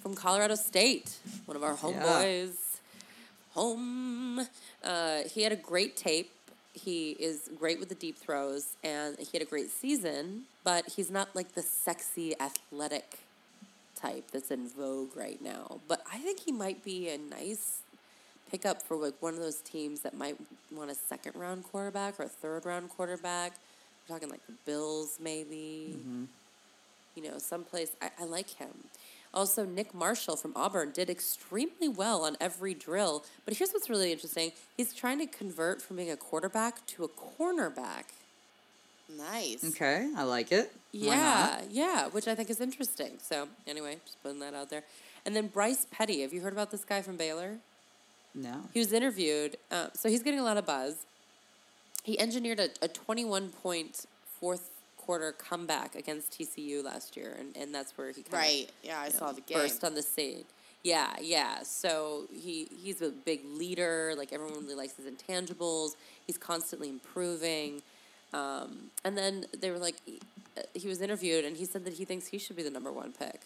from 0.01 0.15
Colorado 0.15 0.55
State, 0.55 1.17
one 1.45 1.55
of 1.55 1.63
our 1.63 1.75
homeboys. 1.75 2.55
Home. 3.53 4.47
Uh, 4.81 5.19
he 5.29 5.43
had 5.43 5.51
a 5.51 5.57
great 5.57 5.97
tape. 5.97 6.31
He 6.73 7.11
is 7.11 7.49
great 7.59 7.79
with 7.79 7.89
the 7.89 7.95
deep 7.95 8.17
throws, 8.17 8.75
and 8.83 9.17
he 9.19 9.29
had 9.33 9.41
a 9.41 9.49
great 9.49 9.69
season. 9.69 10.43
But 10.63 10.87
he's 10.89 11.11
not 11.11 11.35
like 11.35 11.53
the 11.53 11.61
sexy 11.61 12.39
athletic 12.39 13.19
type 13.95 14.31
that's 14.31 14.51
in 14.51 14.67
vogue 14.67 15.15
right 15.15 15.41
now. 15.41 15.79
But 15.87 16.01
I 16.11 16.17
think 16.19 16.39
he 16.39 16.51
might 16.51 16.83
be 16.83 17.09
a 17.09 17.17
nice 17.17 17.81
pickup 18.49 18.81
for 18.81 18.95
like 18.97 19.13
one 19.21 19.33
of 19.33 19.39
those 19.39 19.61
teams 19.61 20.01
that 20.01 20.13
might 20.13 20.37
want 20.75 20.91
a 20.91 20.95
second 20.95 21.35
round 21.35 21.63
quarterback 21.63 22.19
or 22.19 22.23
a 22.23 22.29
third 22.29 22.65
round 22.65 22.89
quarterback. 22.89 23.53
We're 24.07 24.15
talking 24.15 24.29
like 24.29 24.45
the 24.47 24.53
Bills, 24.65 25.17
maybe. 25.21 25.95
Mm-hmm. 25.97 26.23
You 27.15 27.23
know, 27.23 27.37
someplace. 27.37 27.91
I, 28.01 28.09
I 28.21 28.25
like 28.25 28.49
him. 28.49 28.71
Also, 29.33 29.65
Nick 29.65 29.93
Marshall 29.93 30.35
from 30.35 30.51
Auburn 30.55 30.91
did 30.91 31.09
extremely 31.09 31.87
well 31.87 32.25
on 32.25 32.35
every 32.41 32.73
drill. 32.73 33.23
But 33.45 33.55
here's 33.55 33.71
what's 33.71 33.89
really 33.89 34.11
interesting 34.11 34.51
he's 34.75 34.93
trying 34.93 35.19
to 35.19 35.25
convert 35.25 35.81
from 35.81 35.97
being 35.97 36.11
a 36.11 36.17
quarterback 36.17 36.85
to 36.87 37.03
a 37.03 37.07
cornerback. 37.07 38.03
Nice. 39.17 39.63
Okay, 39.63 40.09
I 40.15 40.23
like 40.23 40.51
it. 40.51 40.73
Yeah, 40.91 41.61
yeah, 41.69 42.07
which 42.07 42.27
I 42.27 42.35
think 42.35 42.49
is 42.49 42.59
interesting. 42.61 43.11
So, 43.21 43.47
anyway, 43.67 43.97
just 44.05 44.21
putting 44.23 44.39
that 44.39 44.53
out 44.53 44.69
there. 44.69 44.83
And 45.25 45.35
then 45.35 45.47
Bryce 45.47 45.85
Petty. 45.91 46.21
Have 46.21 46.33
you 46.33 46.41
heard 46.41 46.53
about 46.53 46.71
this 46.71 46.83
guy 46.83 47.01
from 47.01 47.17
Baylor? 47.17 47.57
No. 48.33 48.61
He 48.73 48.79
was 48.79 48.93
interviewed, 48.93 49.57
uh, 49.69 49.87
so 49.93 50.09
he's 50.09 50.23
getting 50.23 50.39
a 50.39 50.43
lot 50.43 50.57
of 50.57 50.65
buzz. 50.65 50.95
He 52.03 52.19
engineered 52.19 52.59
a, 52.59 52.69
a 52.81 52.87
21 52.87 53.49
point 53.49 54.05
fourth 54.39 54.70
quarter 55.11 55.33
comeback 55.33 55.93
against 55.93 56.31
TCU 56.31 56.81
last 56.81 57.17
year, 57.17 57.35
and, 57.37 57.57
and 57.57 57.75
that's 57.75 57.97
where 57.97 58.11
he 58.11 58.23
kind 58.23 58.33
Right. 58.33 58.69
Yeah, 58.81 58.97
I 59.01 59.09
saw 59.09 59.33
the 59.33 59.41
game. 59.41 59.57
burst 59.57 59.83
on 59.83 59.93
the 59.93 60.01
scene. 60.01 60.45
Yeah, 60.83 61.13
yeah. 61.21 61.63
So 61.63 62.27
he 62.33 62.69
he's 62.81 63.01
a 63.01 63.09
big 63.09 63.41
leader. 63.45 64.13
Like 64.17 64.31
everyone 64.31 64.63
really 64.63 64.75
likes 64.75 64.93
his 64.95 65.05
intangibles. 65.05 65.95
He's 66.25 66.37
constantly 66.37 66.87
improving. 66.87 67.81
Um, 68.33 68.89
and 69.03 69.17
then 69.17 69.47
they 69.59 69.69
were 69.69 69.79
like, 69.79 69.95
he 70.73 70.87
was 70.87 71.01
interviewed, 71.01 71.43
and 71.43 71.57
he 71.57 71.65
said 71.65 71.83
that 71.83 71.95
he 71.95 72.05
thinks 72.05 72.27
he 72.27 72.37
should 72.37 72.55
be 72.55 72.63
the 72.63 72.69
number 72.69 72.91
one 72.91 73.11
pick. 73.11 73.41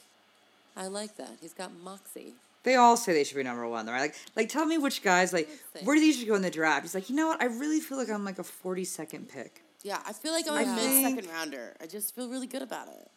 I 0.78 0.86
like 0.86 1.18
that. 1.18 1.32
He's 1.42 1.54
got 1.54 1.72
moxie. 1.84 2.34
They 2.62 2.76
all 2.76 2.96
say 2.96 3.14
they 3.14 3.24
should 3.24 3.38
be 3.38 3.44
number 3.44 3.68
one, 3.68 3.88
though. 3.88 3.94
Right? 3.94 4.02
Like, 4.02 4.16
like 4.36 4.50
tell 4.50 4.68
me 4.68 4.78
which 4.78 5.02
guys 5.02 5.34
like 5.34 5.50
where 5.84 5.96
do 5.96 6.06
you 6.06 6.14
should 6.14 6.28
go 6.28 6.36
in 6.36 6.44
the 6.44 6.52
draft? 6.52 6.84
He's 6.84 6.94
like, 6.94 7.10
you 7.10 7.16
know 7.16 7.26
what? 7.26 7.42
I 7.42 7.46
really 7.46 7.80
feel 7.80 7.98
like 7.98 8.12
I'm 8.12 8.24
like 8.24 8.38
a 8.38 8.44
forty 8.44 8.86
second 8.86 9.30
pick. 9.30 9.65
Yeah, 9.86 10.00
I 10.08 10.14
feel 10.14 10.32
like 10.34 10.48
I'm 10.48 10.56
I 10.58 10.62
a 10.64 10.66
mid 10.66 10.80
think- 10.84 11.16
second 11.20 11.32
rounder. 11.32 11.76
I 11.80 11.86
just 11.86 12.16
feel 12.16 12.28
really 12.28 12.48
good 12.48 12.64
about 12.64 12.88
it. 12.88 13.08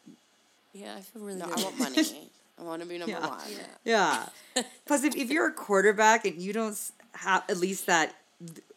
Yeah, 0.75 0.95
I 0.97 1.01
feel 1.01 1.23
really 1.23 1.39
No, 1.39 1.47
good. 1.47 1.61
I 1.61 1.63
want 1.65 1.79
money. 1.79 2.31
I 2.59 2.63
want 2.63 2.83
to 2.83 2.89
be 2.89 2.99
number 2.99 3.13
Yeah. 3.19 3.27
one. 3.27 3.41
Yeah. 3.85 4.29
Yeah. 4.55 4.63
Plus, 4.87 5.03
if, 5.05 5.17
if 5.17 5.31
you're 5.31 5.47
a 5.49 5.53
quarterback 5.53 6.27
and 6.27 6.37
you 6.43 6.53
don't 6.53 6.73
s- 6.73 6.93
have 7.15 7.45
at 7.49 7.57
least 7.57 7.87
that, 7.87 8.15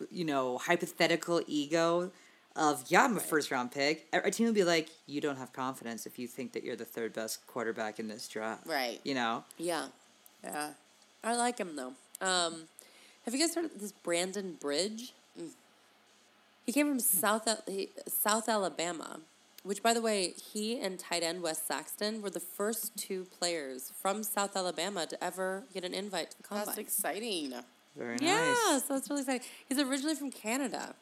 you 0.10 0.24
know, 0.24 0.58
hypothetical 0.60 1.42
ego 1.48 2.12
of, 2.56 2.86
yeah, 2.88 3.04
I'm 3.04 3.18
a 3.18 3.20
first 3.20 3.52
round 3.52 3.72
pick, 3.74 4.08
a 4.14 4.20
a 4.28 4.32
team 4.32 4.46
will 4.46 4.54
be 4.54 4.64
like, 4.64 4.88
you 5.06 5.20
don't 5.20 5.38
have 5.38 5.52
confidence 5.52 6.06
if 6.06 6.18
you 6.18 6.28
think 6.28 6.54
that 6.54 6.64
you're 6.64 6.78
the 6.78 6.86
third 6.86 7.12
best 7.12 7.46
quarterback 7.46 8.00
in 8.00 8.08
this 8.08 8.26
draft. 8.30 8.66
Right. 8.66 9.02
You 9.04 9.16
know? 9.16 9.44
Yeah, 9.58 9.88
yeah. 10.46 10.70
I 11.26 11.36
like 11.36 11.58
him 11.58 11.76
though. 11.76 11.94
Um, 12.22 12.64
have 13.26 13.34
you 13.36 13.40
guys 13.40 13.54
heard 13.54 13.66
of 13.66 13.80
this 13.82 13.92
Brandon 13.92 14.58
Bridge? 14.62 15.12
He 16.66 16.72
came 16.72 16.88
from 16.88 17.00
South 17.00 17.48
South 18.08 18.48
Alabama, 18.48 19.20
which, 19.64 19.82
by 19.84 19.94
the 19.94 20.02
way, 20.02 20.30
he 20.30 20.80
and 20.80 20.98
tight 21.00 21.24
end 21.24 21.42
Wes 21.42 21.62
Saxton 21.62 22.22
were 22.22 22.30
the 22.30 22.40
first 22.40 22.96
two 22.98 23.26
players 23.26 23.92
from 24.02 24.24
South 24.24 24.56
Alabama 24.56 25.06
to 25.08 25.24
ever 25.24 25.64
get 25.74 25.84
an 25.84 25.94
invite 25.94 26.32
to 26.32 26.38
the 26.38 26.44
combine. 26.44 26.66
That's 26.68 26.78
exciting. 26.78 27.54
Very 27.96 28.14
nice. 28.14 28.22
Yeah, 28.22 28.80
so 28.80 28.94
that's 28.94 29.10
really 29.10 29.22
exciting. 29.22 29.48
He's 29.68 29.80
originally 29.80 30.16
from 30.16 30.32
Canada, 30.32 30.96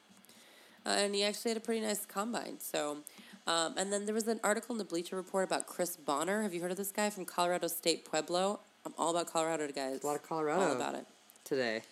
uh, 0.84 0.88
and 0.88 1.14
he 1.14 1.22
actually 1.22 1.50
had 1.52 1.58
a 1.58 1.60
pretty 1.60 1.80
nice 1.82 2.04
combine. 2.04 2.58
So, 2.58 2.98
um, 3.46 3.74
and 3.76 3.92
then 3.92 4.06
there 4.06 4.14
was 4.14 4.26
an 4.28 4.40
article 4.42 4.74
in 4.74 4.78
the 4.78 4.84
Bleacher 4.84 5.14
Report 5.14 5.44
about 5.44 5.66
Chris 5.66 5.96
Bonner. 5.96 6.42
Have 6.42 6.52
you 6.52 6.60
heard 6.60 6.72
of 6.72 6.76
this 6.76 6.90
guy 6.90 7.10
from 7.10 7.24
Colorado 7.26 7.68
State 7.68 8.04
Pueblo? 8.04 8.60
I'm 8.84 8.94
all 8.98 9.10
about 9.10 9.30
Colorado, 9.30 9.68
guys. 9.68 10.02
A 10.02 10.06
lot 10.06 10.16
of 10.16 10.22
Colorado. 10.22 10.60
All 10.60 10.66
Colorado 10.68 10.90
about 10.90 11.00
it. 11.00 11.06
today. 11.44 11.82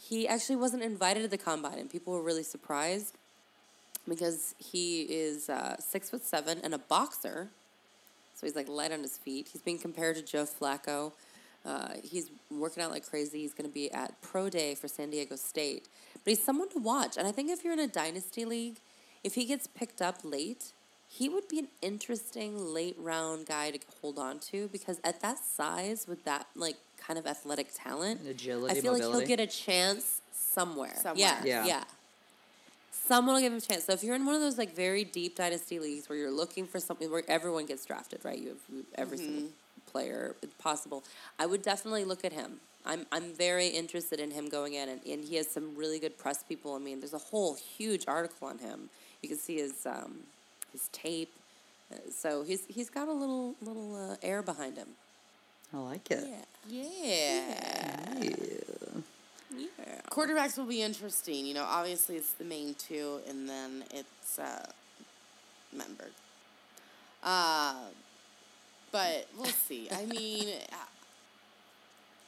He 0.00 0.26
actually 0.26 0.56
wasn't 0.56 0.82
invited 0.82 1.22
to 1.22 1.28
the 1.28 1.38
combine, 1.38 1.78
and 1.78 1.90
people 1.90 2.12
were 2.12 2.22
really 2.22 2.42
surprised 2.42 3.14
because 4.08 4.54
he 4.58 5.02
is 5.02 5.50
uh, 5.50 5.76
six 5.78 6.10
foot 6.10 6.24
seven 6.24 6.58
and 6.62 6.74
a 6.74 6.78
boxer. 6.78 7.48
So 8.34 8.46
he's 8.46 8.56
like 8.56 8.68
light 8.68 8.92
on 8.92 9.00
his 9.00 9.18
feet. 9.18 9.48
He's 9.52 9.60
being 9.60 9.78
compared 9.78 10.16
to 10.16 10.22
Joe 10.22 10.44
Flacco. 10.44 11.12
Uh, 11.66 11.88
he's 12.02 12.30
working 12.50 12.82
out 12.82 12.90
like 12.90 13.06
crazy. 13.06 13.40
He's 13.40 13.52
going 13.52 13.68
to 13.68 13.74
be 13.74 13.92
at 13.92 14.20
pro 14.22 14.48
day 14.48 14.74
for 14.74 14.88
San 14.88 15.10
Diego 15.10 15.36
State. 15.36 15.88
But 16.14 16.30
he's 16.30 16.42
someone 16.42 16.70
to 16.70 16.78
watch. 16.78 17.18
And 17.18 17.26
I 17.26 17.32
think 17.32 17.50
if 17.50 17.62
you're 17.62 17.74
in 17.74 17.78
a 17.80 17.86
dynasty 17.86 18.46
league, 18.46 18.76
if 19.22 19.34
he 19.34 19.44
gets 19.44 19.66
picked 19.66 20.00
up 20.00 20.20
late, 20.24 20.72
he 21.06 21.28
would 21.28 21.48
be 21.48 21.58
an 21.58 21.68
interesting 21.82 22.56
late 22.56 22.96
round 22.98 23.46
guy 23.46 23.70
to 23.72 23.78
hold 24.00 24.18
on 24.18 24.38
to 24.38 24.68
because 24.68 25.00
at 25.04 25.20
that 25.20 25.38
size 25.38 26.06
with 26.08 26.24
that 26.24 26.46
like 26.54 26.76
kind 27.00 27.18
of 27.18 27.26
athletic 27.26 27.68
talent, 27.74 28.20
agility, 28.28 28.78
I 28.78 28.80
feel 28.80 28.92
like 28.92 29.02
he'll 29.02 29.26
get 29.26 29.40
a 29.40 29.46
chance 29.46 30.20
somewhere. 30.32 30.94
Somewhere. 30.96 31.16
Yeah, 31.18 31.44
Yeah. 31.44 31.66
yeah. 31.66 31.84
Someone 32.92 33.34
will 33.34 33.40
give 33.42 33.52
him 33.52 33.58
a 33.58 33.60
chance. 33.60 33.84
So 33.84 33.92
if 33.92 34.04
you're 34.04 34.14
in 34.14 34.24
one 34.24 34.36
of 34.36 34.40
those 34.40 34.56
like 34.56 34.74
very 34.74 35.02
deep 35.02 35.34
dynasty 35.36 35.80
leagues 35.80 36.08
where 36.08 36.16
you're 36.16 36.30
looking 36.30 36.64
for 36.66 36.78
something 36.78 37.10
where 37.10 37.24
everyone 37.28 37.66
gets 37.66 37.84
drafted, 37.84 38.24
right? 38.24 38.38
You 38.38 38.48
have 38.50 38.58
you 38.70 38.76
have 38.76 38.86
every 38.96 39.18
single 39.18 39.48
player 39.90 40.36
possible. 40.58 41.02
I 41.38 41.46
would 41.46 41.62
definitely 41.62 42.04
look 42.04 42.24
at 42.24 42.32
him. 42.32 42.60
I'm 42.86 43.06
I'm 43.10 43.32
very 43.34 43.66
interested 43.66 44.20
in 44.20 44.30
him 44.30 44.48
going 44.48 44.74
in, 44.74 44.88
and, 44.88 45.00
and 45.04 45.24
he 45.24 45.36
has 45.36 45.48
some 45.48 45.74
really 45.76 45.98
good 45.98 46.16
press 46.18 46.42
people. 46.42 46.74
I 46.74 46.78
mean, 46.78 47.00
there's 47.00 47.12
a 47.14 47.18
whole 47.18 47.54
huge 47.54 48.04
article 48.06 48.46
on 48.48 48.58
him. 48.58 48.88
You 49.22 49.28
can 49.28 49.38
see 49.38 49.56
his 49.56 49.84
um, 49.86 50.20
his 50.72 50.88
tape. 50.92 51.32
Uh, 51.92 51.96
so 52.12 52.42
he's 52.42 52.64
he's 52.66 52.88
got 52.90 53.08
a 53.08 53.12
little 53.12 53.54
little 53.60 53.96
uh, 54.12 54.16
air 54.22 54.40
behind 54.42 54.76
him. 54.76 54.88
I 55.72 55.78
like 55.78 56.10
it. 56.10 56.24
Yeah. 56.26 56.36
Yeah. 56.68 58.14
Yeah. 58.20 58.30
Yeah. 59.56 59.66
Quarterbacks 60.10 60.58
will 60.58 60.66
be 60.66 60.82
interesting. 60.82 61.46
You 61.46 61.54
know, 61.54 61.64
obviously 61.64 62.16
it's 62.16 62.32
the 62.32 62.44
main 62.44 62.74
two, 62.74 63.20
and 63.28 63.48
then 63.48 63.84
it's 63.92 64.38
uh, 64.38 64.66
Menberg. 65.76 66.10
Uh, 67.22 67.74
but 68.92 69.28
we'll 69.36 69.46
see. 69.46 69.88
I 69.90 70.04
mean, 70.06 70.48
uh, 70.72 70.76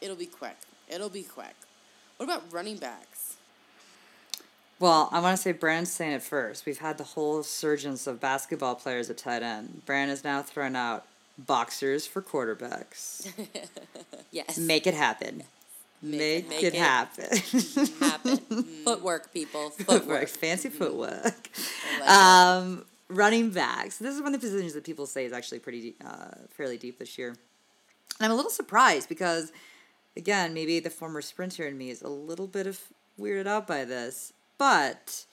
it'll 0.01 0.17
be 0.17 0.27
quick. 0.27 0.57
It'll 0.89 1.09
be 1.09 1.23
quick. 1.23 1.55
What 2.17 2.27
about 2.27 2.53
running 2.53 2.77
backs? 2.77 3.37
Well, 4.79 5.09
I 5.13 5.21
want 5.21 5.37
to 5.37 5.43
say 5.43 5.53
Brand's 5.53 5.93
saying 5.93 6.13
it 6.13 6.23
first. 6.23 6.67
We've 6.67 6.79
had 6.79 6.99
the 6.99 7.05
whole 7.05 7.43
surgence 7.45 8.07
of 8.07 8.21
basketball 8.21 8.75
players 8.75 9.11
at 9.11 9.19
tight 9.19 9.43
end. 9.43 9.83
Brand 9.87 10.11
has 10.11 10.25
now 10.25 10.43
thrown 10.43 10.75
out 10.75 11.05
boxers 11.47 12.07
for 12.07 12.23
quarterbacks. 12.23 13.31
Yes. 14.31 14.57
Make 14.57 14.87
it 14.87 14.95
happen. 14.95 15.43
Make, 16.01 16.49
make 16.49 16.63
it, 16.63 16.73
it 16.73 16.79
happen. 16.79 17.37
happen. 18.01 18.39
Footwork, 18.85 19.31
people. 19.35 19.69
footwork, 19.71 19.99
Footwork. 20.01 20.29
fancy 20.29 20.71
footwork. 20.71 21.51
Um, 22.09 22.87
running 23.09 23.51
backs. 23.51 23.99
This 23.99 24.15
is 24.15 24.23
one 24.23 24.35
of 24.35 24.41
the 24.41 24.47
positions 24.47 24.73
that 24.73 24.85
people 24.85 25.05
say 25.05 25.27
is 25.27 25.35
actually 25.35 25.59
pretty 25.59 25.97
uh, 26.03 26.31
fairly 26.49 26.79
deep 26.79 26.99
this 26.99 27.19
year. 27.19 27.29
And 27.29 27.37
I'm 28.21 28.31
a 28.31 28.35
little 28.35 28.51
surprised 28.51 29.11
because, 29.11 29.53
again, 30.17 30.55
maybe 30.55 30.81
the 30.81 30.89
former 30.89 31.21
sprinter 31.21 31.67
in 31.67 31.77
me 31.77 31.91
is 31.91 32.01
a 32.01 32.09
little 32.09 32.47
bit 32.47 32.67
of 32.67 32.81
weirded 33.21 33.47
out 33.47 33.67
by 33.67 33.85
this, 33.85 34.33
but 34.57 35.27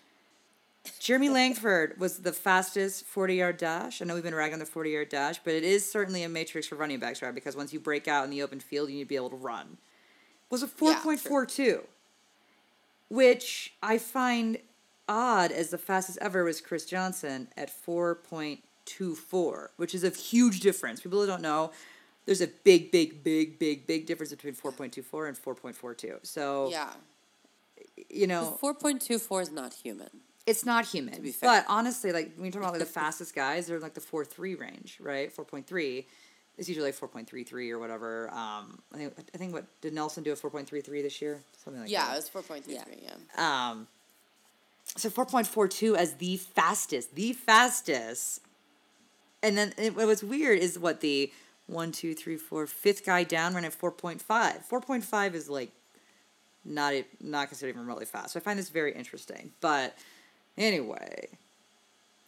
Jeremy 1.00 1.30
Langford 1.30 2.00
was 2.00 2.20
the 2.20 2.32
fastest 2.34 3.06
40 3.06 3.36
yard 3.36 3.58
dash. 3.58 4.02
I 4.02 4.06
know 4.06 4.14
we've 4.16 4.24
been 4.24 4.34
ragging 4.36 4.54
on 4.54 4.60
the 4.60 4.66
40 4.66 4.90
yard 4.92 5.10
dash, 5.10 5.40
but 5.44 5.54
it 5.54 5.64
is 5.64 5.90
certainly 5.90 6.24
a 6.24 6.30
matrix 6.30 6.68
for 6.68 6.76
running 6.76 7.00
backs, 7.00 7.22
right? 7.22 7.34
Because 7.36 7.56
once 7.56 7.72
you 7.74 7.80
break 7.80 8.08
out 8.08 8.24
in 8.26 8.30
the 8.32 8.42
open 8.42 8.60
field, 8.60 8.90
you 8.90 8.96
need 8.96 9.04
to 9.04 9.08
be 9.10 9.16
able 9.16 9.30
to 9.30 9.36
run. 9.36 9.78
Was 10.50 10.64
a 10.64 10.70
Yeah, 10.82 11.00
4.42, 11.04 11.82
which 13.10 13.74
I 13.84 13.98
find 13.98 14.58
odd 15.08 15.52
as 15.52 15.70
the 15.70 15.78
fastest 15.78 16.18
ever 16.22 16.44
was 16.44 16.62
Chris 16.62 16.86
Johnson 16.86 17.48
at 17.58 17.70
4.24, 17.70 19.68
which 19.78 19.94
is 19.94 20.04
a 20.04 20.10
huge 20.10 20.60
difference. 20.60 21.02
People 21.02 21.20
who 21.22 21.28
don't 21.28 21.42
know, 21.42 21.72
there's 22.26 22.42
a 22.42 22.48
big, 22.48 22.92
big, 22.92 23.24
big, 23.24 23.58
big, 23.60 23.86
big 23.88 24.06
difference 24.06 24.32
between 24.32 24.54
4.24 24.54 25.28
and 25.28 25.38
4.42. 25.38 26.20
So, 26.26 26.70
Yeah. 26.70 26.94
you 28.10 28.28
know, 28.28 28.58
Four 28.60 28.74
point 28.74 29.02
two 29.02 29.20
four 29.20 29.42
is 29.42 29.52
not 29.52 29.74
human. 29.74 30.10
It's 30.50 30.66
not 30.66 30.86
human. 30.86 31.22
be 31.22 31.32
fair. 31.32 31.50
But 31.50 31.66
honestly, 31.68 32.12
like 32.12 32.34
when 32.36 32.46
you 32.46 32.52
talk 32.52 32.62
about 32.62 32.74
like 32.74 32.80
the 32.80 32.86
fastest 33.02 33.36
guys, 33.36 33.68
they're 33.68 33.80
like 33.80 33.94
the 33.94 34.02
four 34.02 34.26
three 34.26 34.56
range, 34.56 34.98
right? 35.00 35.32
Four 35.32 35.46
point 35.46 35.68
three. 35.68 36.08
It's 36.58 36.68
usually 36.68 36.88
like 36.88 36.96
four 36.96 37.08
point 37.08 37.30
three 37.30 37.44
three 37.44 37.72
or 37.72 37.80
whatever. 37.80 38.30
Um, 38.32 38.80
I 38.94 38.98
think 38.98 39.14
I 39.34 39.38
think 39.38 39.54
what 39.54 39.66
did 39.82 39.94
Nelson 39.94 40.24
do 40.24 40.32
a 40.32 40.36
four 40.36 40.50
point 40.50 40.68
three 40.68 40.82
three 40.82 41.02
this 41.02 41.22
year? 41.22 41.40
Something 41.64 41.82
like 41.82 41.90
that. 41.90 41.94
Yeah, 41.94 42.14
it 42.14 42.16
was 42.16 42.30
4.33, 42.30 43.04
yeah. 43.04 43.70
Um, 43.70 43.88
so 44.98 45.10
four 45.10 45.26
point 45.26 45.48
four 45.48 45.68
two 45.68 45.96
as 45.96 46.16
the 46.16 46.38
fastest, 46.38 47.16
the 47.16 47.34
fastest. 47.34 48.42
And 49.42 49.58
then 49.58 49.74
it, 49.78 49.96
what 49.96 50.06
was 50.06 50.22
weird 50.22 50.60
is 50.60 50.78
what 50.78 51.00
the 51.00 51.32
one, 51.68 51.92
two, 51.92 52.14
three, 52.14 52.36
four, 52.36 52.66
fifth 52.68 53.06
guy 53.06 53.24
down 53.24 53.54
ran 53.54 53.64
at 53.64 53.74
four 53.74 53.92
point 53.92 54.22
five. 54.22 54.66
Four 54.66 54.82
point 54.82 55.04
five 55.04 55.36
is 55.36 55.48
like 55.50 55.72
not 56.66 56.94
not 57.22 57.48
considered 57.48 57.70
even 57.70 57.82
remotely 57.82 58.06
fast. 58.06 58.34
So 58.34 58.40
I 58.40 58.44
find 58.44 58.58
this 58.60 58.70
very 58.70 58.94
interesting. 58.94 59.52
But 59.62 59.96
anyway, 60.60 61.30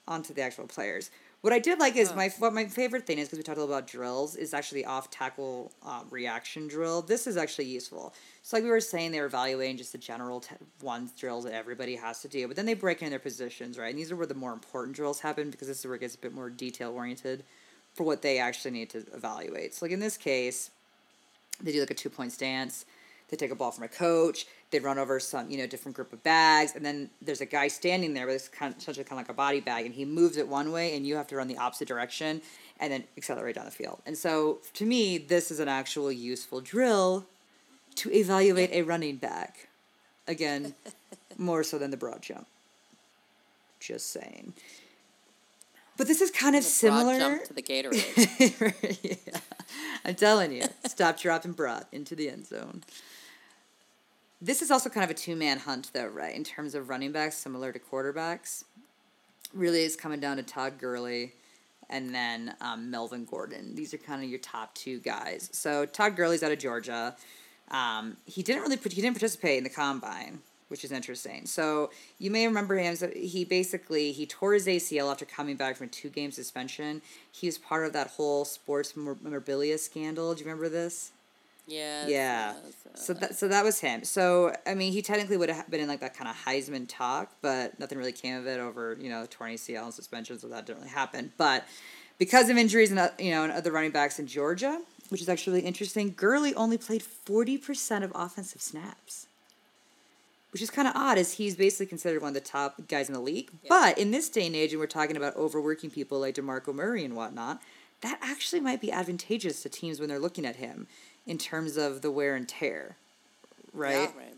on 0.08 0.24
to 0.24 0.34
the 0.34 0.42
actual 0.42 0.66
players. 0.66 1.12
What 1.42 1.54
I 1.54 1.60
did 1.60 1.80
like 1.80 1.96
is 1.96 2.14
my 2.14 2.30
what 2.38 2.54
my 2.54 2.66
favorite 2.66 3.08
thing 3.08 3.18
is 3.18 3.28
because 3.28 3.40
we 3.40 3.44
talked 3.44 3.58
a 3.58 3.62
little 3.62 3.76
about 3.76 3.88
drills 3.88 4.36
is 4.36 4.54
actually 4.54 4.84
the 4.84 4.90
off 4.90 5.10
tackle 5.10 5.72
um, 5.84 6.06
reaction 6.12 6.68
drill. 6.68 7.02
This 7.02 7.26
is 7.26 7.36
actually 7.36 7.66
useful. 7.66 8.14
So 8.44 8.58
like 8.58 8.64
we 8.64 8.70
were 8.70 8.80
saying, 8.80 9.12
they 9.12 9.20
were 9.20 9.26
evaluating 9.26 9.78
just 9.78 9.92
the 9.92 9.98
general 9.98 10.42
t- 10.42 10.56
ones 10.84 11.12
drills 11.14 11.46
that 11.46 11.54
everybody 11.54 11.96
has 11.96 12.22
to 12.22 12.28
do, 12.28 12.48
but 12.48 12.56
then 12.56 12.68
they 12.68 12.76
break 12.76 13.02
into 13.02 13.10
their 13.10 13.20
positions, 13.20 13.80
right? 13.80 13.90
And 13.90 13.98
these 13.98 14.12
are 14.12 14.16
where 14.16 14.28
the 14.28 14.36
more 14.36 14.54
important 14.54 14.96
drills 14.96 15.20
happen 15.20 15.50
because 15.50 15.68
this 15.68 15.80
is 15.80 15.86
where 15.86 15.96
it 15.96 16.02
gets 16.02 16.14
a 16.14 16.20
bit 16.20 16.34
more 16.34 16.52
detail 16.52 16.92
oriented 16.92 17.44
for 17.96 18.04
what 18.04 18.22
they 18.22 18.38
actually 18.38 18.72
need 18.72 18.92
to 18.92 19.00
evaluate. 19.14 19.74
So 19.74 19.86
like 19.86 19.94
in 19.94 20.00
this 20.00 20.18
case, 20.18 20.70
they 21.60 21.72
do 21.72 21.80
like 21.80 21.92
a 21.92 21.96
two 21.96 22.10
point 22.10 22.34
stance. 22.34 22.86
They 23.32 23.38
take 23.38 23.52
a 23.52 23.56
ball 23.56 23.72
from 23.72 23.86
a 23.86 23.88
coach. 23.88 24.46
They 24.72 24.80
run 24.80 25.00
over 25.00 25.20
some, 25.20 25.50
you 25.50 25.58
know, 25.58 25.66
different 25.66 25.96
group 25.96 26.12
of 26.12 26.22
bags, 26.22 26.76
and 26.76 26.86
then 26.86 27.10
there's 27.22 27.42
a 27.42 27.46
guy 27.46 27.70
standing 27.70 28.14
there 28.14 28.26
with 28.26 28.36
this 28.36 28.48
kind 28.50 28.74
of, 28.74 28.80
essentially 28.80 29.06
kind 29.06 29.14
of 29.14 29.26
like 29.26 29.30
a 29.30 29.34
body 29.34 29.62
bag, 29.62 29.86
and 29.86 29.96
he 29.96 30.06
moves 30.06 30.38
it 30.38 30.48
one 30.48 30.72
way, 30.72 30.96
and 30.96 31.08
you 31.08 31.16
have 31.16 31.28
to 31.28 31.38
run 31.38 31.48
the 31.48 31.58
opposite 31.58 31.88
direction, 31.88 32.42
and 32.80 32.92
then 32.92 33.06
accelerate 33.18 33.56
down 33.56 33.66
the 33.66 33.72
field. 33.72 34.02
And 34.06 34.18
so, 34.18 34.60
to 34.74 34.86
me, 34.86 35.18
this 35.18 35.50
is 35.50 35.60
an 35.60 35.70
actual 35.70 36.12
useful 36.12 36.60
drill 36.60 37.26
to 37.96 38.14
evaluate 38.14 38.72
a 38.72 38.82
running 38.82 39.16
back. 39.16 39.70
Again, 40.28 40.76
more 41.38 41.64
so 41.64 41.78
than 41.78 41.90
the 41.90 41.98
broad 41.98 42.22
jump. 42.22 42.48
Just 43.80 44.12
saying. 44.12 44.54
But 45.98 46.08
this 46.08 46.22
is 46.22 46.32
kind 46.32 46.56
of 46.56 46.64
similar. 46.64 47.18
jump 47.18 47.44
to 47.46 47.54
the 47.54 47.62
Gatorade. 47.62 48.98
yeah. 49.28 49.40
I'm 50.04 50.16
telling 50.16 50.52
you, 50.52 50.64
stop, 50.86 51.20
drop, 51.20 51.46
and 51.46 51.56
broad 51.56 51.86
into 51.92 52.16
the 52.16 52.30
end 52.30 52.48
zone. 52.48 52.84
This 54.42 54.64
is 54.64 54.72
also 54.72 54.90
kind 54.90 55.04
of 55.04 55.12
a 55.12 55.14
two 55.14 55.36
man 55.36 55.60
hunt, 55.60 55.92
though, 55.94 56.08
right? 56.08 56.36
In 56.36 56.44
terms 56.44 56.74
of 56.74 56.90
running 56.90 57.12
backs, 57.12 57.38
similar 57.38 57.72
to 57.72 57.80
quarterbacks. 57.80 58.64
Really, 59.54 59.84
is 59.84 59.96
coming 59.96 60.20
down 60.20 60.38
to 60.38 60.44
Todd 60.44 60.80
Gurley 60.80 61.34
and 61.92 62.16
then 62.16 62.56
um, 62.62 62.90
Melvin 62.90 63.26
Gordon. 63.26 63.76
These 63.76 63.94
are 63.94 63.98
kind 63.98 64.24
of 64.24 64.30
your 64.30 64.40
top 64.40 64.74
two 64.74 65.00
guys. 65.00 65.50
So 65.52 65.86
Todd 65.86 66.16
Gurley's 66.16 66.42
out 66.42 66.52
of 66.52 66.58
Georgia. 66.58 67.16
Um, 67.70 68.18
he 68.26 68.42
didn't 68.42 68.64
really 68.64 68.78
he 68.78 69.02
didn't 69.02 69.14
participate 69.14 69.58
in 69.58 69.64
the 69.64 69.70
combine, 69.70 70.40
which 70.70 70.84
is 70.84 70.92
interesting. 70.92 71.46
So 71.46 71.92
you 72.18 72.32
may 72.32 72.48
remember 72.48 72.78
him. 72.78 72.96
So 72.96 73.10
he 73.10 73.46
basically 73.46 74.12
he 74.12 74.26
tore 74.26 74.54
his 74.54 74.68
ACL 74.68 75.12
after 75.12 75.26
coming 75.26 75.56
back 75.56 75.76
from 75.76 75.88
a 75.88 75.90
two 75.90 76.10
game 76.10 76.32
suspension. 76.32 77.02
He 77.32 77.48
was 77.48 77.58
part 77.58 77.86
of 77.86 77.94
that 77.94 78.08
whole 78.08 78.46
sports 78.46 78.96
memorabilia 78.96 79.78
scandal. 79.78 80.34
Do 80.34 80.40
you 80.40 80.46
remember 80.46 80.70
this? 80.70 81.12
Yes, 81.72 82.10
Yeah. 82.10 82.54
yes, 82.66 83.02
So 83.06 83.14
that 83.14 83.36
so 83.36 83.48
that 83.48 83.64
was 83.64 83.80
him. 83.80 84.04
So 84.04 84.54
I 84.68 84.76
mean, 84.76 84.92
he 84.92 85.02
technically 85.02 85.38
would 85.38 85.50
have 85.50 85.70
been 85.70 85.80
in 85.80 85.88
like 85.88 86.02
that 86.02 86.16
kind 86.16 86.30
of 86.30 86.36
Heisman 86.36 86.86
talk, 86.88 87.32
but 87.42 87.80
nothing 87.80 87.98
really 87.98 88.12
came 88.12 88.36
of 88.36 88.48
it 88.48 88.60
over 88.60 88.98
you 89.00 89.10
know 89.10 89.26
torn 89.30 89.52
ACL 89.54 89.86
and 89.86 89.94
suspension, 89.94 90.38
so 90.40 90.48
that 90.50 90.66
didn't 90.66 90.80
really 90.80 90.92
happen. 90.92 91.32
But 91.38 91.66
because 92.18 92.50
of 92.50 92.58
injuries 92.58 92.92
and 92.92 93.00
uh, 93.00 93.10
you 93.18 93.32
know 93.32 93.44
and 93.44 93.54
other 93.54 93.72
running 93.72 93.92
backs 93.92 94.20
in 94.20 94.28
Georgia, 94.28 94.82
which 95.10 95.22
is 95.22 95.30
actually 95.30 95.54
really 95.58 95.68
interesting, 95.68 96.14
Gurley 96.16 96.54
only 96.56 96.78
played 96.78 97.04
forty 97.04 97.58
percent 97.58 98.04
of 98.04 98.12
offensive 98.14 98.62
snaps. 98.62 99.28
Which 100.52 100.62
is 100.62 100.70
kind 100.70 100.86
of 100.86 100.94
odd, 100.98 101.18
as 101.18 101.36
he's 101.36 101.56
basically 101.56 101.86
considered 101.86 102.22
one 102.22 102.28
of 102.28 102.34
the 102.34 102.42
top 102.42 102.76
guys 102.90 103.08
in 103.08 103.14
the 103.14 103.22
league. 103.22 103.50
But 103.70 103.98
in 103.98 104.12
this 104.12 104.28
day 104.28 104.48
and 104.48 104.54
age, 104.54 104.74
and 104.74 104.82
we're 104.82 104.86
talking 104.88 105.16
about 105.16 105.34
overworking 105.38 105.90
people 105.90 106.20
like 106.20 106.36
DeMarco 106.36 106.76
Murray 106.76 107.06
and 107.06 107.16
whatnot, 107.16 107.62
that 108.02 108.20
actually 108.22 108.60
might 108.60 108.82
be 108.82 108.92
advantageous 108.92 109.64
to 109.64 109.70
teams 109.70 110.02
when 110.02 110.10
they're 110.10 110.20
looking 110.20 110.46
at 110.46 110.58
him 110.58 110.88
in 111.26 111.38
terms 111.38 111.78
of 111.78 112.02
the 112.02 112.12
wear 112.12 112.36
and 112.36 112.48
tear, 112.48 112.96
right? 113.74 113.94
Yeah, 113.94 114.18
right. 114.18 114.36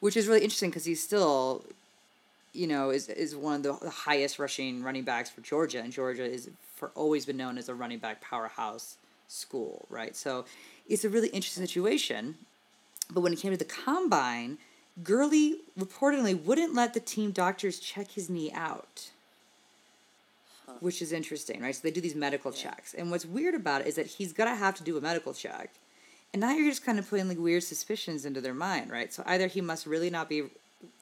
Which 0.00 0.16
is 0.16 0.26
really 0.26 0.40
interesting 0.40 0.70
because 0.70 0.84
he's 0.84 1.02
still, 1.02 1.64
you 2.52 2.66
know, 2.66 2.90
is 2.90 3.08
is 3.08 3.36
one 3.36 3.56
of 3.56 3.62
the, 3.62 3.72
the 3.84 3.90
highest 3.90 4.38
rushing 4.38 4.82
running 4.82 5.04
backs 5.04 5.30
for 5.30 5.40
Georgia, 5.40 5.80
and 5.80 5.92
Georgia 5.92 6.24
is 6.24 6.50
for 6.74 6.90
always 6.94 7.26
been 7.26 7.36
known 7.36 7.58
as 7.58 7.68
a 7.68 7.74
running 7.74 7.98
back 7.98 8.20
powerhouse 8.20 8.96
school, 9.28 9.84
right? 9.90 10.16
So 10.16 10.44
it's 10.88 11.04
a 11.04 11.08
really 11.08 11.28
interesting 11.28 11.64
situation. 11.64 12.36
But 13.12 13.22
when 13.22 13.32
it 13.32 13.40
came 13.40 13.50
to 13.50 13.56
the 13.56 13.64
combine, 13.64 14.58
Gurley 15.02 15.58
reportedly 15.78 16.40
wouldn't 16.42 16.74
let 16.74 16.94
the 16.94 17.00
team 17.00 17.32
doctors 17.32 17.78
check 17.78 18.12
his 18.12 18.30
knee 18.30 18.52
out 18.52 19.10
which 20.80 21.02
is 21.02 21.12
interesting, 21.12 21.60
right? 21.60 21.74
So 21.74 21.80
they 21.82 21.90
do 21.90 22.00
these 22.00 22.14
medical 22.14 22.52
checks. 22.52 22.94
And 22.94 23.10
what's 23.10 23.26
weird 23.26 23.54
about 23.54 23.82
it 23.82 23.88
is 23.88 23.96
that 23.96 24.06
he's 24.06 24.32
going 24.32 24.48
to 24.48 24.56
have 24.56 24.74
to 24.76 24.84
do 24.84 24.96
a 24.96 25.00
medical 25.00 25.34
check. 25.34 25.70
And 26.32 26.40
now 26.40 26.52
you're 26.52 26.68
just 26.68 26.84
kind 26.84 26.98
of 26.98 27.08
putting 27.08 27.28
like 27.28 27.38
weird 27.38 27.64
suspicions 27.64 28.24
into 28.24 28.40
their 28.40 28.54
mind, 28.54 28.90
right? 28.90 29.12
So 29.12 29.22
either 29.26 29.48
he 29.48 29.60
must 29.60 29.86
really 29.86 30.10
not 30.10 30.28
be 30.28 30.44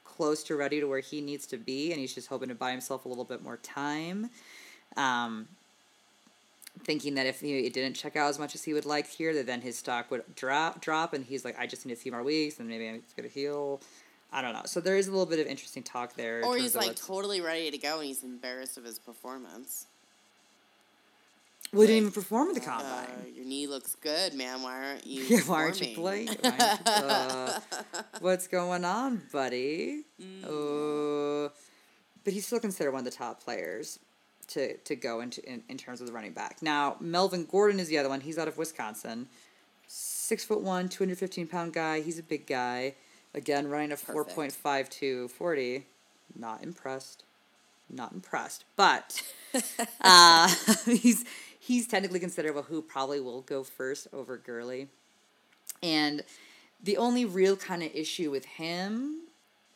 close 0.05 0.43
to 0.45 0.57
ready 0.57 0.81
to 0.81 0.87
where 0.87 1.01
he 1.01 1.21
needs 1.21 1.47
to 1.47 1.57
be 1.57 1.93
and 1.93 2.01
he's 2.01 2.15
just 2.15 2.29
hoping 2.29 2.49
to 2.49 2.55
buy 2.55 2.71
himself 2.71 3.05
a 3.05 3.09
little 3.09 3.25
bit 3.25 3.43
more 3.43 3.59
time. 3.59 4.31
Um, 4.97 5.49
thinking 6.85 7.15
that 7.15 7.27
if 7.27 7.41
he 7.41 7.59
it 7.67 7.73
didn't 7.73 7.95
check 7.95 8.17
out 8.17 8.29
as 8.29 8.39
much 8.39 8.55
as 8.55 8.65
he 8.65 8.73
would 8.73 8.87
like 8.87 9.07
here, 9.07 9.35
that 9.35 9.47
then 9.47 9.61
his 9.61 9.77
stock 9.77 10.11
would 10.11 10.23
drop 10.35 10.81
drop 10.81 11.13
and 11.13 11.25
he's 11.25 11.45
like, 11.45 11.59
I 11.59 11.67
just 11.67 11.87
need 11.87 11.93
a 11.93 11.97
few 11.97 12.13
more 12.13 12.23
weeks 12.23 12.59
and 12.59 12.69
maybe 12.69 12.87
it's 12.87 13.13
gonna 13.15 13.29
heal. 13.29 13.81
I 14.33 14.43
don't 14.43 14.53
know. 14.53 14.63
So 14.67 14.81
there 14.81 14.97
is 14.97 15.09
a 15.09 15.11
little 15.11 15.27
bit 15.27 15.39
of 15.41 15.47
interesting 15.47 15.83
talk 15.83 16.15
there. 16.15 16.45
Or 16.45 16.57
he's 16.57 16.77
like 16.77 16.95
totally 16.97 17.41
ready 17.41 17.71
to 17.71 17.79
go 17.79 17.99
and 17.99 18.07
he's 18.07 18.23
embarrassed 18.23 18.77
of 18.77 18.85
his 18.85 18.99
performance. 18.99 19.87
well, 21.73 21.83
he 21.83 21.87
didn't 21.89 22.03
even 22.03 22.13
perform 22.13 22.49
at 22.49 22.55
the 22.55 22.61
combine. 22.61 23.07
Uh, 23.07 23.29
your 23.35 23.45
knee 23.47 23.67
looks 23.67 23.95
good, 23.95 24.35
man. 24.35 24.63
Why 24.63 24.85
aren't 24.85 25.07
you? 25.07 25.25
Yeah, 25.29 25.41
why 25.41 25.57
aren't 25.63 25.81
you 25.81 25.95
playing? 25.95 26.29
Uh, 26.45 27.61
what's 28.21 28.49
going 28.49 28.85
on, 28.85 29.23
buddy? 29.33 30.03
Uh, 30.45 31.49
but 32.25 32.33
he's 32.35 32.47
still 32.47 32.61
considered 32.61 32.93
one 32.93 33.01
of 33.01 33.05
the 33.07 33.17
top 33.17 33.43
players 33.43 33.99
to, 34.49 34.77
to 34.79 34.95
go 34.97 35.21
into 35.21 35.43
in, 35.51 35.63
in 35.69 35.79
terms 35.79 36.01
of 36.03 36.07
the 36.07 36.13
running 36.13 36.33
back. 36.33 36.61
Now, 36.63 36.97
Melvin 37.01 37.47
Gordon 37.47 37.81
is 37.81 37.89
the 37.89 37.97
other 37.99 38.09
one. 38.11 38.21
He's 38.21 38.37
out 38.39 38.49
of 38.49 38.59
Wisconsin. 38.59 39.29
Six 39.87 40.45
foot 40.45 40.61
one, 40.61 40.89
215 40.91 41.47
pound 41.47 41.73
guy. 41.73 42.01
He's 42.03 42.19
a 42.19 42.23
big 42.23 42.47
guy. 42.47 42.95
Again, 43.39 43.69
running 43.69 43.93
a 43.93 43.97
Perfect. 43.97 44.37
4.52 44.37 45.31
40. 45.31 45.87
Not 46.37 46.65
impressed. 46.65 47.23
Not 47.89 48.13
impressed. 48.13 48.65
But 48.75 49.23
uh, 50.01 50.53
he's 50.87 51.25
he's 51.59 51.87
technically 51.87 52.19
considered 52.19 52.55
well, 52.55 52.65
who 52.65 52.83
probably 52.83 53.21
will 53.21 53.43
go 53.43 53.63
first 53.63 54.09
over 54.13 54.37
Gurley. 54.37 54.89
And 55.85 56.25
the 56.83 56.97
only 56.97 57.25
real 57.25 57.57
kind 57.57 57.85
of 57.85 57.95
issue 57.95 58.33
with 58.33 58.45
him 58.45 59.21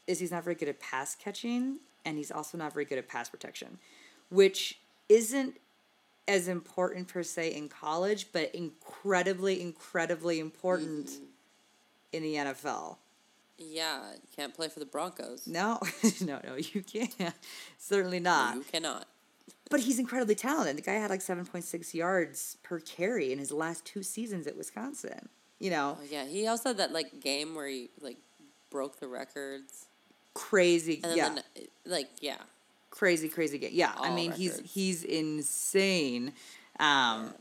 is 0.09 0.18
he's 0.18 0.33
not 0.33 0.42
very 0.42 0.57
good 0.57 0.68
at 0.68 0.81
pass 0.81 1.14
catching 1.14 1.77
and 2.05 2.16
he's 2.18 2.33
also 2.33 2.59
not 2.59 2.72
very 2.72 2.85
good 2.85 2.98
at 2.98 3.07
pass 3.07 3.29
protection, 3.29 3.79
which 4.29 4.81
isn't 5.09 5.57
as 6.27 6.48
important 6.48 7.07
per 7.07 7.22
se 7.22 7.55
in 7.55 7.68
college, 7.68 8.27
but 8.33 8.53
incredibly, 8.57 9.62
incredibly 9.62 10.40
important 10.40 11.12
in 12.12 12.25
the 12.25 12.35
NFL. 12.35 12.96
Yeah, 13.58 14.00
you 14.14 14.28
can't 14.34 14.54
play 14.54 14.68
for 14.68 14.80
the 14.80 14.86
Broncos. 14.86 15.46
No, 15.46 15.78
no, 16.20 16.40
no, 16.44 16.56
you 16.56 16.82
can't. 16.82 17.14
Certainly 17.78 18.20
not. 18.20 18.56
You 18.56 18.64
cannot. 18.70 19.06
But 19.70 19.80
he's 19.80 19.98
incredibly 19.98 20.34
talented. 20.34 20.76
The 20.76 20.82
guy 20.82 20.94
had 20.94 21.10
like 21.10 21.20
7.6 21.20 21.94
yards 21.94 22.56
per 22.62 22.78
carry 22.80 23.32
in 23.32 23.38
his 23.38 23.50
last 23.52 23.84
two 23.84 24.02
seasons 24.02 24.46
at 24.46 24.56
Wisconsin. 24.56 25.28
You 25.60 25.70
know, 25.70 25.96
Oh, 26.00 26.04
yeah, 26.10 26.24
he 26.26 26.46
also 26.48 26.70
had 26.70 26.78
that 26.78 26.92
like 26.92 27.20
game 27.20 27.54
where 27.54 27.68
he 27.68 27.88
like 28.00 28.16
broke 28.70 28.98
the 28.98 29.06
records, 29.06 29.86
crazy. 30.34 31.00
and 31.04 31.16
yeah. 31.16 31.28
then 31.28 31.42
like 31.86 32.08
yeah, 32.20 32.38
crazy, 32.90 33.28
crazy 33.28 33.58
game. 33.58 33.70
Yeah, 33.72 33.92
I 33.96 34.12
mean 34.12 34.32
he's 34.32 34.52
records. 34.52 34.74
he's 34.74 35.04
insane, 35.04 36.32
um, 36.80 37.32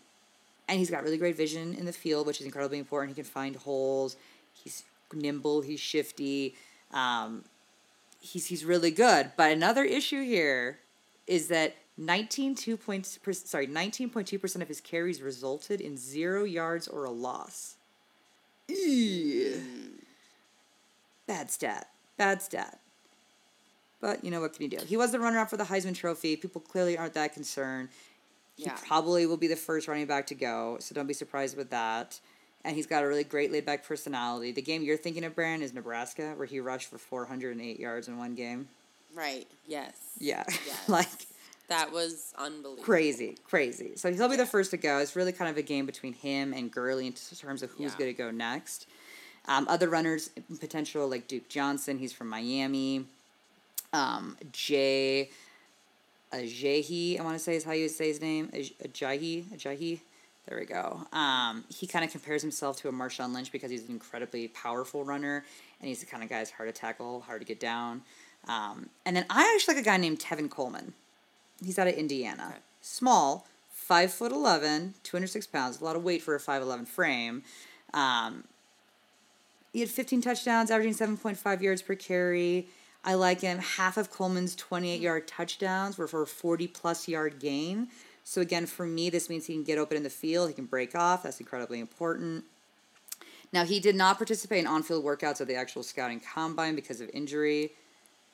and 0.69 0.77
he's 0.77 0.91
got 0.91 1.03
really 1.03 1.17
great 1.17 1.35
vision 1.35 1.73
in 1.73 1.85
the 1.85 1.91
field, 1.93 2.27
which 2.27 2.39
is 2.39 2.45
incredibly 2.45 2.77
important. 2.77 3.09
He 3.09 3.21
can 3.23 3.29
find 3.29 3.55
holes. 3.55 4.15
He's 4.53 4.83
nimble. 5.13 5.61
He's 5.61 5.79
shifty. 5.79 6.55
Um, 6.91 7.45
he's 8.19 8.47
he's 8.47 8.65
really 8.65 8.91
good. 8.91 9.31
But 9.37 9.51
another 9.51 9.83
issue 9.83 10.23
here 10.23 10.79
is 11.27 11.47
that 11.47 11.75
nineteen 11.97 12.55
two 12.55 12.77
points 12.77 13.17
per, 13.17 13.33
sorry 13.33 13.67
nineteen 13.67 14.09
point 14.09 14.27
two 14.27 14.39
percent 14.39 14.61
of 14.61 14.67
his 14.67 14.81
carries 14.81 15.21
resulted 15.21 15.81
in 15.81 15.97
zero 15.97 16.43
yards 16.43 16.87
or 16.87 17.05
a 17.05 17.11
loss. 17.11 17.75
Ew. 18.67 19.61
Bad 21.27 21.51
stat. 21.51 21.87
Bad 22.17 22.41
stat. 22.41 22.79
But 23.99 24.23
you 24.23 24.31
know 24.31 24.41
what 24.41 24.53
can 24.53 24.63
you 24.63 24.69
do? 24.77 24.83
He 24.85 24.97
was 24.97 25.11
the 25.11 25.19
runner 25.19 25.37
up 25.39 25.49
for 25.49 25.57
the 25.57 25.63
Heisman 25.65 25.95
Trophy. 25.95 26.35
People 26.35 26.61
clearly 26.61 26.97
aren't 26.97 27.13
that 27.13 27.33
concerned. 27.33 27.89
He 28.57 28.63
Yeah. 28.63 28.75
probably 28.85 29.25
will 29.25 29.37
be 29.37 29.47
the 29.47 29.55
first 29.55 29.87
running 29.87 30.07
back 30.07 30.27
to 30.27 30.35
go, 30.35 30.77
so 30.79 30.93
don't 30.95 31.07
be 31.07 31.13
surprised 31.13 31.55
with 31.55 31.69
that. 31.69 32.19
And 32.63 32.75
he's 32.75 32.85
got 32.85 33.03
a 33.03 33.07
really 33.07 33.23
great 33.23 33.51
laid 33.51 33.65
back 33.65 33.85
personality. 33.87 34.51
The 34.51 34.61
game 34.61 34.83
you're 34.83 34.97
thinking 34.97 35.23
of, 35.23 35.33
Brand, 35.35 35.63
is 35.63 35.73
Nebraska, 35.73 36.33
where 36.35 36.45
he 36.45 36.59
rushed 36.59 36.89
for 36.89 36.97
408 36.99 37.79
yards 37.79 38.07
in 38.07 38.17
one 38.17 38.35
game. 38.35 38.67
Right. 39.15 39.47
yes, 39.67 39.93
Yeah. 40.19 40.43
Yes. 40.65 40.87
like 40.89 41.07
that 41.67 41.91
was 41.91 42.33
unbelievable. 42.37 42.83
crazy, 42.83 43.37
crazy. 43.45 43.93
So 43.95 44.11
he'll 44.13 44.29
be 44.29 44.35
the 44.35 44.45
first 44.45 44.71
to 44.71 44.77
go. 44.77 44.99
It's 44.99 45.15
really 45.15 45.31
kind 45.31 45.49
of 45.49 45.57
a 45.57 45.61
game 45.61 45.85
between 45.85 46.13
him 46.13 46.53
and 46.53 46.69
Gurley 46.71 47.07
in 47.07 47.13
terms 47.13 47.63
of 47.63 47.71
who's 47.71 47.93
Yeah. 47.93 47.97
going 47.97 48.11
to 48.11 48.17
go 48.17 48.29
next. 48.31 48.87
Um, 49.47 49.67
other 49.67 49.89
runners 49.89 50.29
potential 50.59 51.07
like 51.07 51.27
Duke 51.27 51.49
Johnson. 51.49 51.97
He's 51.97 52.13
from 52.13 52.29
Miami. 52.29 53.05
Um, 53.91 54.37
Jay 54.51 55.29
Ajayi, 56.31 57.19
I 57.19 57.23
want 57.23 57.35
to 57.37 57.43
say 57.43 57.55
is 57.55 57.63
how 57.63 57.71
you 57.73 57.83
would 57.83 57.91
say 57.91 58.07
his 58.07 58.21
name. 58.21 58.47
Aj- 58.53 58.73
Ajayi, 58.87 59.43
Ajayi. 59.45 59.99
There 60.47 60.57
we 60.57 60.65
go. 60.65 61.05
Um, 61.13 61.63
he 61.69 61.85
kind 61.85 62.03
of 62.03 62.11
compares 62.11 62.41
himself 62.41 62.77
to 62.81 62.89
a 62.89 62.91
Marshawn 62.91 63.33
Lynch 63.33 63.51
because 63.51 63.69
he's 63.69 63.83
an 63.83 63.91
incredibly 63.91 64.47
powerful 64.47 65.03
runner, 65.03 65.45
and 65.79 65.87
he's 65.87 65.99
the 65.99 66.07
kind 66.07 66.23
of 66.23 66.29
guy 66.29 66.39
that's 66.39 66.51
hard 66.51 66.73
to 66.73 66.79
tackle, 66.79 67.21
hard 67.21 67.41
to 67.41 67.45
get 67.45 67.59
down. 67.59 68.01
Um, 68.47 68.89
and 69.05 69.15
then 69.15 69.25
I 69.29 69.53
actually 69.55 69.75
like 69.75 69.83
a 69.83 69.85
guy 69.85 69.97
named 69.97 70.19
Tevin 70.19 70.49
Coleman. 70.49 70.93
He's 71.63 71.77
out 71.77 71.87
of 71.87 71.93
Indiana. 71.93 72.47
Okay. 72.49 72.57
Small, 72.81 73.47
five 73.69 74.11
foot 74.11 74.31
11, 74.31 74.95
206 75.03 75.47
pounds, 75.47 75.79
a 75.79 75.83
lot 75.83 75.95
of 75.95 76.03
weight 76.03 76.23
for 76.23 76.35
a 76.35 76.39
5'11 76.39 76.87
frame. 76.87 77.43
Um, 77.93 78.45
he 79.73 79.81
had 79.81 79.89
15 79.89 80.21
touchdowns, 80.21 80.71
averaging 80.71 80.95
7.5 80.95 81.61
yards 81.61 81.81
per 81.81 81.95
carry. 81.95 82.67
I 83.03 83.13
like 83.15 83.41
him. 83.41 83.59
Half 83.59 83.97
of 83.97 84.11
Coleman's 84.11 84.55
28 84.55 84.99
yard 85.01 85.27
touchdowns 85.27 85.97
were 85.97 86.07
for 86.07 86.23
a 86.23 86.27
40 86.27 86.67
plus 86.67 87.07
yard 87.07 87.39
gain. 87.39 87.87
So, 88.23 88.41
again, 88.41 88.65
for 88.65 88.85
me, 88.85 89.09
this 89.09 89.29
means 89.29 89.47
he 89.47 89.53
can 89.53 89.63
get 89.63 89.77
open 89.77 89.97
in 89.97 90.03
the 90.03 90.09
field, 90.09 90.47
he 90.49 90.53
can 90.53 90.65
break 90.65 90.95
off. 90.95 91.23
That's 91.23 91.39
incredibly 91.39 91.79
important. 91.79 92.45
Now 93.53 93.65
he 93.65 93.79
did 93.79 93.95
not 93.95 94.17
participate 94.17 94.59
in 94.59 94.67
on-field 94.67 95.03
workouts 95.03 95.41
at 95.41 95.47
the 95.47 95.55
actual 95.55 95.83
scouting 95.83 96.21
combine 96.21 96.75
because 96.75 97.01
of 97.01 97.09
injury, 97.13 97.71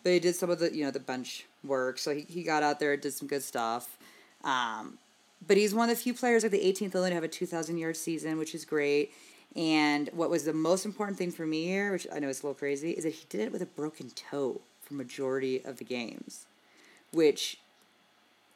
but 0.03 0.11
he 0.11 0.19
did 0.19 0.35
some 0.35 0.49
of 0.49 0.59
the 0.59 0.75
you 0.75 0.83
know 0.83 0.91
the 0.91 0.99
bench 0.99 1.45
work. 1.63 1.97
So 1.97 2.13
he, 2.13 2.21
he 2.21 2.43
got 2.43 2.63
out 2.63 2.79
there, 2.79 2.95
did 2.97 3.13
some 3.13 3.27
good 3.27 3.43
stuff. 3.43 3.97
Um, 4.43 4.97
but 5.45 5.57
he's 5.57 5.73
one 5.73 5.89
of 5.89 5.95
the 5.95 6.01
few 6.01 6.13
players 6.13 6.43
at 6.43 6.51
the 6.51 6.59
18th 6.59 6.95
only 6.95 7.09
to 7.09 7.15
have 7.15 7.23
a 7.23 7.27
2,000 7.27 7.77
yard 7.77 7.97
season, 7.97 8.37
which 8.37 8.55
is 8.55 8.65
great. 8.65 9.11
And 9.55 10.09
what 10.13 10.29
was 10.29 10.45
the 10.45 10.53
most 10.53 10.85
important 10.85 11.17
thing 11.17 11.31
for 11.31 11.45
me 11.45 11.65
here, 11.65 11.91
which 11.91 12.07
I 12.13 12.19
know 12.19 12.27
is 12.27 12.41
a 12.41 12.47
little 12.47 12.55
crazy, 12.55 12.91
is 12.91 13.03
that 13.03 13.13
he 13.13 13.25
did 13.29 13.41
it 13.41 13.51
with 13.51 13.61
a 13.61 13.65
broken 13.65 14.09
toe 14.11 14.61
for 14.81 14.93
majority 14.93 15.63
of 15.63 15.77
the 15.77 15.83
games, 15.83 16.45
which 17.11 17.59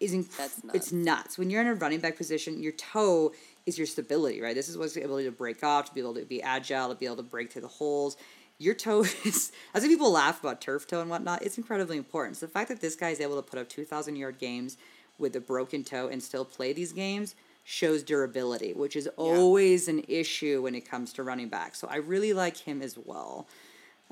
is 0.02 0.14
inc- 0.14 0.36
That's 0.36 0.62
it's 0.74 0.92
nuts. 0.92 1.38
When 1.38 1.50
you're 1.50 1.62
in 1.62 1.68
a 1.68 1.76
running 1.76 2.00
back 2.00 2.18
position, 2.18 2.62
your 2.62 2.74
toe 2.74 3.32
is 3.66 3.78
your 3.78 3.88
stability, 3.88 4.42
right? 4.42 4.56
This 4.56 4.68
is 4.68 4.78
what's 4.78 4.94
the 4.94 5.04
ability 5.04 5.26
to 5.26 5.32
break 5.32 5.64
off, 5.64 5.86
to 5.86 5.94
be 5.94 6.02
able 6.02 6.16
to 6.16 6.26
be 6.26 6.42
agile, 6.42 6.90
to 6.90 6.96
be 6.96 7.06
able 7.06 7.18
to 7.18 7.24
break 7.24 7.52
through 7.52 7.62
the 7.62 7.68
holes. 7.68 8.18
Your 8.58 8.74
toe 8.74 9.04
is, 9.26 9.52
as 9.74 9.84
people 9.84 10.12
laugh 10.12 10.42
about 10.42 10.60
turf 10.60 10.88
toe 10.88 11.02
and 11.02 11.10
whatnot, 11.10 11.44
it's 11.44 11.58
incredibly 11.58 11.98
important. 11.98 12.38
So 12.38 12.48
the 12.48 12.52
fact 12.52 12.70
that 12.70 12.82
this 12.82 12.96
guy 12.96 13.10
is 13.10 13.22
able 13.22 13.36
to 13.36 13.48
put 13.48 13.60
up 13.60 13.70
2,000 13.70 14.16
yard 14.16 14.40
games 14.40 14.78
with 15.18 15.36
a 15.36 15.40
broken 15.40 15.84
toe 15.84 16.08
and 16.08 16.22
still 16.22 16.44
play 16.44 16.74
these 16.74 16.92
games 16.92 17.36
shows 17.64 18.02
durability, 18.02 18.74
which 18.74 18.96
is 18.96 19.08
always 19.18 19.88
an 19.88 20.04
issue 20.08 20.64
when 20.64 20.74
it 20.74 20.82
comes 20.82 21.14
to 21.14 21.24
running 21.24 21.48
back. 21.48 21.76
So 21.76 21.88
I 21.88 21.98
really 21.98 22.34
like 22.34 22.58
him 22.58 22.82
as 22.82 22.98
well. 22.98 23.48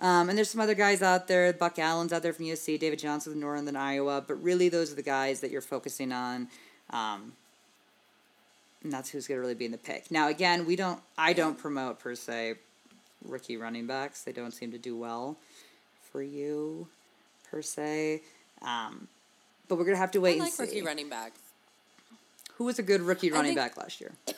Um, 0.02 0.30
and 0.30 0.38
there's 0.38 0.50
some 0.50 0.62
other 0.62 0.76
guys 0.76 1.02
out 1.02 1.28
there. 1.28 1.52
Buck 1.52 1.78
Allen's 1.78 2.14
out 2.14 2.24
there 2.24 2.32
from 2.34 2.46
USC, 2.46 2.80
David 2.80 3.00
Johnson 3.00 3.34
from 3.34 3.42
Northern 3.42 3.76
Iowa. 3.76 4.24
But 4.26 4.42
really, 4.42 4.70
those 4.70 4.92
are 4.92 4.96
the 4.96 5.02
guys 5.02 5.42
that 5.42 5.52
you're 5.52 5.62
focusing 5.62 6.12
on. 6.12 6.48
Um, 6.92 7.34
and 8.84 8.94
that's 8.94 9.10
who's 9.10 9.28
going 9.28 9.38
to 9.38 9.42
really 9.42 9.56
be 9.56 9.66
in 9.66 9.72
the 9.72 9.78
pick. 9.78 10.10
Now, 10.10 10.30
again, 10.30 10.66
we 10.66 10.76
don't. 10.78 11.02
I 11.18 11.34
don't 11.34 11.58
promote 11.58 12.00
per 12.00 12.16
se 12.16 12.56
rookie 13.26 13.58
running 13.58 13.88
backs. 13.88 14.24
They 14.24 14.32
don't 14.32 14.52
seem 14.52 14.72
to 14.72 14.78
do 14.78 14.96
well 14.96 15.36
for 16.12 16.22
you, 16.24 16.88
per 17.52 17.62
se. 17.62 18.22
Um, 18.62 19.10
but 19.68 19.78
we're 19.78 19.86
gonna 19.86 19.98
have 19.98 20.12
to 20.12 20.22
wait 20.22 20.40
I 20.42 20.46
and 20.46 20.54
see. 20.54 20.64
rookie 20.64 20.82
running 20.82 21.10
backs. 21.10 21.40
Who 22.56 22.64
was 22.66 22.80
a 22.80 22.84
good 22.84 23.02
rookie 23.02 23.32
running 23.32 23.56
think- 23.56 23.76
back 23.76 23.78
last 23.78 24.00
year? 24.02 24.12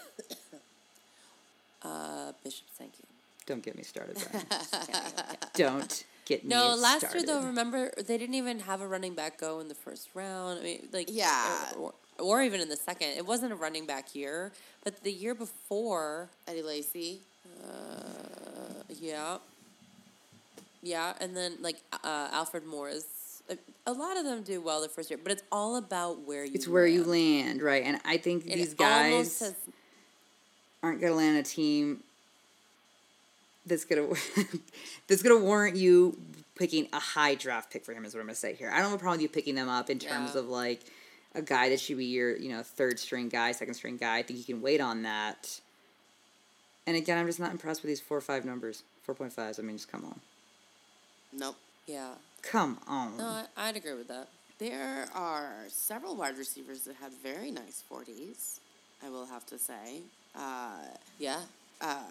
Uh, 1.84 2.32
Bishop 2.44 2.68
Sankey. 2.78 3.04
Don't 3.46 3.64
get 3.64 3.76
me 3.76 3.84
started. 3.84 4.18
Brian. 4.32 4.46
don't 5.56 6.04
get 6.26 6.44
me 6.44 6.50
No, 6.50 6.76
last 6.76 7.00
started. 7.00 7.20
year 7.20 7.28
though, 7.28 7.46
remember 7.46 7.92
they 7.98 8.18
didn't 8.18 8.36
even 8.36 8.60
have 8.60 8.82
a 8.82 8.88
running 8.88 9.14
back 9.16 9.40
go 9.40 9.60
in 9.60 9.68
the 9.68 9.76
first 9.76 10.10
round. 10.14 10.60
I 10.60 10.64
mean, 10.64 10.88
like 10.92 11.08
Yeah. 11.12 11.72
or, 11.78 11.94
or 12.20 12.42
even 12.44 12.62
in 12.62 12.70
the 12.70 12.78
second. 12.78 13.10
It 13.18 13.26
wasn't 13.26 13.52
a 13.52 13.56
running 13.56 13.86
back 13.86 14.14
year, 14.16 14.52
but 14.84 15.04
the 15.04 15.12
year 15.12 15.34
before, 15.36 16.30
Eddie 16.48 16.62
Lacy. 16.62 17.22
uh, 17.64 18.84
yeah, 19.00 19.38
yeah, 20.84 21.14
and 21.20 21.36
then 21.36 21.54
like 21.62 21.78
uh, 22.04 22.30
Alfred 22.32 22.66
Morris. 22.66 23.06
A, 23.50 23.58
a 23.88 23.92
lot 23.94 24.18
of 24.18 24.24
them 24.24 24.44
do 24.44 24.62
well 24.62 24.82
the 24.82 24.88
first 24.90 25.10
year, 25.10 25.20
but 25.22 25.32
it's 25.32 25.44
all 25.52 25.76
about 25.78 26.22
where 26.28 26.46
you. 26.46 26.52
It's 26.54 26.68
where 26.68 26.86
you 26.88 27.04
land. 27.04 27.48
land, 27.48 27.62
right? 27.62 27.84
And 27.84 28.00
I 28.06 28.18
think 28.18 28.46
It 28.46 28.56
these 28.56 28.74
guys 28.76 29.40
has- 29.40 29.56
aren't 30.84 31.02
gonna 31.02 31.16
land 31.16 31.38
a 31.38 31.44
team 31.44 32.04
that's 33.66 33.86
gonna 33.86 34.08
that's 35.08 35.22
gonna 35.24 35.40
warrant 35.44 35.76
you 35.76 36.18
picking 36.56 36.88
a 36.94 37.00
high 37.00 37.36
draft 37.36 37.72
pick 37.72 37.86
for 37.86 37.94
him. 37.94 38.06
Is 38.06 38.14
what 38.14 38.20
I'm 38.22 38.28
gonna 38.28 38.36
say 38.36 38.54
here. 38.56 38.70
I 38.70 38.76
don't 38.82 38.92
have 38.92 38.94
a 38.94 38.98
problem 38.98 39.14
with 39.18 39.22
you 39.24 39.30
picking 39.30 39.56
them 39.56 39.70
up 39.70 39.90
in 39.90 40.00
terms 40.00 40.32
Yeah. 40.34 40.42
of 40.42 40.48
like 40.50 40.82
a 41.34 41.42
guy 41.42 41.70
that 41.70 41.80
should 41.80 41.98
be 41.98 42.06
your 42.06 42.36
you 42.38 42.50
know 42.50 42.64
third 42.64 43.00
string 43.00 43.30
guy, 43.30 43.52
second 43.52 43.74
string 43.76 43.98
guy. 43.98 44.18
I 44.18 44.24
think 44.24 44.40
you 44.40 44.46
can 44.46 44.62
wait 44.62 44.82
on 44.82 45.04
that. 45.04 45.60
And 46.88 46.98
again, 46.98 47.18
I'm 47.18 47.28
just 47.28 47.40
not 47.40 47.52
impressed 47.52 47.82
with 47.84 47.90
these 47.90 48.02
four 48.02 48.18
or 48.18 48.22
five 48.22 48.44
numbers. 48.46 48.84
Four 49.04 49.16
point 49.16 49.34
fives. 49.34 49.60
I 49.60 49.62
mean, 49.64 49.78
just 49.78 49.92
come 49.92 50.04
on, 50.06 50.20
Nope. 51.34 51.56
yeah. 51.88 52.14
come 52.42 52.80
on. 52.88 53.18
No, 53.18 53.26
I, 53.26 53.46
I'd 53.58 53.76
agree 53.78 53.94
with 53.94 54.08
that. 54.10 54.28
There 54.60 55.08
are 55.16 55.64
several 55.70 56.16
wide 56.16 56.38
receivers 56.38 56.82
that 56.82 56.96
had 56.98 57.12
very 57.24 57.50
nice 57.50 57.84
40s, 57.92 58.60
I 59.04 59.10
will 59.10 59.26
have 59.26 59.44
to 59.48 59.58
say. 59.58 60.02
Uh, 60.36 60.78
Yeah. 61.18 61.42
uh, 61.82 62.04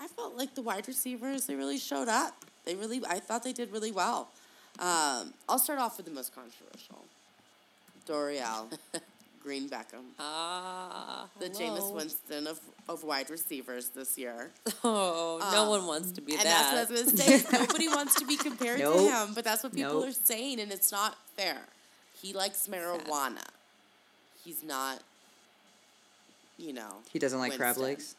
I- 0.00 0.06
felt 0.08 0.36
like 0.36 0.54
the 0.54 0.62
wide 0.62 0.86
receivers, 0.88 1.46
they 1.46 1.54
really 1.54 1.78
showed 1.78 2.08
up. 2.08 2.44
They 2.64 2.74
really, 2.74 3.00
I 3.08 3.18
thought 3.20 3.42
they 3.44 3.52
did 3.52 3.72
really 3.72 3.92
well. 3.92 4.28
Um, 4.78 5.32
I'll 5.48 5.58
start 5.58 5.78
off 5.78 5.96
with 5.98 6.06
the 6.06 6.12
most 6.12 6.34
controversial 6.34 7.04
Dorial, 8.08 8.70
Green 9.42 9.68
Beckham, 9.68 10.02
Ah, 10.18 11.26
the 11.38 11.48
Jameis. 11.48 11.92
Winston 11.94 12.46
of, 12.46 12.58
of 12.88 13.04
wide 13.04 13.30
receivers 13.30 13.88
this 13.90 14.18
year. 14.18 14.50
Oh, 14.86 15.38
no 15.52 15.62
Um, 15.62 15.68
one 15.70 15.86
wants 15.86 16.10
to 16.12 16.20
be 16.20 16.32
and 16.34 16.42
that. 16.42 16.72
that's 16.76 16.90
what 16.90 16.98
I 17.00 17.02
was 17.02 17.12
going 17.12 17.16
to 17.16 17.22
say. 17.48 17.58
Nobody 17.58 17.88
wants 17.88 18.14
to 18.16 18.26
be 18.26 18.36
compared 18.36 18.80
to 18.80 18.92
him, 18.98 19.32
but 19.34 19.44
that's 19.44 19.62
what 19.62 19.72
people 19.74 20.00
Nope. 20.00 20.08
are 20.08 20.12
saying, 20.12 20.60
and 20.60 20.70
it's 20.72 20.90
not 20.92 21.16
fair. 21.36 21.58
He 22.20 22.32
likes 22.34 22.66
marijuana. 22.68 23.44
He's 24.44 24.62
not, 24.62 25.00
you 26.58 26.72
know. 26.72 26.96
he 27.12 27.18
doesn't 27.18 27.38
like 27.38 27.56
crab 27.56 27.76
legs. 27.78 28.14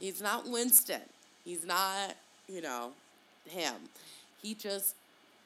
He's 0.00 0.20
not 0.22 0.48
Winston. 0.48 1.00
He's 1.46 1.64
not, 1.64 2.14
you 2.48 2.60
know, 2.60 2.90
him. 3.48 3.74
He 4.42 4.52
just 4.54 4.94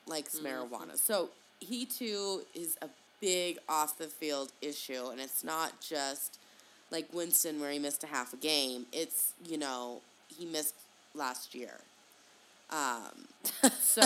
likes 0.06 0.36
Mm-hmm. 0.36 0.46
marijuana. 0.46 0.96
So 0.98 1.28
he 1.60 1.84
too 1.84 2.40
is 2.54 2.76
a 2.82 2.88
big 3.20 3.58
off 3.68 3.98
the 3.98 4.06
field 4.06 4.50
issue, 4.62 5.08
and 5.12 5.20
it's 5.20 5.44
not 5.44 5.78
just 5.80 6.38
like 6.90 7.06
Winston 7.12 7.60
where 7.60 7.70
he 7.70 7.78
missed 7.78 8.02
a 8.02 8.06
half 8.08 8.32
a 8.32 8.36
game. 8.38 8.86
It's 8.92 9.34
you 9.46 9.58
know 9.58 10.00
he 10.36 10.46
missed 10.46 10.74
last 11.14 11.54
year. 11.54 11.74
Um, 12.70 13.26
so 13.80 14.02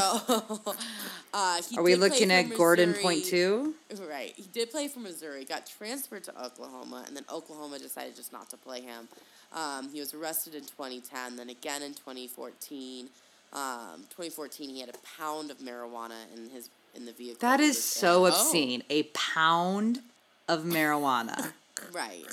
uh, 1.34 1.62
he 1.68 1.76
Are 1.76 1.82
we 1.82 1.92
did 1.92 2.00
looking 2.00 2.30
at 2.30 2.54
Gordon 2.56 2.94
two? 2.94 3.74
Right. 4.08 4.32
He 4.36 4.44
did 4.52 4.70
play 4.70 4.88
for 4.88 5.00
Missouri, 5.00 5.44
got 5.44 5.66
transferred 5.66 6.24
to 6.24 6.44
Oklahoma, 6.44 7.04
and 7.06 7.16
then 7.16 7.24
Oklahoma 7.32 7.78
decided 7.78 8.14
just 8.14 8.32
not 8.32 8.48
to 8.50 8.56
play 8.56 8.80
him. 8.80 9.08
Um, 9.52 9.88
he 9.92 10.00
was 10.00 10.14
arrested 10.14 10.54
in 10.54 10.62
2010, 10.62 11.36
then 11.36 11.48
again 11.48 11.82
in 11.82 11.94
2014. 11.94 13.08
Um, 13.52 14.02
2014, 14.10 14.68
he 14.68 14.80
had 14.80 14.88
a 14.88 15.18
pound 15.18 15.50
of 15.50 15.58
marijuana 15.58 16.16
in 16.34 16.50
his 16.50 16.70
in 16.94 17.06
the 17.06 17.12
vehicle. 17.12 17.38
That 17.40 17.60
is 17.60 17.82
so 17.82 18.26
in. 18.26 18.32
obscene. 18.32 18.82
A 18.90 19.04
pound 19.14 20.00
of 20.48 20.62
marijuana. 20.62 21.34
Oh, 21.38 21.52
right. 21.92 22.24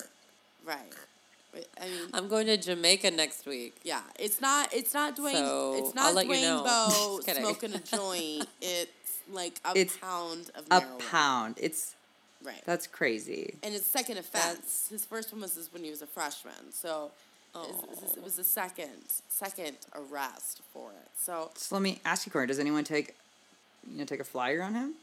Right. 0.65 0.93
I 1.53 1.85
mean, 1.85 2.09
I'm 2.13 2.27
going 2.29 2.47
to 2.47 2.57
Jamaica 2.57 3.11
next 3.11 3.45
week. 3.45 3.75
yeah, 3.83 4.01
it's 4.17 4.39
not 4.39 4.73
it's 4.73 4.93
not 4.93 5.17
Dwayne 5.17 5.33
So, 5.33 5.75
it's 5.77 5.95
not 5.95 6.13
let 6.15 6.25
you 6.27 6.33
know. 6.41 7.19
Smoking 7.27 7.73
a 7.73 7.79
joint. 7.97 8.47
It's 8.61 9.19
like 9.31 9.59
a 9.65 9.73
It's 9.75 9.97
pound 9.97 10.49
of 10.55 10.65
a 10.71 10.81
marijuana. 10.85 11.09
pound. 11.11 11.55
It's 11.57 11.95
Right. 12.43 12.61
that's 12.65 12.87
crazy. 12.87 13.53
and 13.61 13.71
his 13.73 13.85
second 13.85 14.17
offense. 14.17 14.43
That's- 14.45 14.87
His 14.89 15.05
first 15.05 15.31
one 15.31 15.41
was 15.41 15.69
when 15.71 15.83
he 15.83 15.91
was 15.91 16.01
a 16.01 16.07
freshman. 16.07 16.71
So 16.73 17.11
it, 17.53 17.57
was- 17.59 18.17
it 18.17 18.23
was 18.23 18.35
the 18.37 18.43
second 18.43 18.89
second 19.29 19.75
arrest 19.93 20.61
for 20.73 20.89
it. 20.91 21.09
So 21.17 21.51
So 21.55 21.75
let 21.75 21.81
me 21.81 21.99
ask 22.05 22.25
you, 22.25 22.31
Corinne. 22.31 22.47
Does 22.47 22.59
anyone 22.59 22.83
take, 22.83 23.13
you 23.91 23.97
know, 23.99 24.05
take 24.05 24.21
a 24.21 24.23
flyer 24.23 24.61
on 24.63 24.73
him? 24.73 24.93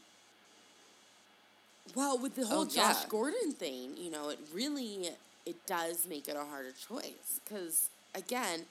well, 1.95 2.17
with 2.17 2.35
the 2.35 2.45
whole 2.45 2.61
Oh, 2.61 2.65
Josh 2.65 3.03
yeah. 3.03 3.09
Gordon 3.09 3.51
thing, 3.53 3.95
you 3.97 4.11
know, 4.11 4.29
it 4.29 4.39
really 4.53 5.09
it 5.45 5.55
does 5.65 6.05
make 6.07 6.27
it 6.27 6.35
a 6.35 6.43
harder 6.45 6.71
choice 6.71 7.39
because 7.43 7.89
again, 8.15 8.61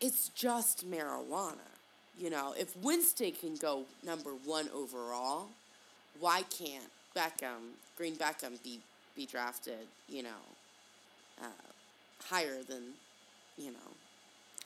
it's 0.00 0.28
just 0.30 0.88
marijuana. 0.90 1.56
You 2.18 2.30
know, 2.30 2.54
if 2.58 2.76
Winston 2.76 3.32
can 3.32 3.56
go 3.56 3.84
number 4.04 4.30
one 4.44 4.68
overall, 4.74 5.48
why 6.20 6.42
can't 6.42 6.90
Beckham, 7.16 7.72
Green 7.96 8.16
Beckham, 8.16 8.62
be 8.62 8.80
be 9.16 9.26
drafted? 9.26 9.86
You 10.08 10.24
know, 10.24 10.42
uh, 11.42 11.46
higher 12.24 12.62
than 12.62 12.82
you 13.56 13.70
know. 13.72 13.78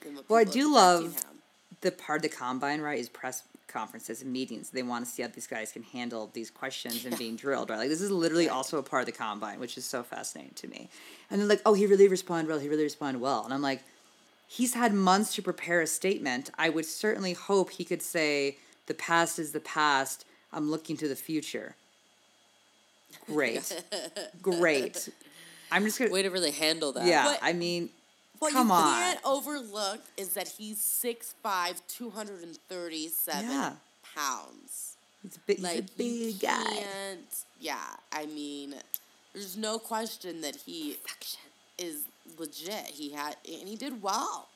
Than 0.01 0.15
what 0.15 0.29
Well, 0.29 0.39
I 0.39 0.43
do 0.43 0.73
love- 0.73 1.13
him. 1.13 1.41
The 1.81 1.91
part 1.91 2.23
of 2.25 2.31
the 2.31 2.35
combine, 2.35 2.81
right, 2.81 2.97
is 2.99 3.07
press 3.09 3.43
conferences 3.67 4.21
and 4.21 4.31
meetings. 4.31 4.69
They 4.69 4.83
want 4.83 5.05
to 5.05 5.11
see 5.11 5.21
how 5.21 5.27
these 5.29 5.47
guys 5.47 5.71
can 5.71 5.83
handle 5.83 6.29
these 6.33 6.49
questions 6.49 7.05
and 7.05 7.17
being 7.17 7.35
drilled, 7.35 7.69
right? 7.69 7.77
Like 7.77 7.89
this 7.89 8.01
is 8.01 8.11
literally 8.11 8.49
also 8.49 8.77
a 8.79 8.83
part 8.83 9.01
of 9.01 9.05
the 9.07 9.11
combine, 9.11 9.59
which 9.59 9.77
is 9.77 9.85
so 9.85 10.03
fascinating 10.03 10.53
to 10.55 10.67
me. 10.67 10.89
And 11.29 11.39
they're 11.39 11.47
like, 11.47 11.61
"Oh, 11.65 11.73
he 11.73 11.85
really 11.85 12.07
responded 12.07 12.49
well. 12.49 12.59
He 12.59 12.69
really 12.69 12.83
responded 12.83 13.19
well." 13.19 13.43
And 13.43 13.53
I'm 13.53 13.61
like, 13.61 13.83
he's 14.47 14.73
had 14.73 14.93
months 14.93 15.35
to 15.35 15.41
prepare 15.41 15.81
a 15.81 15.87
statement. 15.87 16.49
I 16.57 16.69
would 16.69 16.85
certainly 16.85 17.33
hope 17.33 17.71
he 17.71 17.83
could 17.83 18.01
say, 18.01 18.57
"The 18.87 18.93
past 18.93 19.37
is 19.39 19.51
the 19.51 19.59
past. 19.59 20.25
I'm 20.53 20.71
looking 20.71 20.97
to 20.97 21.07
the 21.07 21.15
future." 21.15 21.75
Great, 23.25 23.83
great. 24.41 25.09
I'm 25.71 25.83
just 25.83 25.99
gonna. 25.99 26.11
Way 26.11 26.23
to 26.23 26.29
really 26.29 26.51
handle 26.51 26.91
that. 26.93 27.05
yeah, 27.05 27.25
But- 27.25 27.39
I 27.41 27.53
mean, 27.53 27.89
What 28.39 28.53
come 28.53 28.67
you 28.67 28.73
on. 28.73 28.93
can't 29.01 29.19
overlook 29.25 29.99
is 30.17 30.29
that 30.29 30.47
he's 30.47 30.77
6'5", 30.79 31.81
237 31.87 33.49
Yeah. 33.49 33.73
pounds. 34.15 34.97
He's 35.23 35.35
a 35.35 35.39
big, 35.39 35.57
he's 35.57 35.63
Like 35.63 35.79
a 35.79 35.83
big 35.97 36.39
guy. 36.39 37.17
Yeah, 37.59 37.77
I 38.11 38.25
mean, 38.27 38.75
there's 39.33 39.57
no 39.57 39.79
question 39.79 40.41
that 40.41 40.55
he 40.55 40.97
is 41.77 42.03
legit. 42.37 42.85
He 42.87 43.11
had 43.11 43.35
and 43.47 43.67
he 43.67 43.75
did 43.75 44.01
well. 44.01 44.47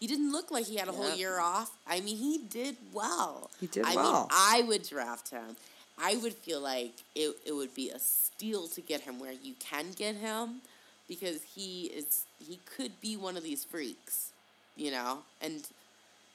He 0.00 0.06
didn't 0.08 0.32
look 0.32 0.50
like 0.50 0.66
he 0.66 0.76
had 0.76 0.88
a 0.88 0.92
whole 0.92 1.14
year 1.14 1.38
off. 1.38 1.70
I 1.86 2.00
mean, 2.00 2.16
he 2.16 2.38
did 2.38 2.76
well. 2.92 3.50
He 3.60 3.68
did 3.68 3.84
I 3.86 3.94
well. 3.94 4.12
mean, 4.22 4.26
I 4.32 4.64
would 4.66 4.82
draft 4.88 5.28
him. 5.30 5.56
I 5.96 6.16
would 6.16 6.34
feel 6.34 6.60
like 6.60 6.92
it, 7.14 7.36
it 7.46 7.52
would 7.52 7.72
be 7.74 7.90
a 7.90 7.98
steal 8.00 8.66
to 8.68 8.80
get 8.80 9.02
him 9.02 9.20
where 9.20 9.30
you 9.32 9.54
can 9.60 9.92
get 9.92 10.16
him 10.16 10.60
because 11.08 11.42
he 11.54 11.86
is 11.86 12.24
he 12.38 12.58
could 12.76 13.00
be 13.00 13.16
one 13.16 13.36
of 13.36 13.42
these 13.42 13.64
freaks, 13.64 14.32
you 14.76 14.90
know? 14.90 15.18
And 15.40 15.62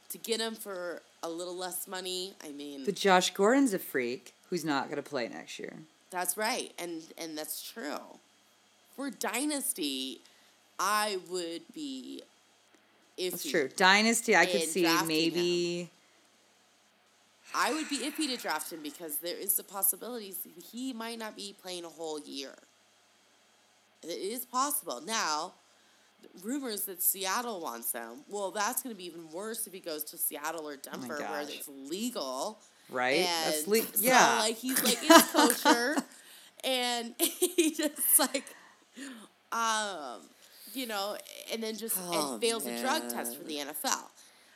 to 0.10 0.18
get 0.18 0.40
him 0.40 0.56
for 0.56 1.02
a 1.24 1.30
little 1.30 1.56
less 1.56 1.88
money, 1.88 2.34
I 2.44 2.52
mean, 2.52 2.86
But 2.86 2.96
Josh 2.96 3.34
Gordon's 3.34 3.74
a 3.74 3.80
freak 3.80 4.34
who's 4.50 4.64
not 4.64 4.86
going 4.86 4.96
to 5.02 5.10
play 5.10 5.28
next 5.28 5.60
year. 5.60 5.74
that's 6.10 6.38
right. 6.38 6.72
And 6.80 7.02
and 7.18 7.38
that's 7.38 7.62
true. 7.62 8.00
For 8.96 9.10
dynasty, 9.12 10.22
I 10.80 11.20
would 11.30 11.62
be 11.74 12.24
iffy. 13.18 13.32
That's 13.32 13.50
true. 13.50 13.70
Dynasty, 13.76 14.36
I 14.36 14.46
could 14.46 14.62
see 14.64 14.88
maybe. 15.06 15.90
I 17.56 17.74
would 17.74 17.90
be 17.90 18.00
iffy 18.00 18.28
to 18.28 18.38
draft 18.38 18.72
him 18.72 18.80
because 18.84 19.18
there 19.18 19.38
is 19.38 19.56
the 19.56 19.64
possibility 19.64 20.34
he 20.72 20.94
might 20.94 21.18
not 21.18 21.36
be 21.36 21.56
playing 21.62 21.86
a 21.86 21.90
whole 21.90 22.20
year. 22.20 22.54
It 24.04 24.08
is 24.08 24.46
possible. 24.46 25.02
Now, 25.06 25.54
rumors 26.44 26.86
that 26.86 27.02
Seattle 27.02 27.62
wants 27.62 27.92
him. 27.92 28.24
Well, 28.30 28.52
that's 28.52 28.82
going 28.82 28.94
to 28.96 28.98
be 28.98 29.06
even 29.06 29.30
worse 29.32 29.68
if 29.68 29.74
he 29.74 29.80
goes 29.80 30.04
to 30.06 30.18
Seattle 30.18 30.68
or 30.68 30.76
Denver 30.78 31.08
where 31.18 31.18
Oh 31.18 31.44
gosh. 31.46 31.54
it's 31.56 31.68
legal. 31.90 32.60
Right? 32.90 33.26
That's 33.46 33.68
le- 33.68 33.82
so, 33.82 33.88
yeah. 34.00 34.38
like 34.40 34.56
he's 34.58 34.82
like 34.84 35.02
in 35.04 35.10
kosher, 35.34 35.98
and 36.64 37.14
he 37.20 37.74
just 37.74 38.18
like, 38.20 38.46
um, 39.52 40.22
you 40.74 40.86
know, 40.88 41.18
and 41.52 41.62
then 41.62 41.76
just 41.76 41.98
Oh, 42.02 42.34
and 42.34 42.42
fails 42.42 42.66
a 42.66 42.80
drug 42.82 43.10
test 43.10 43.38
for 43.38 43.44
the 43.44 43.56
NFL. 43.58 43.86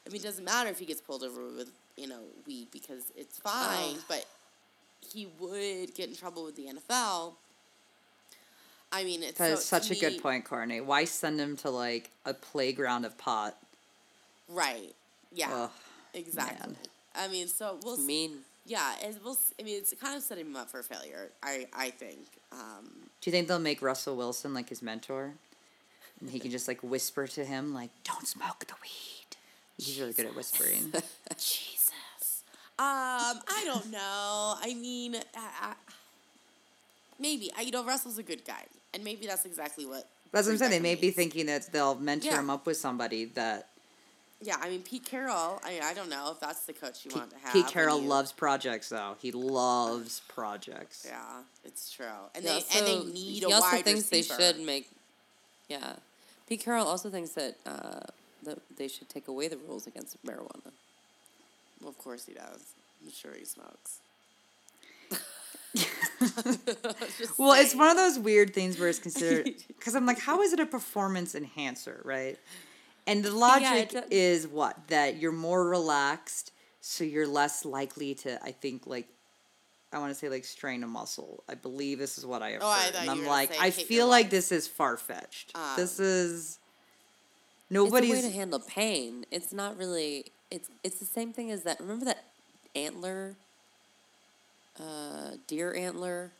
I 0.06 0.10
mean, 0.10 0.22
it 0.22 0.24
doesn't 0.24 0.46
matter 0.46 0.70
if 0.70 0.80
he 0.80 0.86
gets 0.86 1.02
pulled 1.02 1.24
over 1.24 1.42
with 1.56 1.72
you 1.98 2.08
know 2.08 2.22
weed 2.48 2.70
because 2.72 3.12
it's 3.16 3.38
fine, 3.38 3.96
Ugh. 3.96 4.04
but 4.08 4.26
he 5.14 5.28
would 5.40 5.94
get 5.94 6.10
in 6.10 6.16
trouble 6.16 6.46
with 6.46 6.56
the 6.56 6.68
NFL. 6.68 7.34
I 8.92 9.04
mean, 9.04 9.24
it's 9.24 9.38
That 9.38 9.52
is 9.52 9.64
so, 9.66 9.78
to 9.80 9.84
such 9.86 9.98
a 9.98 10.00
good 10.00 10.22
point, 10.22 10.46
Courtney. 10.46 10.82
Why 10.82 11.06
send 11.06 11.40
him 11.40 11.56
to 11.58 11.70
like 11.70 12.10
a 12.26 12.34
playground 12.34 13.06
of 13.06 13.18
pot? 13.18 13.58
right? 14.50 14.94
Yeah, 15.34 15.50
Ugh, 15.54 15.70
exactly. 16.14 16.68
man. 16.68 16.76
I 17.16 17.28
mean, 17.30 17.48
so 17.48 17.78
we'll 17.84 17.94
s- 17.94 18.00
Mean. 18.06 18.40
Yeah, 18.66 18.94
and 19.04 19.18
we'll. 19.24 19.34
s- 19.34 19.54
I 19.60 19.64
mean, 19.64 19.78
it's 19.78 19.94
kind 20.02 20.16
of 20.18 20.22
setting 20.24 20.46
him 20.46 20.56
up 20.58 20.70
for 20.70 20.84
failure. 20.84 21.30
I 21.42 21.68
I 21.74 21.90
think. 21.92 22.20
Um, 22.52 22.90
Do 23.22 23.30
you 23.30 23.32
think 23.32 23.48
they'll 23.48 23.60
make 23.60 23.82
Russell 23.82 24.16
Wilson 24.18 24.54
like 24.54 24.68
his 24.70 24.82
mentor? 24.82 25.32
And 26.20 26.30
he 26.30 26.40
can 26.40 26.52
just 26.52 26.68
like 26.68 26.82
whisper 26.84 27.28
to 27.28 27.46
him, 27.46 27.74
like, 27.74 27.90
don't 28.04 28.28
smoke 28.28 28.66
the 28.68 28.76
weed. 28.84 29.38
He's 29.78 30.00
really 30.00 30.14
good 30.14 30.26
at 30.28 30.36
whispering. 30.36 30.92
Jesus. 31.38 32.44
Um, 32.78 33.40
I 33.48 33.62
don't 33.66 33.90
know. 33.92 34.56
I 34.62 34.74
mean, 34.80 35.16
I, 35.16 35.22
I, 35.62 35.74
maybe 37.20 37.52
I, 37.58 37.62
you 37.62 37.72
know 37.72 37.84
Russell's 37.84 38.18
a 38.18 38.24
good 38.24 38.44
guy, 38.46 38.66
and 38.94 39.04
maybe 39.04 39.28
that's 39.28 39.46
exactly 39.46 39.86
what. 39.86 40.08
That's 40.32 40.48
what 40.48 40.54
I'm 40.54 40.58
saying. 40.60 40.72
They 40.72 40.80
may 40.80 40.96
be 40.96 41.12
thinking 41.12 41.48
that 41.48 41.72
they'll 41.72 41.96
mentor 41.96 42.28
Yeah. 42.30 42.40
him 42.40 42.50
up 42.50 42.66
with 42.66 42.78
somebody 42.78 43.26
that 43.26 43.68
Yeah, 44.44 44.58
I 44.60 44.70
mean 44.70 44.82
Pete 44.82 45.06
Carroll. 45.06 45.60
I 45.64 45.80
I 45.84 45.94
don't 45.94 46.10
know 46.10 46.32
if 46.32 46.40
that's 46.40 46.62
the 46.66 46.74
coach 46.74 47.06
you 47.06 47.12
Pete, 47.12 47.18
want 47.20 47.32
to 47.32 47.38
have. 47.40 47.54
Pete 47.54 47.68
Carroll 47.68 48.02
you- 48.02 48.08
loves 48.08 48.32
projects, 48.32 48.90
though. 48.90 49.16
He 49.22 49.32
loves 49.32 50.22
projects. 50.28 51.06
Yeah, 51.08 51.44
it's 51.64 51.92
true, 51.92 52.06
and 52.34 52.44
He 52.44 52.50
they 52.50 52.66
and 52.78 52.88
they 52.88 52.96
also- 52.98 53.08
need 53.08 53.44
he 53.44 53.52
a 53.52 53.56
also 53.56 53.82
thinks 53.84 54.12
receiver. 54.12 54.38
they 54.38 54.44
should 54.54 54.60
make. 54.66 54.90
Yeah, 55.70 55.96
Pete 56.48 56.62
Carroll 56.62 56.88
also 56.88 57.10
thinks 57.12 57.32
that 57.32 57.56
uh, 57.66 58.00
that 58.44 58.60
they 58.78 58.88
should 58.88 59.10
take 59.10 59.28
away 59.28 59.48
the 59.48 59.58
rules 59.58 59.86
against 59.86 60.18
marijuana. 60.26 60.72
Well, 61.80 61.90
of 61.90 61.98
course 62.00 62.26
he 62.26 62.34
does. 62.34 62.62
I'm 63.04 63.12
sure 63.12 63.34
he 63.34 63.46
smokes. 63.46 64.00
Just 67.18 67.38
Well, 67.40 67.54
it's 67.54 67.76
one 67.76 67.90
of 67.90 67.98
those 67.98 68.20
weird 68.20 68.54
things 68.54 68.80
where 68.80 68.90
it's 68.90 69.00
considered 69.00 69.50
because 69.68 69.96
I'm 69.96 70.06
like, 70.06 70.20
how 70.20 70.42
is 70.42 70.54
it 70.54 70.60
a 70.60 70.66
performance 70.66 71.36
enhancer, 71.36 72.02
right? 72.04 72.38
And 73.08 73.24
the 73.24 73.32
logic 73.32 73.90
do- 73.90 74.02
is 74.12 74.48
what 74.48 74.78
that 74.90 75.18
you're 75.18 75.32
more 75.32 75.68
relaxed, 75.68 76.52
so 76.82 77.04
you're 77.04 77.28
less 77.28 77.66
likely 77.66 78.14
to. 78.16 78.44
I 78.44 78.52
think 78.52 78.86
like. 78.88 79.08
I 79.94 80.00
want 80.00 80.12
to 80.14 80.16
say 80.18 80.30
like 80.30 80.46
strain 80.46 80.84
a 80.84 80.88
muscle. 80.88 81.44
I 81.50 81.56
believe 81.56 82.00
this 82.00 82.18
is 82.18 82.26
what 82.26 82.42
I 82.42 82.52
have 82.52 82.62
Oh, 82.64 82.68
I 82.68 82.80
heard. 82.86 82.94
thought 82.94 83.02
and 83.02 83.12
I'm 83.12 83.26
like, 83.26 83.52
say 83.52 83.60
I 83.60 83.72
feel 83.72 84.08
like 84.08 84.26
life. 84.26 84.32
this 84.32 84.52
is 84.54 84.66
far 84.66 84.96
fetched. 84.96 85.52
Um, 85.54 85.62
this 85.76 86.00
is 86.00 86.60
It's 86.60 86.60
a 87.70 87.74
nobody's. 87.74 88.12
way 88.12 88.22
to 88.22 88.30
handle 88.30 88.60
pain. 88.62 89.26
It's 89.32 89.52
not 89.52 89.78
really. 89.78 90.28
It's 90.50 90.70
it's 90.84 91.00
the 91.00 91.06
same 91.06 91.34
thing 91.34 91.52
as 91.52 91.64
that. 91.64 91.80
Remember 91.82 92.06
that 92.06 92.24
antler, 92.74 93.36
uh, 94.82 95.36
deer 95.48 95.74
antler, 95.76 96.32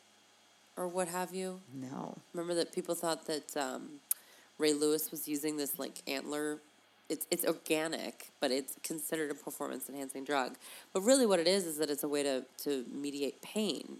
or 0.76 0.88
what 0.88 1.08
have 1.08 1.34
you? 1.34 1.60
no. 1.74 2.16
Remember 2.34 2.54
that 2.54 2.72
people 2.72 2.94
thought 2.94 3.26
that 3.26 3.56
um, 3.56 4.00
Ray 4.58 4.72
Lewis 4.72 5.10
was 5.10 5.28
using 5.28 5.56
this 5.56 5.78
like 5.78 6.02
antler. 6.06 6.58
It's 7.08 7.26
it's 7.30 7.44
organic, 7.44 8.28
but 8.40 8.50
it's 8.50 8.76
considered 8.82 9.30
a 9.30 9.34
performance 9.34 9.88
enhancing 9.88 10.24
drug. 10.24 10.56
But 10.92 11.02
really, 11.02 11.26
what 11.26 11.40
it 11.40 11.46
is 11.46 11.66
is 11.66 11.76
that 11.78 11.90
it's 11.90 12.04
a 12.04 12.08
way 12.08 12.22
to 12.22 12.44
to 12.64 12.84
mediate 12.92 13.40
pain, 13.42 13.98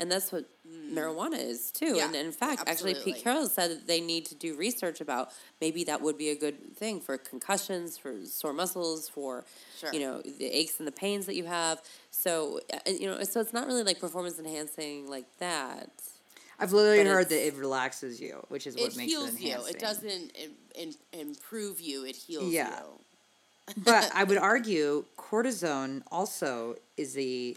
and 0.00 0.10
that's 0.10 0.32
what 0.32 0.46
marijuana 0.92 1.38
is 1.38 1.70
too. 1.70 1.94
Yeah, 1.96 2.06
and 2.06 2.16
in 2.16 2.32
fact, 2.32 2.64
actually. 2.66 2.94
Pete 2.94 3.22
Carroll 3.22 3.46
said 3.46 3.70
that 3.70 3.86
they 3.86 4.00
need 4.00 4.26
to 4.26 4.34
do 4.34 4.56
research 4.56 5.00
about 5.00 5.28
maybe 5.60 5.84
that 5.84 6.00
would 6.00 6.18
be 6.18 6.30
a 6.30 6.34
good 6.36 6.74
thing 6.76 7.00
for 7.00 7.16
concussions, 7.18 7.96
for 7.98 8.24
sore 8.24 8.52
muscles, 8.52 9.08
for 9.08 9.44
Sure. 9.78 9.92
you 9.92 10.00
know 10.00 10.20
the 10.22 10.46
aches 10.46 10.78
and 10.78 10.88
the 10.88 10.92
pains 10.92 11.26
that 11.26 11.36
you 11.36 11.44
have. 11.44 11.80
So 12.10 12.60
uh, 12.72 12.78
you 12.90 13.06
know, 13.08 13.22
so 13.24 13.40
it's 13.40 13.52
not 13.52 13.66
really 13.66 13.82
like 13.84 14.00
performance 14.00 14.38
enhancing 14.38 15.08
like 15.08 15.26
that. 15.38 15.90
I've 16.58 16.72
literally 16.72 16.98
But 17.04 17.06
heard 17.10 17.28
that 17.30 17.46
it 17.46 17.54
relaxes 17.54 18.20
you, 18.20 18.44
which 18.48 18.66
is 18.66 18.74
what 18.74 18.92
it 18.92 18.96
makes 18.96 19.10
heals 19.12 19.34
it 19.34 19.40
you. 19.40 19.46
enhancing. 19.52 19.74
It 19.76 19.80
doesn't 19.80 20.32
in, 20.36 20.50
in, 20.74 20.94
improve 21.28 21.80
you. 21.80 22.04
It 22.04 22.16
heals 22.16 22.52
Yeah. 22.52 22.68
you. 22.80 23.74
but 23.78 24.10
I 24.14 24.24
would 24.24 24.36
argue 24.52 25.04
cortisone 25.16 26.02
also 26.10 26.74
is 26.98 27.16
a 27.16 27.54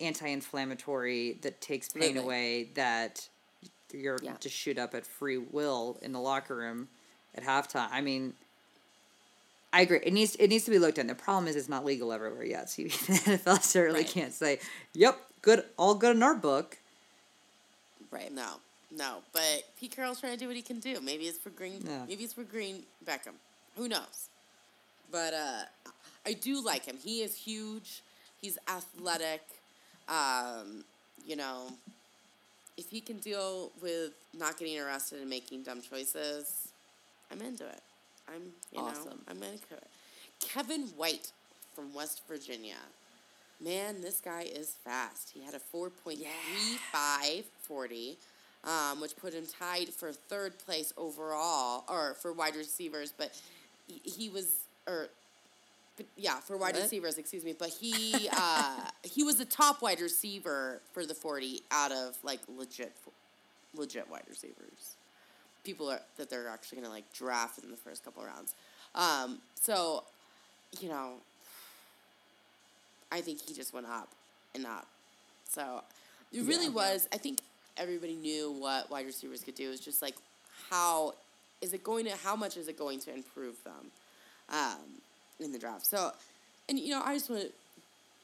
anti-inflammatory 0.00 1.38
that 1.42 1.60
takes 1.60 1.88
pain 1.88 2.16
away 2.16 2.68
that 2.74 3.28
you're 3.92 4.18
Yeah. 4.22 4.34
to 4.34 4.48
shoot 4.48 4.78
up 4.78 4.94
at 4.94 5.06
free 5.06 5.38
will 5.38 5.98
in 6.02 6.12
the 6.12 6.20
locker 6.20 6.54
room 6.56 6.88
at 7.34 7.42
halftime. 7.44 7.88
I 7.90 8.00
mean, 8.00 8.34
I 9.72 9.80
agree. 9.82 10.00
It 10.02 10.12
needs 10.12 10.36
it 10.36 10.48
needs 10.48 10.64
to 10.64 10.70
be 10.70 10.78
looked 10.78 10.98
at. 10.98 11.06
The 11.08 11.14
problem 11.14 11.48
is 11.48 11.56
it's 11.56 11.68
not 11.68 11.84
legal 11.84 12.12
everywhere 12.12 12.44
yet. 12.44 12.70
So 12.70 12.82
you, 12.82 12.88
the 12.88 12.94
NFL 13.38 13.62
certainly 13.62 14.00
Right. 14.02 14.08
can't 14.10 14.32
say, 14.32 14.58
"Yep, 14.94 15.18
good, 15.42 15.64
all 15.76 15.94
good 15.94 16.16
in 16.16 16.22
our 16.22 16.34
book." 16.34 16.78
Right. 18.10 18.32
No, 18.32 18.54
no. 18.90 19.18
But 19.32 19.64
Pete 19.78 19.94
Carroll's 19.94 20.20
trying 20.20 20.32
to 20.32 20.38
do 20.38 20.46
what 20.46 20.56
he 20.56 20.62
can 20.62 20.78
do. 20.78 21.00
Maybe 21.00 21.24
it's 21.24 21.38
for 21.38 21.50
Green. 21.50 21.82
Yeah. 21.86 22.04
Maybe 22.08 22.24
it's 22.24 22.32
for 22.32 22.44
Green 22.44 22.84
Beckham. 23.04 23.34
Who 23.76 23.88
knows? 23.88 24.28
But 25.10 25.34
uh, 25.34 25.62
I 26.24 26.32
do 26.32 26.64
like 26.64 26.84
him. 26.86 26.96
He 27.02 27.22
is 27.22 27.34
huge. 27.36 28.02
He's 28.40 28.56
athletic. 28.68 29.42
Um, 30.08 30.84
you 31.24 31.36
know, 31.36 31.68
if 32.76 32.90
he 32.90 33.00
can 33.00 33.18
deal 33.18 33.72
with 33.82 34.12
not 34.38 34.58
getting 34.58 34.78
arrested 34.78 35.20
and 35.20 35.30
making 35.30 35.62
dumb 35.62 35.80
choices, 35.82 36.68
I'm 37.30 37.40
into 37.40 37.64
it. 37.66 37.82
I'm 38.28 38.42
you 38.72 38.78
know 38.78 38.88
Awesome. 38.88 39.22
I'm 39.28 39.42
into 39.42 39.74
it. 39.74 39.86
Kevin 40.40 40.82
White 40.96 41.32
from 41.74 41.94
West 41.94 42.22
Virginia. 42.28 42.76
Man, 43.60 44.02
this 44.02 44.20
guy 44.20 44.42
is 44.42 44.76
fast. 44.84 45.30
He 45.32 45.42
had 45.42 45.54
a 45.54 45.60
4.35 45.74 47.44
40, 47.62 48.18
um, 48.64 49.00
which 49.00 49.16
put 49.16 49.32
him 49.32 49.44
tied 49.46 49.88
for 49.88 50.12
third 50.12 50.58
place 50.58 50.92
overall, 50.98 51.84
or 51.88 52.14
for 52.20 52.32
wide 52.32 52.54
receivers, 52.54 53.12
but 53.16 53.40
he, 53.86 54.00
he 54.04 54.28
was, 54.28 54.56
or, 54.86 55.08
but 55.96 56.06
yeah, 56.16 56.40
for 56.40 56.56
wide 56.56 56.74
What? 56.74 56.82
receivers, 56.82 57.18
excuse 57.18 57.44
me, 57.44 57.54
but 57.58 57.68
he, 57.68 58.28
uh, 58.32 58.80
he 59.02 59.22
was 59.22 59.36
the 59.36 59.44
top 59.44 59.82
wide 59.82 60.00
receiver 60.00 60.80
for 60.92 61.06
the 61.06 61.14
40 61.14 61.62
out 61.70 61.92
of, 61.92 62.16
like, 62.22 62.40
legit, 62.48 62.92
legit 63.74 64.08
wide 64.10 64.24
receivers. 64.28 64.96
People 65.64 65.90
are, 65.90 66.00
that 66.18 66.28
they're 66.30 66.48
actually 66.48 66.76
going 66.76 66.86
to, 66.88 66.92
like, 66.94 67.10
draft 67.12 67.62
in 67.64 67.70
the 67.70 67.76
first 67.76 68.04
couple 68.04 68.22
rounds. 68.24 68.54
Um, 68.94 69.38
so, 69.60 70.04
you 70.80 70.88
know, 70.88 71.14
I 73.10 73.20
think 73.20 73.40
he 73.40 73.54
just 73.54 73.72
went 73.72 73.86
up 73.86 74.08
and 74.54 74.66
up. 74.66 74.86
So 75.48 75.82
it 76.32 76.42
really 76.42 76.66
Yeah. 76.66 76.72
was. 76.72 77.08
I 77.12 77.18
think 77.18 77.40
everybody 77.76 78.14
knew 78.16 78.50
what 78.52 78.90
wide 78.90 79.06
receivers 79.06 79.42
could 79.44 79.54
do. 79.54 79.70
It's 79.70 79.80
just 79.84 80.02
like 80.02 80.16
how 80.70 81.14
is 81.60 81.72
it 81.72 81.84
going 81.84 82.04
to? 82.06 82.16
How 82.16 82.34
much 82.36 82.56
is 82.56 82.68
it 82.68 82.76
going 82.76 82.98
to 83.00 83.14
improve 83.14 83.62
them 83.64 83.90
um, 84.48 85.00
in 85.40 85.52
the 85.52 85.58
draft? 85.58 85.86
So, 85.86 86.12
and 86.68 86.78
you 86.78 86.90
know, 86.90 87.02
I 87.04 87.14
just 87.14 87.30
want 87.30 87.52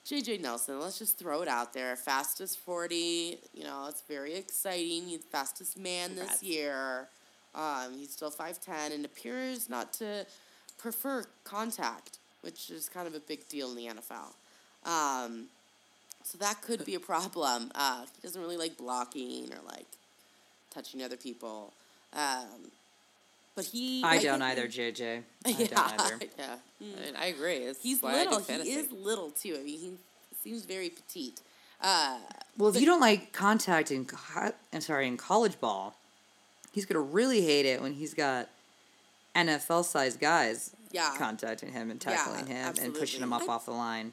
JJ 0.06 0.40
Nelson. 0.40 0.80
Let's 0.80 0.98
just 0.98 1.18
throw 1.18 1.42
it 1.42 1.48
out 1.48 1.72
there. 1.72 1.96
Fastest 1.96 2.58
forty. 2.58 3.38
You 3.54 3.64
know, 3.64 3.86
it's 3.88 4.02
very 4.02 4.34
exciting. 4.34 5.08
He's 5.08 5.20
the 5.20 5.28
fastest 5.28 5.78
man 5.78 6.10
Congrats. 6.10 6.40
this 6.40 6.42
year. 6.42 7.08
Um, 7.54 7.96
he's 7.98 8.10
still 8.10 8.30
five 8.30 8.60
ten 8.60 8.92
and 8.92 9.04
appears 9.04 9.68
not 9.68 9.92
to 9.94 10.26
prefer 10.78 11.24
contact, 11.44 12.18
which 12.40 12.70
is 12.70 12.88
kind 12.88 13.06
of 13.06 13.14
a 13.14 13.20
big 13.20 13.48
deal 13.48 13.70
in 13.70 13.76
the 13.76 13.86
NFL. 13.86 14.34
Um, 14.84 15.46
so 16.24 16.38
that 16.38 16.62
could 16.62 16.84
be 16.84 16.94
a 16.94 17.00
problem. 17.00 17.70
Uh, 17.74 18.02
he 18.02 18.26
doesn't 18.26 18.40
really 18.40 18.56
like 18.56 18.76
blocking 18.76 19.52
or 19.52 19.58
like 19.66 19.86
touching 20.70 21.02
other 21.02 21.16
people. 21.16 21.72
Um, 22.12 22.70
but 23.54 23.64
he. 23.66 24.02
I 24.04 24.18
don't 24.22 24.42
either, 24.42 24.66
JJ. 24.66 25.22
I 25.44 25.48
yeah, 25.50 25.66
don't 25.66 26.00
either. 26.00 26.18
yeah. 26.38 26.56
I 26.80 26.84
mean, 26.84 27.16
I 27.18 27.26
agree. 27.26 27.56
It's 27.58 27.82
He's 27.82 28.02
why 28.02 28.12
I 28.20 28.24
do 28.24 28.30
little. 28.30 28.62
He 28.64 28.70
is 28.72 28.90
little 28.92 29.30
too. 29.30 29.56
I 29.58 29.62
mean, 29.62 29.78
he 29.78 29.92
seems 30.42 30.64
very 30.64 30.88
petite. 30.90 31.40
Uh, 31.80 32.18
Well, 32.56 32.70
if 32.74 32.80
you 32.80 32.86
don't 32.86 33.00
like 33.00 33.32
contact 33.32 33.90
in, 33.90 34.04
co- 34.04 34.52
I'm 34.72 34.80
sorry, 34.80 35.06
in 35.08 35.16
college 35.16 35.58
ball, 35.60 35.96
he's 36.72 36.86
gonna 36.86 37.00
really 37.00 37.42
hate 37.42 37.66
it 37.66 37.82
when 37.82 37.94
he's 37.94 38.14
got 38.14 38.48
NFL 39.34 39.84
sized 39.84 40.20
guys 40.20 40.70
Yeah. 40.92 41.14
contacting 41.18 41.72
him 41.72 41.90
and 41.90 42.02
Yeah, 42.04 42.16
tackling 42.16 42.46
him 42.46 42.74
and 42.80 42.94
pushing 42.94 43.20
him 43.20 43.32
up 43.32 43.40
absolutely. 43.42 43.54
off 43.54 43.64
the 43.66 43.72
line. 43.72 44.12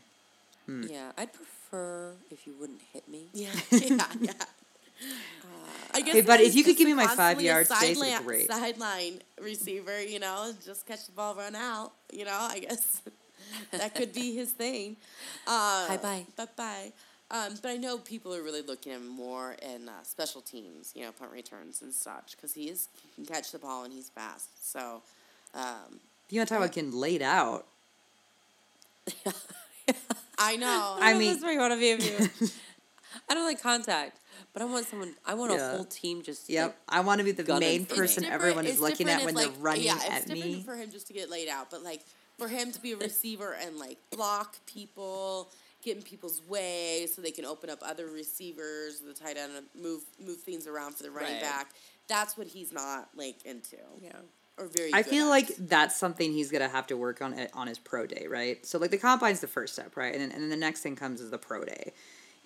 Yeah, 0.68 1.12
I'd 1.18 1.34
prefer 1.34 2.14
if 2.32 2.46
you 2.48 2.54
wouldn't 2.60 2.82
hit 2.94 3.08
me. 3.08 3.26
Yeah, 3.34 3.50
yeah, 3.72 4.06
yeah. 4.20 4.32
I 5.94 6.02
guess 6.02 6.14
Hey, 6.14 6.22
buddy, 6.22 6.44
if 6.46 6.56
you 6.56 6.64
could 6.64 6.78
give 6.78 6.88
me 6.88 6.94
my 6.94 7.08
five 7.08 7.18
constantly 7.18 7.48
a 7.48 7.52
yards, 7.54 7.70
Stacy, 7.76 7.94
sideline- 7.96 8.24
great. 8.24 8.48
Sideline 8.48 9.22
receiver, 9.42 10.02
you 10.04 10.20
know, 10.20 10.52
just 10.66 10.86
catch 10.86 11.06
the 11.06 11.12
ball, 11.12 11.36
run 11.36 11.56
out. 11.56 11.92
You 12.12 12.26
know, 12.26 12.38
I 12.40 12.60
guess 12.60 13.02
that 13.72 13.96
could 13.96 14.14
be 14.14 14.36
his 14.36 14.52
thing. 14.52 14.98
Uh, 15.48 15.88
Bye 15.90 15.98
bye. 15.98 16.26
Bye 16.38 16.48
bye. 16.56 16.92
Um, 17.32 17.54
but 17.62 17.70
I 17.70 17.78
know 17.78 17.98
people 18.00 18.34
are 18.34 18.42
really 18.42 18.64
looking 18.64 18.92
at 18.92 18.98
him 19.00 19.08
more 19.08 19.56
in 19.62 19.88
uh, 19.88 19.92
special 20.04 20.42
teams, 20.42 20.92
you 20.96 21.04
know, 21.04 21.12
punt 21.12 21.32
returns 21.32 21.82
and 21.84 21.94
such, 21.94 22.36
because 22.36 22.54
he 22.56 22.70
is 22.70 22.88
he 23.04 23.10
can 23.16 23.26
catch 23.32 23.52
the 23.52 23.60
ball 23.60 23.84
and 23.84 23.94
he's 23.94 24.10
fast. 24.10 24.50
So, 24.72 25.02
um, 25.54 26.00
If 26.28 26.34
you 26.34 26.40
want 26.40 26.50
to 26.50 26.56
talk 26.56 26.64
about 26.64 26.74
getting 26.74 26.92
laid 26.92 27.22
out, 27.22 27.66
I 30.38 30.56
know. 30.56 30.98
I 31.00 31.10
I 31.10 31.14
mean, 31.14 31.20
mean- 31.20 31.32
that's 31.34 31.44
where 31.44 31.52
you 31.54 31.60
want 31.60 31.74
to 31.74 31.80
be. 31.80 32.50
I 33.30 33.34
don't 33.34 33.46
like 33.46 33.62
contact, 33.62 34.19
but 34.54 34.62
I 34.62 34.66
want 34.66 34.86
someone. 34.88 35.16
I 35.26 35.34
want 35.36 35.52
Yeah. 35.52 35.74
a 35.74 35.76
whole 35.76 35.86
team 35.86 36.22
just. 36.22 36.50
yep, 36.50 36.78
I 36.88 37.02
want 37.02 37.20
to 37.20 37.24
be 37.26 37.32
the 37.32 37.60
main 37.60 37.86
person 37.86 38.24
everyone 38.26 38.66
is 38.66 38.80
looking 38.80 39.10
at 39.10 39.24
when 39.24 39.30
if, 39.30 39.36
they're 39.36 39.48
like, 39.48 39.56
running 39.60 39.84
yeah, 39.84 40.00
at 40.10 40.18
it's 40.24 40.26
different 40.26 40.66
for 40.66 40.76
him 40.76 40.92
just 40.92 41.08
to 41.08 41.14
get 41.14 41.30
laid 41.30 41.48
out, 41.50 41.70
but 41.70 41.84
like 41.84 42.02
for 42.38 42.48
him 42.48 42.72
to 42.72 42.82
be 42.82 42.94
a 42.94 42.98
receiver 42.98 43.56
and 43.62 43.78
like 43.78 43.98
block 44.12 44.58
people, 44.66 45.52
get 45.84 45.98
in 45.98 46.04
people's 46.04 46.42
way 46.48 47.08
so 47.14 47.22
they 47.22 47.32
can 47.32 47.46
open 47.46 47.70
up 47.70 47.80
other 47.82 48.08
receivers, 48.08 49.00
the 49.00 49.14
tight 49.14 49.38
end, 49.38 49.52
move 49.80 50.04
move 50.26 50.38
things 50.38 50.68
around 50.68 50.96
for 50.96 51.04
the 51.04 51.12
running 51.12 51.34
Right. 51.34 51.42
back. 51.42 51.72
That's 52.08 52.38
what 52.38 52.48
he's 52.48 52.72
not 52.72 53.10
like 53.16 53.46
into. 53.46 53.78
Yeah. 54.02 54.14
Or 54.58 54.66
very. 54.66 54.94
I 54.94 55.04
feel 55.04 55.26
at. 55.28 55.30
like 55.30 55.48
that's 55.58 55.96
something 55.98 56.34
he's 56.34 56.50
gonna 56.52 56.68
have 56.68 56.88
to 56.88 56.98
work 56.98 57.22
on 57.22 57.34
it 57.34 57.52
on 57.54 57.68
his 57.68 57.78
pro 57.80 58.06
day, 58.08 58.26
right? 58.28 58.66
So 58.66 58.78
like 58.78 58.92
the 58.92 58.98
combine's 58.98 59.40
the 59.42 59.48
first 59.48 59.74
step, 59.74 59.96
right? 59.96 60.14
And 60.14 60.22
then, 60.22 60.32
and 60.32 60.42
then 60.42 60.50
the 60.50 60.58
next 60.58 60.82
thing 60.82 60.96
comes 60.96 61.22
is 61.22 61.30
the 61.30 61.38
pro 61.38 61.64
day. 61.64 61.94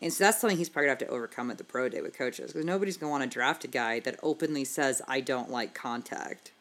And 0.01 0.11
so 0.11 0.23
that's 0.25 0.39
something 0.39 0.57
he's 0.57 0.69
probably 0.69 0.87
gonna 0.87 0.99
have 0.99 1.07
to 1.07 1.13
overcome 1.13 1.49
at 1.49 1.57
the 1.57 1.63
pro 1.63 1.87
day 1.87 2.01
with 2.01 2.17
coaches 2.17 2.51
because 2.51 2.65
nobody's 2.65 2.97
gonna 2.97 3.11
want 3.11 3.23
to 3.23 3.29
draft 3.29 3.63
a 3.63 3.67
guy 3.67 3.99
that 4.01 4.19
openly 4.21 4.65
says 4.65 5.01
I 5.07 5.21
don't 5.21 5.49
like 5.49 5.73
contact. 5.73 6.51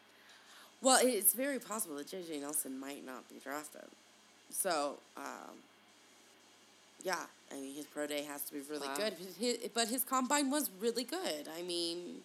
Well, 0.81 0.99
it's 1.01 1.33
very 1.33 1.59
possible 1.59 1.95
that 1.95 2.07
JJ 2.07 2.41
Nelson 2.41 2.79
might 2.79 3.05
not 3.05 3.27
be 3.29 3.35
drafted. 3.43 3.85
So, 4.49 4.97
um, 5.17 5.55
yeah, 7.03 7.25
I 7.51 7.55
mean, 7.55 7.73
his 7.73 7.85
pro 7.85 8.07
day 8.07 8.23
has 8.23 8.43
to 8.43 8.53
be 8.53 8.59
really 8.69 8.87
Wow. 8.87 8.95
good. 8.95 9.15
But 9.17 9.35
his, 9.39 9.57
but 9.73 9.87
his 9.87 10.03
combine 10.03 10.49
was 10.49 10.69
really 10.79 11.03
good. 11.03 11.47
I 11.57 11.61
mean, 11.63 12.21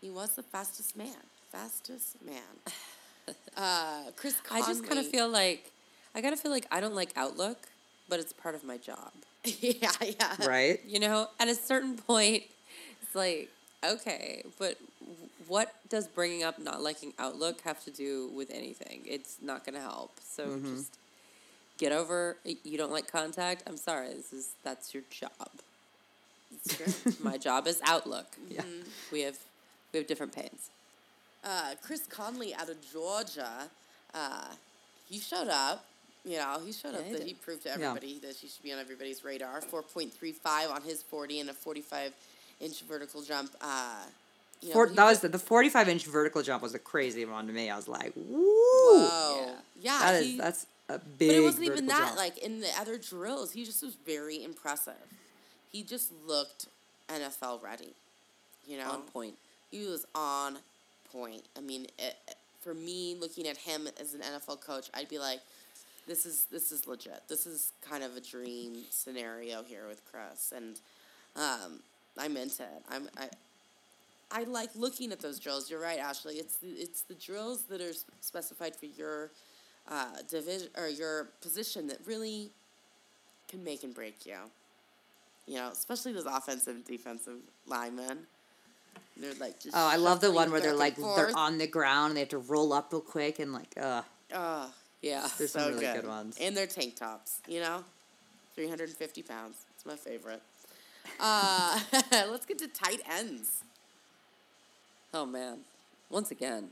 he 0.00 0.10
was 0.10 0.34
the 0.36 0.42
fastest 0.42 0.96
man. 0.96 1.16
Fastest 1.50 2.16
man. 2.24 2.42
Uh, 3.56 4.10
Chris 4.16 4.34
I 4.50 4.60
just 4.62 4.84
kind 4.84 4.98
of 4.98 5.06
feel 5.06 5.28
like 5.28 5.70
I 6.12 6.20
gotta 6.20 6.36
feel 6.36 6.50
like 6.50 6.66
I 6.72 6.80
don't 6.80 6.94
like 6.96 7.12
Outlook, 7.14 7.68
but 8.08 8.18
it's 8.18 8.32
part 8.32 8.56
of 8.56 8.64
my 8.64 8.76
job. 8.78 9.12
yeah, 9.60 9.90
yeah. 10.02 10.46
Right? 10.46 10.80
You 10.86 11.00
know, 11.00 11.28
at 11.40 11.48
a 11.48 11.54
certain 11.54 11.96
point, 11.96 12.44
it's 13.02 13.14
like 13.14 13.48
okay, 13.84 14.44
but 14.58 14.76
what 15.48 15.74
does 15.88 16.06
bringing 16.06 16.44
up 16.44 16.58
not 16.58 16.80
liking 16.82 17.12
Outlook 17.18 17.60
have 17.62 17.82
to 17.84 17.90
do 17.90 18.30
with 18.34 18.50
anything? 18.50 19.02
It's 19.04 19.38
not 19.42 19.64
gonna 19.66 19.80
help. 19.80 20.12
So 20.24 20.44
Mm-hmm. 20.46 20.76
just 20.76 20.98
get 21.78 21.92
over. 21.92 22.36
You 22.44 22.78
don't 22.78 22.92
like 22.92 23.10
contact. 23.10 23.64
I'm 23.66 23.76
sorry. 23.76 24.08
This 24.14 24.32
is 24.32 24.54
that's 24.62 24.94
your 24.94 25.02
job. 25.10 25.48
My 27.22 27.38
job 27.38 27.66
is 27.66 27.80
Outlook. 27.84 28.26
Yeah. 28.48 28.62
We 29.10 29.22
have 29.22 29.38
we 29.92 29.98
have 29.98 30.06
different 30.06 30.32
pains. 30.34 30.70
uh, 31.44 31.74
Chris 31.82 32.06
Conley 32.06 32.54
out 32.54 32.68
of 32.70 32.76
Georgia, 32.92 33.68
uh, 34.14 34.48
he 35.08 35.18
showed 35.18 35.48
up. 35.48 35.84
You 36.24 36.36
know, 36.38 36.60
he 36.64 36.72
showed 36.72 36.92
Yeah, 36.92 36.98
up 37.00 37.04
he 37.06 37.12
that 37.12 37.18
did. 37.18 37.26
he 37.26 37.34
proved 37.34 37.62
to 37.64 37.72
everybody 37.72 38.18
that 38.20 38.36
he 38.36 38.46
should 38.48 38.62
be 38.62 38.72
on 38.72 38.78
everybody's 38.78 39.24
radar. 39.24 39.60
4.35 39.60 40.70
on 40.74 40.82
his 40.82 41.02
40 41.02 41.40
and 41.40 41.50
a 41.50 41.52
45 41.52 42.12
inch 42.60 42.82
vertical 42.82 43.22
jump. 43.22 43.50
Uh, 43.60 43.96
you 44.60 44.72
know, 44.72 44.86
he 44.86 44.94
that 44.94 45.04
was 45.04 45.18
the, 45.20 45.28
the 45.28 45.38
forty 45.40 45.68
five 45.68 45.88
inch 45.88 46.06
vertical 46.06 46.40
jump 46.42 46.62
was 46.62 46.74
a 46.74 46.78
crazy 46.78 47.24
one 47.24 47.48
to 47.48 47.52
me. 47.52 47.68
I 47.68 47.74
was 47.74 47.88
like, 47.88 48.12
woo! 48.14 48.46
Whoa. 48.46 49.46
Yeah. 49.46 49.52
Yeah. 49.80 49.98
That 50.12 50.14
is 50.22 50.26
he- 50.26 50.38
that's 50.38 50.66
a 50.88 50.98
big. 51.00 51.28
but 51.30 51.36
it 51.36 51.40
wasn't 51.42 51.64
even 51.66 51.86
that. 51.86 51.98
jump. 52.08 52.16
Like 52.16 52.38
in 52.38 52.60
the 52.60 52.68
other 52.78 52.96
drills, 52.98 53.50
he 53.50 53.64
just 53.64 53.82
was 53.82 53.96
very 54.06 54.44
impressive. 54.44 54.94
He 55.72 55.82
just 55.82 56.12
looked 56.28 56.66
NFL 57.08 57.60
ready. 57.64 57.94
You 58.68 58.78
know, 58.78 58.90
On 58.92 59.02
point. 59.02 59.34
he 59.72 59.84
was 59.86 60.06
on 60.14 60.58
point. 61.10 61.42
I 61.58 61.60
mean, 61.60 61.88
it, 61.98 62.14
for 62.60 62.72
me, 62.74 63.16
looking 63.18 63.48
at 63.48 63.56
him 63.56 63.88
as 64.00 64.14
an 64.14 64.20
NFL 64.20 64.60
coach, 64.60 64.88
I'd 64.94 65.08
be 65.08 65.18
like, 65.18 65.40
"This 66.06 66.26
is 66.26 66.46
this 66.50 66.72
is 66.72 66.86
legit. 66.86 67.22
This 67.28 67.46
is 67.46 67.72
kind 67.80 68.02
of 68.02 68.16
a 68.16 68.20
dream 68.20 68.76
scenario 68.90 69.62
here 69.62 69.86
with 69.88 70.02
Chris." 70.10 70.52
And 70.54 70.80
um, 71.36 71.80
I'm 72.18 72.36
into 72.36 72.62
it. 72.62 72.82
I'm 72.90 73.08
I. 73.16 73.28
I 74.34 74.44
like 74.44 74.70
looking 74.74 75.12
at 75.12 75.20
those 75.20 75.38
drills. 75.38 75.70
You're 75.70 75.78
right, 75.82 75.98
Ashley. 75.98 76.36
It's 76.36 76.56
the, 76.56 76.68
it's 76.68 77.02
the 77.02 77.12
drills 77.14 77.64
that 77.64 77.82
are 77.82 77.92
specified 78.20 78.74
for 78.74 78.86
your 78.86 79.30
uh, 79.86 80.06
division 80.26 80.68
or 80.78 80.88
your 80.88 81.28
position 81.42 81.86
that 81.88 81.98
really 82.06 82.50
can 83.48 83.62
make 83.62 83.84
and 83.84 83.94
break 83.94 84.24
you. 84.24 84.36
You 85.46 85.56
know, 85.56 85.68
especially 85.70 86.12
those 86.12 86.24
offensive 86.24 86.76
and 86.76 86.84
defensive 86.84 87.38
linemen. 87.66 88.20
They're 89.18 89.34
like 89.34 89.60
just. 89.60 89.76
Oh, 89.76 89.86
I 89.86 89.96
love 89.96 90.20
the 90.20 90.32
one 90.32 90.50
where 90.50 90.60
they're 90.60 90.74
like 90.74 90.96
and 90.96 91.04
they're 91.16 91.36
on 91.36 91.58
the 91.58 91.66
ground 91.66 92.10
and 92.10 92.16
they 92.16 92.20
have 92.20 92.30
to 92.30 92.38
roll 92.38 92.72
up 92.72 92.92
real 92.92 93.02
quick 93.02 93.38
and 93.38 93.52
like 93.52 93.74
uh 93.78 94.02
Oh, 94.34 94.72
Yeah. 95.02 95.28
There's 95.36 95.52
so 95.52 95.60
some 95.60 95.68
really 95.70 95.84
good. 95.84 96.02
good 96.02 96.08
ones. 96.08 96.38
And 96.40 96.56
their 96.56 96.66
tank 96.66 96.96
tops, 96.96 97.40
you 97.46 97.60
know, 97.60 97.84
three 98.54 98.68
hundred 98.68 98.88
and 98.88 98.96
fifty 98.96 99.22
pounds. 99.22 99.56
It's 99.74 99.86
my 99.86 99.96
favorite. 99.96 100.42
Uh, 101.18 101.80
let's 102.30 102.46
get 102.46 102.58
to 102.58 102.68
tight 102.68 103.00
ends. 103.10 103.64
Oh 105.12 105.26
man. 105.26 105.58
Once 106.10 106.30
again, 106.30 106.68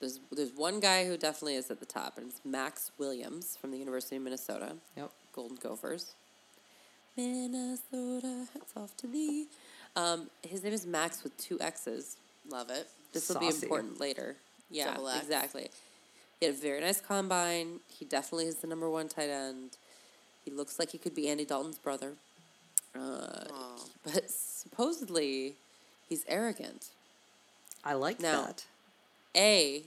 there's 0.00 0.20
there's 0.30 0.52
one 0.52 0.78
guy 0.78 1.04
who 1.04 1.16
definitely 1.16 1.56
is 1.56 1.70
at 1.70 1.80
the 1.80 1.86
top, 1.86 2.16
and 2.16 2.28
it's 2.28 2.40
Maxx 2.44 2.92
Williams 2.96 3.56
from 3.60 3.72
the 3.72 3.78
University 3.78 4.16
of 4.16 4.22
Minnesota. 4.22 4.76
Yep. 4.96 5.10
Golden 5.34 5.56
Gophers. 5.56 6.14
Minnesota, 7.16 8.46
hats 8.54 8.72
off 8.76 8.96
to 8.98 9.06
thee. 9.06 9.46
Um, 9.96 10.30
his 10.46 10.62
name 10.62 10.72
is 10.72 10.86
Max 10.86 11.22
with 11.22 11.36
two 11.36 11.60
X's. 11.60 12.16
Love 12.50 12.70
it. 12.70 12.88
This 13.12 13.28
will 13.28 13.40
be 13.40 13.48
important 13.48 14.00
later. 14.00 14.36
Yeah, 14.70 14.96
exactly. 15.18 15.68
He 16.42 16.46
had 16.46 16.56
a 16.56 16.58
very 16.58 16.80
nice 16.80 17.00
combine. 17.00 17.78
He 17.86 18.04
definitely 18.04 18.46
is 18.48 18.56
the 18.56 18.66
number 18.66 18.90
one 18.90 19.06
tight 19.06 19.30
end. 19.30 19.76
He 20.44 20.50
looks 20.50 20.76
like 20.76 20.90
he 20.90 20.98
could 20.98 21.14
be 21.14 21.28
Andy 21.28 21.44
Dalton's 21.44 21.78
brother. 21.78 22.14
Uh, 22.96 23.44
but 24.02 24.28
supposedly, 24.28 25.54
he's 26.08 26.24
arrogant. 26.26 26.86
I 27.84 27.94
like 27.94 28.18
Now- 28.18 28.46
that. 28.46 28.64
A, 29.36 29.84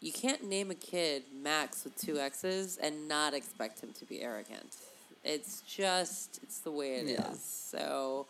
you 0.00 0.12
can't 0.12 0.44
name 0.44 0.70
a 0.70 0.76
kid 0.76 1.24
Max 1.42 1.82
with 1.82 1.96
two 2.00 2.20
X's 2.20 2.78
and 2.80 3.08
not 3.08 3.34
expect 3.34 3.80
him 3.80 3.92
to 3.98 4.04
be 4.04 4.22
arrogant. 4.22 4.76
It's 5.24 5.62
just, 5.62 6.38
it's 6.44 6.60
the 6.60 6.70
way 6.70 6.94
it 6.94 7.06
is. 7.08 7.10
Yeah. 7.18 7.32
So, 7.34 8.26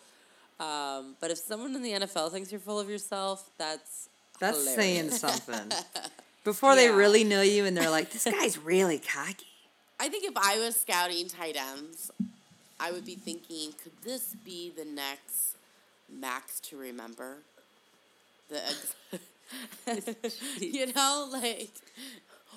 um, 0.58 1.16
but 1.20 1.30
if 1.30 1.36
someone 1.36 1.74
in 1.76 1.82
the 1.82 1.92
NFL 1.92 2.32
thinks 2.32 2.50
you're 2.50 2.60
full 2.62 2.80
of 2.80 2.88
yourself, 2.88 3.50
that's 3.58 4.08
That's 4.40 4.56
hilarious. 4.66 4.74
saying 4.74 5.10
something. 5.36 5.70
Before 6.50 6.74
they 6.74 6.90
really 6.90 7.22
know 7.22 7.42
you 7.42 7.64
and 7.64 7.76
they're 7.76 7.90
like, 7.90 8.10
this 8.10 8.24
guy's 8.40 8.58
really 8.58 8.98
cocky. 8.98 9.46
I 10.00 10.08
think 10.08 10.24
if 10.24 10.36
I 10.36 10.58
was 10.58 10.74
scouting 10.74 11.28
tight 11.28 11.56
ends, 11.56 12.10
I 12.80 12.90
would 12.90 13.04
be 13.04 13.14
thinking, 13.14 13.72
could 13.80 13.92
this 14.02 14.34
be 14.44 14.72
the 14.76 14.84
next 14.84 15.54
Max 16.12 16.58
to 16.60 16.76
remember? 16.76 17.36
The 18.48 18.60
ex- 19.86 20.36
you 20.60 20.92
know, 20.92 21.28
like, 21.32 21.70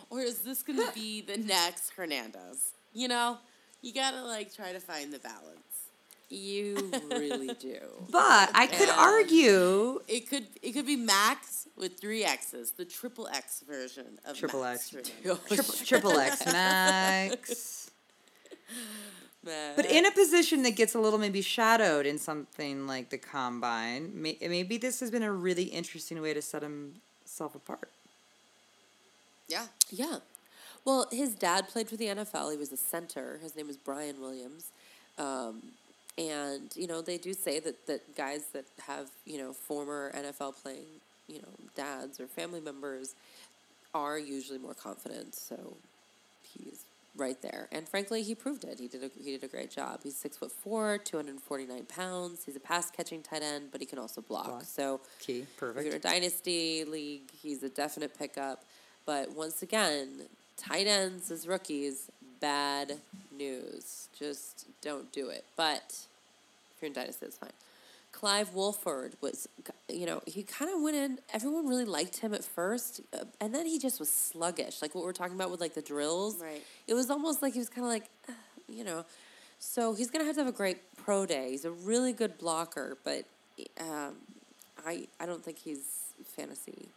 or 0.09 0.21
is 0.21 0.39
this 0.39 0.63
gonna 0.63 0.91
be 0.95 1.21
the 1.21 1.37
next 1.37 1.91
Hernandez? 1.91 2.71
You 2.95 3.09
know, 3.09 3.37
you 3.83 3.93
gotta 3.93 4.23
like 4.23 4.55
try 4.55 4.73
to 4.73 4.79
find 4.79 5.13
the 5.13 5.19
balance. 5.19 5.72
You 6.34 6.91
really 7.09 7.53
do. 7.53 7.77
But 8.09 8.49
I 8.55 8.67
could 8.67 8.88
Yeah. 8.88 8.95
argue 8.97 10.01
It 10.07 10.29
could 10.29 10.47
it 10.61 10.71
could 10.73 10.86
be 10.88 10.95
Max 10.95 11.67
with 11.77 11.99
three 11.99 12.23
X's, 12.23 12.71
the 12.71 12.86
triple 12.86 13.27
X 13.27 13.61
version 13.67 14.17
of 14.25 14.36
Triple 14.38 14.61
Max. 14.61 14.93
X. 14.95 15.11
Triple, 15.21 15.73
triple 15.86 16.19
X 16.19 16.45
Max. 16.45 17.89
But 19.43 19.86
in 19.86 20.05
a 20.05 20.11
position 20.11 20.63
that 20.63 20.71
gets 20.77 20.95
a 20.95 20.99
little 20.99 21.19
maybe 21.19 21.41
shadowed 21.41 22.05
in 22.05 22.17
something 22.17 22.88
like 22.88 23.09
the 23.09 23.17
combine, 23.17 24.11
may, 24.13 24.38
maybe 24.39 24.77
this 24.77 25.01
has 25.01 25.11
been 25.11 25.21
a 25.23 25.34
really 25.34 25.63
interesting 25.63 26.21
way 26.21 26.34
to 26.34 26.41
set 26.41 26.61
himself 26.63 27.53
apart. 27.53 27.89
Yeah. 29.49 29.65
Yeah. 29.91 30.19
Well, 30.86 31.07
his 31.11 31.36
dad 31.36 31.67
played 31.67 31.89
for 31.89 31.97
the 31.97 32.05
NFL. 32.05 32.51
He 32.51 32.57
was 32.57 32.71
a 32.71 32.77
center. 32.77 33.39
His 33.43 33.53
name 33.55 33.67
was 33.67 33.75
Brian 33.75 34.21
Williams. 34.21 34.69
Um, 35.17 35.61
and, 36.18 36.72
you 36.76 36.88
know, 36.88 37.01
they 37.01 37.18
do 37.18 37.34
say 37.34 37.59
that, 37.59 37.88
that 37.88 38.16
guys 38.16 38.45
that 38.53 38.66
have, 38.86 39.09
you 39.26 39.38
know, 39.38 39.53
former 39.53 40.11
NFL 40.16 40.61
playing, 40.61 40.86
you 41.28 41.39
know, 41.39 41.49
dads 41.76 42.20
or 42.20 42.28
family 42.28 42.61
members 42.61 43.16
are 43.93 44.20
usually 44.20 44.59
more 44.59 44.74
confident. 44.74 45.34
So 45.34 45.78
he's 46.43 46.86
right 47.16 47.39
there. 47.41 47.68
And 47.72 47.88
frankly, 47.88 48.24
he 48.24 48.36
proved 48.36 48.64
it. 48.64 48.80
He 48.80 48.88
did 48.88 49.03
a, 49.03 49.09
he 49.24 49.32
did 49.32 49.43
a 49.43 49.47
great 49.47 49.72
job. 49.72 50.01
He's 50.03 50.16
six 50.16 50.38
foot 50.38 50.51
four, 50.51 50.97
249 50.99 51.86
pounds. 51.86 52.43
He's 52.45 52.55
a 52.55 52.59
pass 52.59 52.91
catching 52.91 53.22
tight 53.22 53.43
end, 53.43 53.70
but 53.72 53.82
he 53.82 53.88
can 53.88 53.99
also 53.99 54.22
block. 54.22 54.47
Block. 54.47 54.64
So 54.66 55.01
Key, 55.20 55.45
if 55.61 55.86
you're 55.86 55.95
a 55.95 55.99
dynasty 55.99 56.84
league, 56.86 57.30
he's 57.41 57.64
a 57.64 57.70
definite 57.70 58.18
pickup. 58.18 58.64
But 59.05 59.36
once 59.36 59.61
again, 59.61 60.22
tight 60.57 60.88
ends 60.88 61.30
as 61.30 61.47
rookies, 61.47 62.09
bad 62.43 62.97
news. 63.35 64.09
Just 64.19 64.65
don't 64.81 65.09
do 65.13 65.29
it. 65.29 65.45
But 65.55 65.85
if 65.87 66.81
you're 66.81 66.87
in 66.87 66.93
dynasty, 66.93 67.25
it's 67.25 67.37
fine. 67.37 67.49
Clive 68.11 68.53
Walford 68.53 69.13
was, 69.21 69.47
you 69.89 70.05
know, 70.05 70.21
he 70.25 70.43
kind 70.43 70.69
of 70.69 70.81
went 70.81 70.97
in. 70.97 71.19
Everyone 71.33 71.67
really 71.67 71.85
liked 71.85 72.17
him 72.17 72.33
at 72.33 72.43
first, 72.43 73.01
uh, 73.13 73.23
and 73.39 73.55
then 73.55 73.65
he 73.65 73.79
just 73.79 73.97
was 73.99 74.09
sluggish. 74.09 74.81
Like 74.81 74.93
what 74.93 75.05
we're 75.05 75.13
talking 75.13 75.35
about 75.35 75.51
with 75.51 75.61
like 75.61 75.73
the 75.73 75.81
drills. 75.81 76.41
Right. 76.41 76.61
It 76.85 76.93
was 76.93 77.09
almost 77.09 77.41
like 77.41 77.53
he 77.53 77.59
was 77.59 77.69
kind 77.69 77.85
of 77.85 77.91
like, 77.91 78.09
uh, 78.27 78.33
you 78.67 78.83
know. 78.83 79.05
So 79.59 79.93
he's 79.93 80.11
gonna 80.11 80.25
have 80.25 80.35
to 80.35 80.41
have 80.41 80.53
a 80.53 80.55
great 80.55 80.77
pro 80.97 81.25
day. 81.25 81.51
He's 81.51 81.65
a 81.65 81.71
really 81.71 82.11
good 82.11 82.37
blocker, 82.37 82.97
but 83.05 83.23
um, 83.79 84.15
I 84.85 85.07
I 85.19 85.25
don't 85.25 85.43
think 85.43 85.57
he's 85.57 85.85
fantasy 86.35 86.89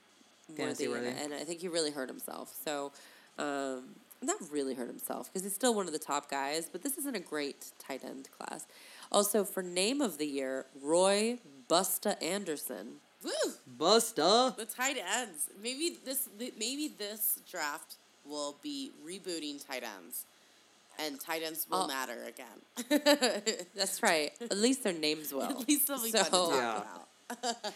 Fantasy 0.54 0.88
worthy, 0.88 1.08
and 1.08 1.34
I 1.34 1.44
think 1.44 1.60
he 1.60 1.68
really 1.68 1.90
hurt 1.90 2.08
himself. 2.08 2.54
So, 2.64 2.92
um, 3.38 3.82
not 4.22 4.36
really 4.50 4.74
hurt 4.74 4.88
himself 4.88 5.30
because 5.32 5.44
he's 5.44 5.54
still 5.54 5.74
one 5.74 5.86
of 5.86 5.92
the 5.92 5.98
top 5.98 6.30
guys. 6.30 6.68
But 6.70 6.82
this 6.82 6.96
isn't 6.98 7.14
a 7.16 7.20
great 7.20 7.66
tight 7.78 8.04
end 8.04 8.28
class. 8.36 8.66
Also, 9.12 9.44
for 9.44 9.62
name 9.62 10.00
of 10.00 10.18
the 10.18 10.26
year, 10.26 10.66
Rory 10.82 11.40
Busta 11.68 12.20
Anderson. 12.22 12.96
Woo! 13.24 13.30
Busta. 13.78 14.56
The 14.56 14.64
tight 14.66 14.96
ends. 14.98 15.48
Maybe 15.62 15.96
this 16.04 16.28
maybe 16.38 16.88
this 16.98 17.40
draft 17.50 17.96
will 18.24 18.56
be 18.62 18.90
rebooting 19.06 19.64
tight 19.66 19.82
ends. 19.98 20.24
And 20.98 21.20
tight 21.20 21.42
ends 21.44 21.66
will 21.70 21.82
Oh. 21.82 21.86
matter 21.86 22.18
again. 22.26 23.52
That's 23.74 24.02
right. 24.02 24.32
At 24.40 24.56
least 24.56 24.82
their 24.82 24.92
names 24.94 25.32
will. 25.34 25.42
At 25.42 25.68
least 25.68 25.88
they'll 25.88 26.02
be 26.02 26.10
fun 26.10 26.24
to 26.24 26.30
talk 26.30 26.52
Yeah. 26.52 26.80
about. 27.42 27.56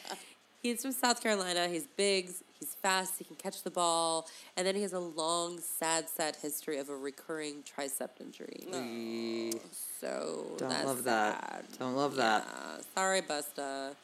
He's 0.62 0.82
from 0.82 0.92
South 0.92 1.22
Carolina. 1.22 1.68
He's 1.68 1.86
big. 1.96 2.26
He's 2.58 2.74
fast. 2.82 3.14
He 3.18 3.24
can 3.24 3.36
catch 3.36 3.62
the 3.62 3.70
ball. 3.70 4.28
And 4.56 4.66
then 4.66 4.74
he 4.74 4.82
has 4.82 4.92
a 4.92 4.98
long, 4.98 5.58
sad, 5.61 6.08
sad 6.08 6.36
history 6.36 6.78
of 6.78 6.90
a 6.90 6.96
recurring 6.96 7.62
tricep 7.64 8.11
injury. 8.20 8.66
Eee, 8.72 9.52
So 9.98 10.52
Don't 10.58 10.68
that's 10.68 10.84
love 10.84 11.04
that. 11.04 11.40
sad. 11.50 11.64
Don't 11.78 11.96
love 11.96 12.16
that. 12.16 12.46
Yeah, 12.46 12.82
sorry, 12.94 13.22
Busta. 13.22 13.94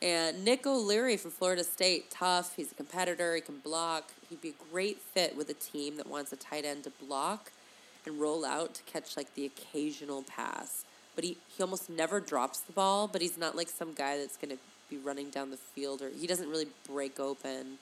And 0.00 0.44
Nick 0.44 0.66
O'Leary 0.66 1.16
from 1.16 1.30
Florida 1.32 1.64
State, 1.64 2.10
tough. 2.10 2.54
He's 2.54 2.70
a 2.70 2.74
competitor. 2.76 3.34
He 3.34 3.40
can 3.40 3.58
block. 3.58 4.12
He'd 4.28 4.40
be 4.42 4.50
a 4.50 4.72
great 4.72 4.98
fit 5.00 5.36
with 5.36 5.48
a 5.50 5.54
team 5.54 5.96
that 5.96 6.06
wants 6.06 6.32
a 6.32 6.36
tight 6.36 6.64
end 6.64 6.84
to 6.84 6.90
block 6.90 7.50
and 8.04 8.20
roll 8.20 8.44
out 8.44 8.74
to 8.74 8.82
catch 8.84 9.16
like 9.16 9.34
the 9.34 9.46
occasional 9.46 10.22
pass. 10.22 10.84
But 11.16 11.24
he, 11.24 11.38
he 11.56 11.62
almost 11.62 11.88
never 11.90 12.20
drops 12.20 12.60
the 12.60 12.72
ball, 12.72 13.08
but 13.08 13.22
he's 13.22 13.38
not 13.38 13.56
like 13.56 13.68
some 13.70 13.94
guy 13.94 14.18
that's 14.18 14.36
going 14.36 14.54
to 14.56 14.62
be 14.90 14.96
running 14.98 15.30
down 15.30 15.50
the 15.50 15.56
field 15.56 16.02
or 16.02 16.10
he 16.10 16.26
doesn't 16.26 16.48
really 16.48 16.68
break 16.88 17.18
open. 17.20 17.78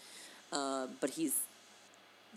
Um, 0.52 0.90
but 1.00 1.10
he's, 1.10 1.34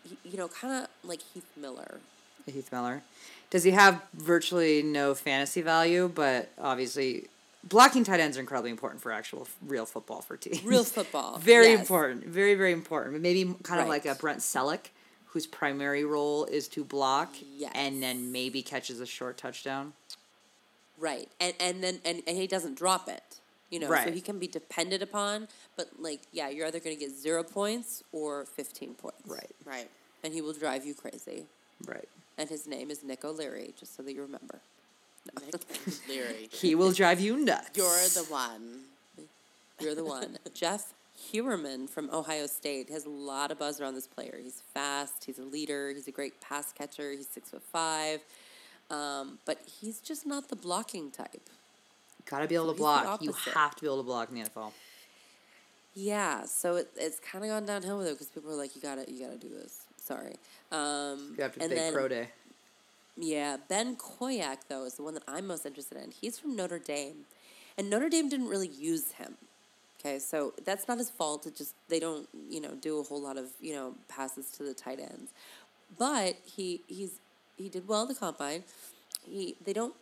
he, 0.04 0.18
you 0.32 0.38
know, 0.38 0.48
kind 0.48 0.84
of 0.84 0.90
like 1.08 1.20
Heath 1.34 1.50
Miller. 1.56 2.00
Heath 2.46 2.72
Miller. 2.72 3.04
Does 3.50 3.64
he 3.64 3.72
have 3.72 4.02
virtually 4.14 4.82
no 4.82 5.14
fantasy 5.14 5.62
value? 5.62 6.12
But 6.14 6.50
obviously, 6.60 7.28
blocking 7.64 8.04
tight 8.04 8.20
ends 8.20 8.38
are 8.38 8.40
incredibly 8.40 8.72
important 8.72 9.02
for 9.02 9.12
actual 9.12 9.48
real 9.66 9.86
football 9.86 10.22
for 10.22 10.38
teams. 10.38 10.64
Real 10.64 10.84
football. 10.98 11.38
very 11.38 11.70
yes. 11.72 11.80
important. 11.80 12.26
Very 12.26 12.56
very 12.56 12.72
important. 12.74 13.14
But 13.14 13.22
maybe 13.22 13.54
kind 13.64 13.82
of 13.82 13.88
like 13.88 14.06
a 14.06 14.16
Brent 14.16 14.40
Celek, 14.40 14.88
whose 15.28 15.46
primary 15.46 16.04
role 16.06 16.46
is 16.46 16.68
to 16.70 16.84
block 16.84 17.36
Yes. 17.56 17.72
and 17.76 18.02
then 18.02 18.32
maybe 18.32 18.62
catches 18.62 19.00
a 19.00 19.06
short 19.06 19.38
touchdown. 19.38 19.94
Right. 20.98 21.30
And 21.40 21.54
and 21.60 21.84
then 21.84 22.00
and, 22.06 22.24
and 22.26 22.38
he 22.38 22.48
doesn't 22.48 22.76
drop 22.78 23.08
it. 23.08 23.24
You 23.70 23.80
know, 23.82 23.94
so 23.94 24.12
he 24.12 24.22
can 24.22 24.40
be 24.40 24.48
depended 24.48 25.02
upon, 25.02 25.50
but 25.76 25.90
like 26.00 26.22
yeah, 26.32 26.50
you're 26.50 26.68
either 26.68 26.80
going 26.80 26.96
to 26.96 27.00
get 27.00 27.12
0 27.12 27.44
points 27.44 28.02
or 28.14 28.46
15 28.46 28.94
points. 28.94 29.28
Right. 29.28 29.52
Right. 29.66 29.90
And 30.24 30.34
he 30.34 30.42
will 30.42 30.54
drive 30.54 30.86
you 30.86 30.94
crazy. 30.94 31.46
Right. 31.86 32.08
And 32.38 32.50
his 32.50 32.68
name 32.68 32.90
is 32.90 33.04
Nick 33.04 33.26
O'Leary, 33.26 33.74
just 33.78 33.96
so 33.96 34.04
that 34.04 34.14
you 34.14 34.22
remember. 34.22 34.60
Nick 35.46 35.62
Leary. 36.10 36.50
He 36.52 36.76
will 36.76 36.92
drive 36.92 37.20
you 37.20 37.38
nuts. 37.38 37.72
You're 37.76 38.08
the 38.24 38.26
one. 38.32 38.84
You're 39.80 39.96
the 39.96 40.06
one. 40.06 40.38
Jeff 40.54 40.94
Heuerman 41.32 41.90
from 41.90 42.10
Ohio 42.12 42.48
State 42.48 42.90
has 42.90 43.06
a 43.06 43.10
lot 43.10 43.52
of 43.52 43.60
buzz 43.60 43.82
around 43.82 43.96
this 43.96 44.08
player. 44.08 44.40
He's 44.42 44.62
fast. 44.74 45.26
He's 45.26 45.40
a 45.40 45.44
leader. 45.44 45.92
He's 45.94 46.08
a 46.08 46.12
great 46.12 46.40
pass 46.42 46.72
catcher. 46.72 47.12
He's 47.12 47.28
six 47.28 47.50
foot 47.50 47.64
five, 47.64 48.22
um, 48.90 49.40
but 49.46 49.60
he's 49.82 50.00
just 50.00 50.26
not 50.26 50.50
the 50.50 50.56
blocking 50.56 51.12
type. 51.12 51.50
Gotta 52.30 52.48
be 52.48 52.56
able 52.56 52.74
to 52.74 52.78
block. 52.78 53.22
You 53.22 53.34
have 53.54 53.76
to 53.76 53.82
be 53.82 53.88
able 53.88 53.98
to 53.98 54.04
block 54.04 54.30
in 54.30 54.36
the 54.36 54.50
NFL. 54.50 54.72
Yeah, 55.94 56.46
so 56.46 56.76
it, 56.76 56.90
it's 56.96 57.20
kind 57.20 57.44
of 57.44 57.50
gone 57.50 57.66
downhill 57.66 57.98
with 57.98 58.08
it 58.08 58.12
because 58.12 58.28
people 58.28 58.52
are 58.52 58.56
like, 58.56 58.76
"You 58.76 58.82
gotta, 58.82 59.12
you 59.12 59.26
gotta 59.26 59.38
do 59.38 59.50
this." 59.50 59.82
Sorry. 59.98 60.36
Um, 60.72 61.34
You 61.36 61.44
have 61.44 61.54
to 61.56 61.64
and 61.64 61.72
then, 61.72 61.94
pro 61.94 62.08
day. 62.08 62.30
Yeah, 63.16 63.58
Ben 63.68 63.96
Koyack 63.96 64.58
though 64.70 64.86
is 64.86 64.94
the 64.94 65.04
one 65.04 65.16
that 65.16 65.24
I'm 65.28 65.48
most 65.48 65.66
interested 65.66 65.98
in. 65.98 66.12
He's 66.12 66.38
from 66.38 66.56
Notre 66.56 66.78
Dame, 66.80 67.26
and 67.78 67.90
Notre 67.90 68.10
Dame 68.10 68.30
didn't 68.30 68.48
really 68.48 68.68
use 68.68 69.14
him. 69.14 69.36
Okay, 70.00 70.20
so 70.20 70.54
that's 70.64 70.88
not 70.88 71.00
his 71.00 71.10
fault. 71.10 71.48
It 71.48 71.56
just 71.56 71.74
they 71.90 72.00
don't, 72.00 72.30
you 72.50 72.62
know, 72.62 72.76
do 72.80 73.00
a 73.00 73.04
whole 73.04 73.22
lot 73.22 73.38
of 73.38 73.48
you 73.60 73.74
know 73.74 73.96
passes 74.08 74.52
to 74.52 74.64
the 74.64 74.74
tight 74.74 75.00
ends. 75.00 75.32
But 75.98 76.36
he 76.46 76.82
he's 76.88 77.14
he 77.58 77.70
did 77.70 77.88
well 77.88 78.04
at 78.04 78.10
the 78.10 78.16
combine. 78.16 78.64
He 79.28 79.56
they 79.66 79.74
don't. 79.74 79.96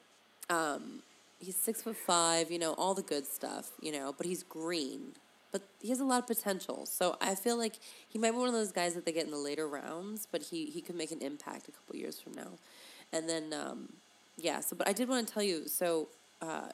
Um, 0.50 1.02
he's 1.46 1.56
six 1.56 1.82
foot 1.82 1.96
five. 1.96 2.52
You 2.52 2.60
know 2.60 2.74
all 2.74 2.94
the 2.94 3.02
good 3.02 3.26
stuff. 3.26 3.72
You 3.82 3.92
know, 3.92 4.14
but 4.18 4.26
he's 4.26 4.44
green. 4.44 5.14
But 5.52 5.62
he 5.82 5.90
has 5.90 6.00
a 6.00 6.04
lot 6.06 6.20
of 6.20 6.28
potential. 6.28 6.86
So 6.86 7.16
I 7.22 7.36
feel 7.36 7.58
like 7.58 7.76
he 8.10 8.20
might 8.20 8.32
be 8.32 8.38
one 8.38 8.50
of 8.50 8.54
those 8.54 8.74
guys 8.74 8.94
that 8.96 9.06
they 9.06 9.14
get 9.14 9.26
in 9.26 9.32
the 9.32 9.38
later 9.38 9.68
rounds. 9.68 10.28
But 10.32 10.44
he 10.44 10.66
he 10.66 10.82
could 10.82 10.96
make 10.96 11.12
an 11.12 11.22
impact 11.22 11.68
a 11.68 11.72
couple 11.72 11.96
years 11.96 12.20
from 12.20 12.34
now. 12.34 12.52
And 13.14 13.30
then 13.30 13.54
um, 13.54 13.90
yeah. 14.38 14.60
So 14.60 14.76
but 14.76 14.88
I 14.88 14.94
did 14.94 15.08
want 15.08 15.28
to 15.28 15.34
tell 15.34 15.44
you. 15.44 15.68
So 15.68 16.08
uh, 16.42 16.70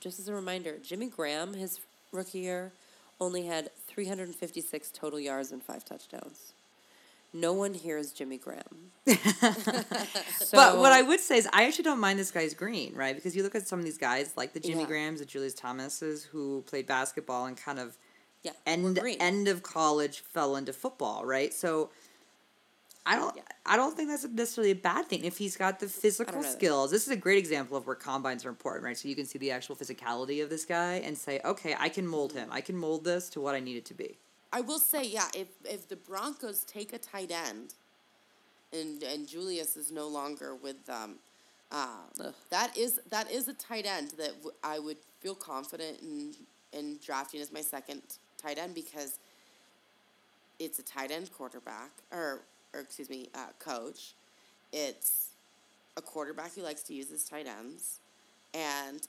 just 0.00 0.18
as 0.18 0.28
a 0.28 0.34
reminder, 0.34 0.76
Jimmy 0.82 1.08
Graham 1.08 1.54
his 1.54 1.80
rookie 2.12 2.40
year 2.40 2.72
only 3.20 3.46
had 3.46 3.70
356 3.86 4.90
total 4.90 5.18
yards 5.18 5.52
and 5.52 5.62
five 5.62 5.84
touchdowns. 5.84 6.52
No 7.40 7.52
one 7.52 7.74
here 7.74 7.98
is 7.98 8.12
Jimmy 8.12 8.38
Graham. 8.38 8.92
so, 9.06 9.14
but 10.52 10.78
what 10.78 10.92
I 10.92 11.02
would 11.02 11.20
say 11.20 11.36
is, 11.38 11.48
I 11.52 11.64
actually 11.64 11.84
don't 11.84 12.00
mind 12.00 12.18
this 12.18 12.30
guy's 12.30 12.54
green, 12.54 12.94
right? 12.94 13.14
Because 13.14 13.36
you 13.36 13.42
look 13.42 13.54
at 13.54 13.68
some 13.68 13.78
of 13.78 13.84
these 13.84 13.98
guys, 13.98 14.32
like 14.36 14.52
the 14.52 14.60
Jimmy 14.60 14.80
Yeah. 14.80 14.86
Grahams, 14.86 15.20
the 15.20 15.26
Julius 15.26 15.54
Thomases, 15.54 16.24
who 16.24 16.62
played 16.62 16.86
basketball 16.86 17.46
and 17.46 17.56
kind 17.56 17.78
of 17.78 17.96
yeah, 18.42 18.52
end 18.64 18.98
end 19.20 19.48
of 19.48 19.62
college 19.62 20.20
fell 20.20 20.56
into 20.56 20.72
football, 20.72 21.24
right? 21.24 21.52
So 21.52 21.90
I 23.04 23.16
don't 23.16 23.36
Yeah. 23.36 23.42
I 23.66 23.76
don't 23.76 23.96
think 23.96 24.08
that's 24.08 24.24
necessarily 24.24 24.70
a 24.70 24.76
bad 24.76 25.06
thing 25.06 25.24
if 25.24 25.36
he's 25.36 25.56
got 25.56 25.80
the 25.80 25.88
physical 25.88 26.42
skills. 26.42 26.90
This 26.90 27.06
is 27.06 27.12
a 27.12 27.16
great 27.16 27.38
example 27.38 27.76
of 27.76 27.86
where 27.86 27.96
combines 27.96 28.46
are 28.46 28.48
important, 28.48 28.84
right? 28.84 28.96
So 28.96 29.08
you 29.08 29.16
can 29.16 29.26
see 29.26 29.38
the 29.38 29.50
actual 29.50 29.76
physicality 29.76 30.42
of 30.42 30.48
this 30.48 30.64
guy 30.64 30.94
and 30.94 31.18
say, 31.18 31.40
okay, 31.44 31.76
I 31.78 31.88
can 31.88 32.06
mold 32.06 32.30
mm-hmm. 32.30 32.44
him. 32.44 32.48
I 32.52 32.60
can 32.60 32.76
mold 32.76 33.04
this 33.04 33.28
to 33.30 33.40
what 33.40 33.54
I 33.54 33.60
need 33.60 33.76
it 33.76 33.84
to 33.86 33.94
be. 33.94 34.18
I 34.56 34.62
will 34.62 34.78
say, 34.78 35.04
yeah, 35.04 35.28
if 35.34 35.48
if 35.66 35.86
the 35.86 35.96
Broncos 35.96 36.64
take 36.64 36.94
a 36.94 36.98
tight 36.98 37.30
end, 37.30 37.74
and 38.72 39.02
and 39.02 39.28
Julius 39.28 39.76
is 39.76 39.92
no 39.92 40.08
longer 40.08 40.54
with 40.54 40.86
them, 40.86 41.16
uh, 41.70 42.04
that 42.48 42.74
is 42.74 42.98
that 43.10 43.30
is 43.30 43.48
a 43.48 43.52
tight 43.52 43.84
end 43.84 44.12
that 44.16 44.34
w- 44.38 44.56
I 44.64 44.78
would 44.78 44.96
feel 45.20 45.34
confident 45.34 46.00
in 46.00 46.34
in 46.72 46.96
drafting 47.04 47.42
as 47.42 47.52
my 47.52 47.60
second 47.60 48.00
tight 48.42 48.56
end 48.56 48.74
because 48.74 49.18
it's 50.58 50.78
a 50.78 50.82
tight 50.82 51.10
end 51.10 51.30
quarterback 51.34 51.90
or 52.10 52.40
or 52.72 52.80
excuse 52.80 53.10
me 53.10 53.28
uh, 53.34 53.48
coach. 53.58 54.14
It's 54.72 55.32
a 55.98 56.00
quarterback 56.02 56.54
who 56.54 56.62
likes 56.62 56.82
to 56.84 56.94
use 56.94 57.10
his 57.10 57.28
tight 57.28 57.46
ends, 57.46 58.00
and 58.54 59.06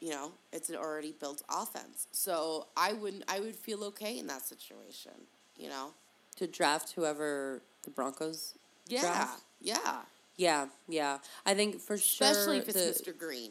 you 0.00 0.10
know, 0.10 0.32
it's 0.52 0.68
an 0.68 0.76
already 0.76 1.12
built 1.18 1.42
offense. 1.50 2.06
So 2.12 2.66
I 2.76 2.92
wouldn't. 2.92 3.24
I 3.28 3.40
would 3.40 3.56
feel 3.56 3.84
okay 3.84 4.18
in 4.18 4.26
that 4.28 4.42
situation. 4.42 5.12
You 5.58 5.68
know. 5.68 5.90
To 6.36 6.46
draft 6.46 6.92
whoever 6.92 7.60
the 7.82 7.90
Broncos 7.90 8.54
Yeah. 8.86 9.00
draft? 9.00 9.42
Yeah. 9.60 9.96
Yeah, 10.36 10.66
yeah. 10.88 11.18
I 11.44 11.54
think 11.54 11.80
for 11.80 11.98
sure. 11.98 12.28
Especially 12.28 12.58
if 12.58 12.68
it's 12.68 13.00
the- 13.00 13.10
Mr. 13.12 13.18
Green. 13.18 13.50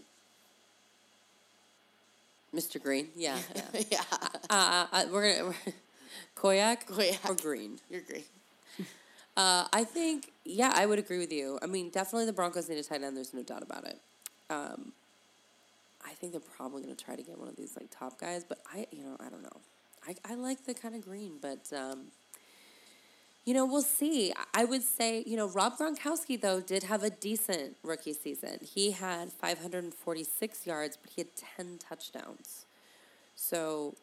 Mr. 2.55 2.81
Green. 2.81 3.09
Yeah, 3.15 3.37
yeah. 3.73 3.81
yeah. 3.91 4.03
uh, 4.49 4.87
uh, 4.91 5.05
we're 5.11 5.33
gonna 5.37 5.49
we're, 5.49 5.73
Koyack, 6.37 6.85
Koyack. 6.87 7.29
or 7.29 7.35
Green. 7.35 7.79
You're 7.89 8.01
green. 8.01 8.23
Uh, 9.35 9.67
I 9.71 9.83
think, 9.83 10.31
yeah, 10.45 10.73
I 10.75 10.87
would 10.87 10.97
agree 10.97 11.19
with 11.19 11.31
you. 11.31 11.59
I 11.61 11.67
mean, 11.67 11.91
definitely 11.91 12.25
the 12.25 12.33
Broncos 12.33 12.67
need 12.69 12.79
a 12.79 12.83
tight 12.83 13.03
end. 13.03 13.15
There's 13.15 13.35
no 13.35 13.43
doubt 13.43 13.61
about 13.61 13.83
it. 13.85 13.99
Um, 14.49 14.93
I 16.07 16.13
think 16.13 16.31
they're 16.31 16.41
probably 16.41 16.83
to 16.83 16.95
try 16.95 17.15
to 17.15 17.23
get 17.23 17.37
one 17.37 17.47
of 17.47 17.55
these 17.55 17.75
like 17.75 17.89
top 17.91 18.19
guys, 18.19 18.43
but 18.47 18.59
I, 18.73 18.87
you 18.91 19.03
know, 19.03 19.17
I 19.19 19.29
don't 19.29 19.43
know. 19.43 19.61
I, 20.07 20.15
I 20.31 20.35
like 20.35 20.65
the 20.65 20.73
kind 20.73 20.95
of 20.95 21.03
green, 21.03 21.33
but 21.41 21.71
um, 21.75 22.05
you 23.45 23.53
know, 23.53 23.65
we'll 23.65 23.81
see. 23.81 24.33
I- 24.53 24.65
would 24.65 24.83
say, 24.83 25.23
you 25.25 25.37
know, 25.37 25.47
Rob 25.47 25.77
Gronkowski 25.77 26.39
though 26.39 26.59
did 26.61 26.83
have 26.83 27.03
a 27.03 27.09
decent 27.09 27.77
rookie 27.83 28.13
season. 28.13 28.59
He 28.61 28.91
had 28.91 29.31
546 29.31 30.67
yards, 30.67 30.97
but 31.01 31.11
he 31.11 31.21
had 31.21 31.29
10 31.57 31.79
touchdowns. 31.79 32.65
So 33.35 33.95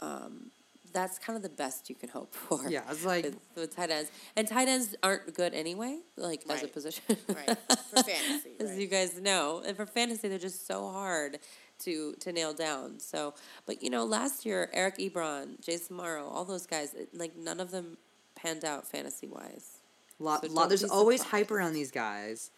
um, 0.00 0.50
that's 0.94 1.18
kind 1.18 1.36
of 1.36 1.42
the 1.42 1.50
best 1.50 1.90
you 1.90 1.94
can 1.96 2.08
hope 2.08 2.32
for. 2.46 2.66
Yeah, 2.68 2.82
it's 2.90 3.04
like- 3.04 3.24
with, 3.24 3.36
with 3.54 3.76
tight 3.76 3.90
ends, 3.90 4.10
and 4.36 4.48
tight 4.48 4.68
ends 4.68 4.94
aren't 5.02 5.34
good 5.34 5.52
anyway, 5.52 5.98
like 6.16 6.42
as 6.48 6.62
a 6.62 6.68
position. 6.68 7.04
Right. 7.28 7.46
For 7.90 8.02
fantasy. 8.02 8.52
as 8.60 8.70
right. 8.70 8.80
you 8.80 8.86
guys 8.86 9.20
know, 9.20 9.62
and 9.66 9.76
for 9.76 9.84
fantasy, 9.84 10.28
they're 10.28 10.38
just 10.38 10.66
so 10.66 10.88
hard 10.90 11.38
to 11.80 12.14
to 12.20 12.32
nail 12.32 12.54
down. 12.54 12.98
So, 13.00 13.34
but 13.66 13.82
you 13.82 13.90
know, 13.90 14.04
last 14.04 14.46
year 14.46 14.70
Eric 14.72 14.96
Ebron, 14.98 15.60
Jace 15.60 15.90
Amaro, 15.90 16.30
all 16.32 16.44
those 16.46 16.66
guys, 16.66 16.94
like 17.12 17.36
none 17.36 17.60
of 17.60 17.70
them 17.70 17.98
panned 18.36 18.64
out 18.64 18.86
fantasy 18.86 19.26
wise. 19.26 19.78
lot, 20.20 20.44
So 20.46 20.52
lot 20.52 20.68
there's 20.68 20.84
always 20.84 21.22
hype 21.22 21.50
around 21.50 21.72
these 21.72 21.90
guys, 21.90 22.50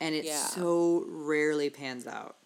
and 0.00 0.14
it 0.14 0.24
Yeah. 0.24 0.36
so 0.46 1.04
rarely 1.08 1.68
pans 1.70 2.06
out. 2.06 2.36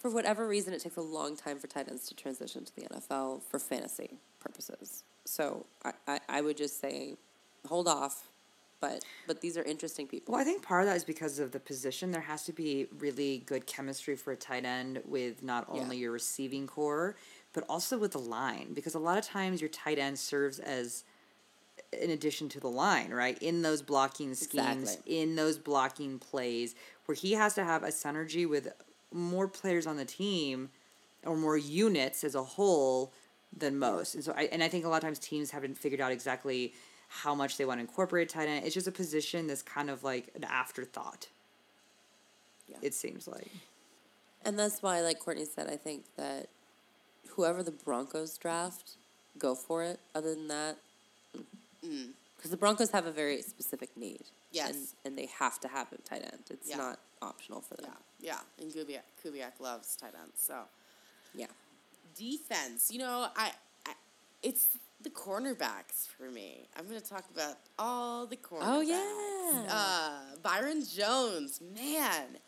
For 0.00 0.08
whatever 0.10 0.48
reason, 0.48 0.72
it 0.72 0.80
takes 0.80 0.96
a 0.96 1.02
long 1.02 1.36
time 1.36 1.58
for 1.58 1.66
tight 1.66 1.88
ends 1.88 2.08
to 2.08 2.14
transition 2.14 2.64
to 2.64 2.74
the 2.74 2.82
NFL 2.82 3.42
for 3.50 3.58
fantasy 3.58 4.16
purposes. 4.40 5.04
So 5.26 5.66
I, 5.84 5.92
I, 6.08 6.20
I 6.28 6.40
would 6.40 6.56
just 6.56 6.80
say, 6.80 7.16
hold 7.68 7.86
off. 7.86 8.28
But 8.80 9.04
but 9.26 9.42
these 9.42 9.58
are 9.58 9.62
interesting 9.62 10.06
people. 10.06 10.32
Well, 10.32 10.40
I 10.40 10.44
think 10.44 10.62
part 10.62 10.80
of 10.80 10.88
that 10.88 10.96
is 10.96 11.04
because 11.04 11.38
of 11.38 11.52
the 11.52 11.60
position. 11.60 12.12
There 12.12 12.22
has 12.22 12.44
to 12.44 12.52
be 12.54 12.86
really 12.98 13.42
good 13.44 13.66
chemistry 13.66 14.16
for 14.16 14.32
a 14.32 14.36
tight 14.36 14.64
end 14.64 15.02
with 15.04 15.42
not 15.42 15.68
Yeah. 15.70 15.82
only 15.82 15.98
your 15.98 16.12
receiving 16.12 16.66
corps, 16.66 17.14
but 17.52 17.62
also 17.68 17.98
with 17.98 18.12
the 18.12 18.18
line. 18.20 18.72
Because 18.72 18.94
a 18.94 18.98
lot 18.98 19.18
of 19.18 19.24
times 19.26 19.60
your 19.60 19.68
tight 19.68 19.98
end 19.98 20.18
serves 20.18 20.58
as 20.60 21.04
in 21.92 22.08
addition 22.08 22.48
to 22.50 22.60
the 22.60 22.68
line, 22.70 23.10
right? 23.10 23.36
In 23.42 23.60
those 23.60 23.82
blocking 23.82 24.34
schemes, 24.34 24.92
Exactly. 24.92 25.20
in 25.20 25.36
those 25.36 25.58
blocking 25.58 26.18
plays, 26.18 26.74
where 27.04 27.14
he 27.14 27.32
has 27.32 27.52
to 27.56 27.64
have 27.64 27.82
a 27.82 27.88
synergy 27.88 28.48
with 28.48 28.68
more 29.12 29.48
players 29.48 29.86
on 29.86 29.96
the 29.96 30.04
team 30.04 30.70
or 31.24 31.36
more 31.36 31.56
units 31.56 32.24
as 32.24 32.34
a 32.34 32.42
whole 32.42 33.12
than 33.56 33.78
most. 33.78 34.14
And 34.14 34.24
so 34.24 34.32
I 34.36 34.44
and 34.44 34.62
I 34.62 34.68
think 34.68 34.84
a 34.84 34.88
lot 34.88 34.96
of 34.96 35.02
times 35.02 35.18
teams 35.18 35.50
haven't 35.50 35.76
figured 35.76 36.00
out 36.00 36.12
exactly 36.12 36.72
how 37.08 37.34
much 37.34 37.56
they 37.56 37.64
want 37.64 37.78
to 37.78 37.82
incorporate 37.82 38.28
tight 38.28 38.48
end. 38.48 38.64
It's 38.64 38.74
just 38.74 38.86
a 38.86 38.92
position 38.92 39.48
that's 39.48 39.62
kind 39.62 39.90
of 39.90 40.04
like 40.04 40.28
an 40.36 40.44
afterthought. 40.44 41.26
Yeah. 42.68 42.76
It 42.82 42.94
seems 42.94 43.26
like. 43.26 43.48
And 44.44 44.58
that's 44.58 44.82
why, 44.82 45.00
like 45.00 45.18
Courtney 45.18 45.44
said, 45.44 45.68
I 45.68 45.76
think 45.76 46.04
that 46.16 46.48
whoever 47.30 47.62
the 47.62 47.72
Broncos 47.72 48.38
draft, 48.38 48.92
go 49.38 49.54
for 49.54 49.82
it. 49.82 49.98
Other 50.14 50.34
than 50.34 50.48
that, 50.48 50.76
mm, 51.36 51.44
mm. 51.84 52.08
Because 52.40 52.50
the 52.50 52.56
Broncos 52.56 52.90
have 52.92 53.04
a 53.04 53.12
very 53.12 53.42
specific 53.42 53.94
need. 53.98 54.22
Yes. 54.50 54.70
And, 54.70 54.86
and 55.04 55.18
they 55.18 55.26
have 55.38 55.60
to 55.60 55.68
have 55.68 55.92
a 55.92 55.98
tight 55.98 56.22
end. 56.24 56.42
It's 56.50 56.70
Yeah. 56.70 56.78
not 56.78 56.98
optional 57.20 57.60
for 57.60 57.74
them. 57.76 57.92
Yeah. 58.18 58.38
Yeah. 58.58 58.64
And 58.64 58.72
Kubiak, 58.72 59.02
Kubiak 59.22 59.60
loves 59.60 59.94
tight 59.94 60.14
ends. 60.18 60.40
So 60.42 60.62
Yeah. 61.34 61.46
defense, 62.16 62.90
you 62.90 62.98
know, 62.98 63.28
I, 63.36 63.52
I 63.86 63.92
it's 64.42 64.68
the 65.02 65.10
cornerbacks 65.10 66.06
for 66.16 66.30
me. 66.30 66.66
I'm 66.78 66.88
going 66.88 67.00
to 67.00 67.06
talk 67.06 67.24
about 67.34 67.56
all 67.78 68.26
the 68.26 68.36
cornerbacks. 68.36 68.62
Oh, 68.62 68.80
yeah. 68.80 69.66
Uh, 69.70 70.36
Byron 70.42 70.82
Jones, 70.86 71.60
man, 71.74 72.38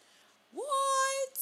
what? 0.53 1.39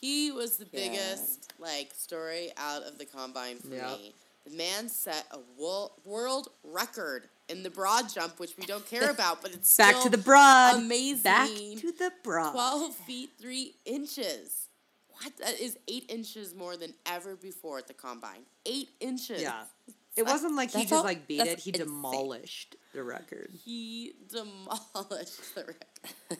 He 0.00 0.30
was 0.30 0.58
the 0.58 0.66
Yeah. 0.70 0.88
biggest 0.88 1.52
like 1.58 1.92
story 1.96 2.52
out 2.58 2.82
of 2.82 2.98
the 2.98 3.06
combine 3.06 3.58
for 3.58 3.74
Yep. 3.74 3.98
me. 3.98 4.14
The 4.44 4.50
man 4.56 4.90
set 4.90 5.26
a 5.30 5.38
wo- 5.56 5.92
world 6.04 6.48
record 6.62 7.28
in 7.48 7.62
the 7.62 7.70
broad 7.70 8.08
jump, 8.12 8.38
which 8.40 8.56
we 8.56 8.64
don't 8.64 8.86
care 8.86 9.10
about, 9.16 9.42
but 9.42 9.52
it's 9.52 9.76
Back 9.76 10.02
to 10.02 10.08
the 10.10 10.18
broad. 10.18 10.76
Amazing. 10.76 11.22
Back 11.22 11.48
to 11.48 11.92
the 11.98 12.12
broad. 12.22 12.52
12 12.52 12.94
feet 12.94 13.30
3 13.40 13.74
inches. 13.84 14.68
What? 15.08 15.36
That 15.38 15.60
is 15.60 15.76
8 15.88 16.06
inches 16.08 16.54
more 16.54 16.76
than 16.76 16.92
ever 17.06 17.36
before 17.36 17.78
at 17.78 17.86
the 17.86 17.94
combine. 17.94 18.42
8 18.66 18.88
inches. 19.00 19.42
Yeah. 19.42 19.64
It 20.16 20.24
wasn't 20.26 20.54
like 20.54 20.70
he 20.70 20.82
just 20.82 20.92
all- 20.92 21.02
like 21.02 21.26
beat 21.26 21.40
it. 21.40 21.58
He 21.58 21.70
insane. 21.70 21.86
demolished 21.88 22.76
the 22.92 23.02
record. 23.02 23.50
He 23.64 24.12
demolished 24.30 25.54
the 25.56 25.64
record. 25.64 26.38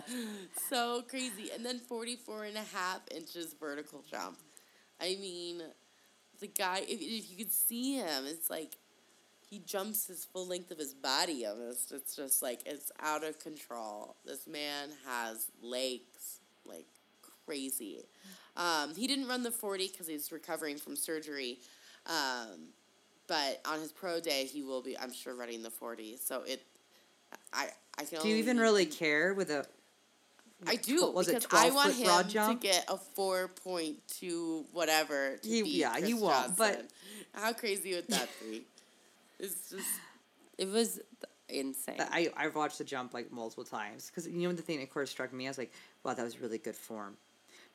so 0.70 1.02
crazy. 1.06 1.50
And 1.54 1.66
then 1.66 1.80
44 1.80 2.44
and 2.44 2.56
a 2.56 2.62
half 2.62 3.00
inches 3.14 3.54
vertical 3.60 4.02
jump. 4.10 4.38
I 4.98 5.16
mean, 5.20 5.60
the 6.40 6.46
guy, 6.46 6.78
if, 6.78 6.98
if 7.00 7.30
you 7.30 7.36
could 7.36 7.52
see 7.52 7.96
him, 7.96 8.24
it's 8.26 8.48
like 8.48 8.76
he 9.54 9.60
jumps 9.60 10.08
his 10.08 10.24
full 10.24 10.48
length 10.48 10.72
of 10.72 10.78
his 10.78 10.94
body 10.94 11.46
almost. 11.46 11.92
It's 11.92 12.16
just 12.16 12.42
like, 12.42 12.62
it's 12.66 12.90
out 13.00 13.22
of 13.22 13.38
control. 13.38 14.16
This 14.24 14.48
man 14.48 14.88
has 15.06 15.46
legs 15.62 16.40
like 16.64 16.86
crazy. 17.46 18.00
Um, 18.56 18.94
he 18.96 19.06
didn't 19.06 19.28
run 19.28 19.44
the 19.44 19.52
40 19.52 19.88
because 19.88 20.08
he's 20.08 20.32
recovering 20.32 20.76
from 20.76 20.96
surgery. 20.96 21.58
Um, 22.06 22.70
but 23.28 23.60
on 23.64 23.78
his 23.80 23.92
pro 23.92 24.18
day, 24.18 24.44
he 24.44 24.64
will 24.64 24.82
be, 24.82 24.98
I'm 24.98 25.12
sure, 25.12 25.36
running 25.36 25.62
the 25.62 25.70
40. 25.70 26.16
So 26.16 26.42
it, 26.42 26.62
I, 27.52 27.68
I 27.96 28.04
can 28.04 28.22
Do 28.22 28.28
you 28.28 28.36
even 28.36 28.58
really 28.58 28.86
care 28.86 29.34
with 29.34 29.50
a? 29.50 29.64
I 30.66 30.76
do 30.76 31.10
was 31.10 31.28
it 31.28 31.42
because 31.42 31.46
I 31.52 31.68
12 31.68 31.74
want 31.74 32.32
him 32.32 32.48
to 32.48 32.54
get 32.60 32.86
a 32.88 32.96
four 32.96 33.48
point 33.48 33.96
two 34.08 34.64
whatever. 34.72 35.36
To 35.36 35.48
He- 35.48 35.80
yeah, 35.80 35.96
he 35.96 36.12
Chris 36.12 36.14
won't, 36.14 36.56
but- 36.56 36.86
how 37.34 37.52
crazy 37.52 37.94
would 37.94 38.08
that 38.08 38.28
be? 38.40 38.64
It's 39.38 39.70
just 39.70 39.88
It 40.58 40.68
was 40.68 41.00
insane. 41.48 41.96
I 42.00 42.32
I've 42.36 42.54
watched 42.54 42.78
the 42.78 42.84
jump 42.84 43.12
like 43.14 43.30
multiple 43.32 43.64
times 43.64 44.08
because 44.10 44.26
you 44.26 44.46
know 44.48 44.52
the 44.54 44.62
thing 44.62 44.78
that 44.78 44.84
of 44.84 44.90
course 44.90 45.10
struck 45.10 45.32
me. 45.32 45.46
I 45.46 45.50
was 45.50 45.58
like, 45.58 45.72
wow, 46.04 46.14
that 46.14 46.22
was 46.24 46.40
really 46.40 46.58
good 46.58 46.76
form. 46.76 47.16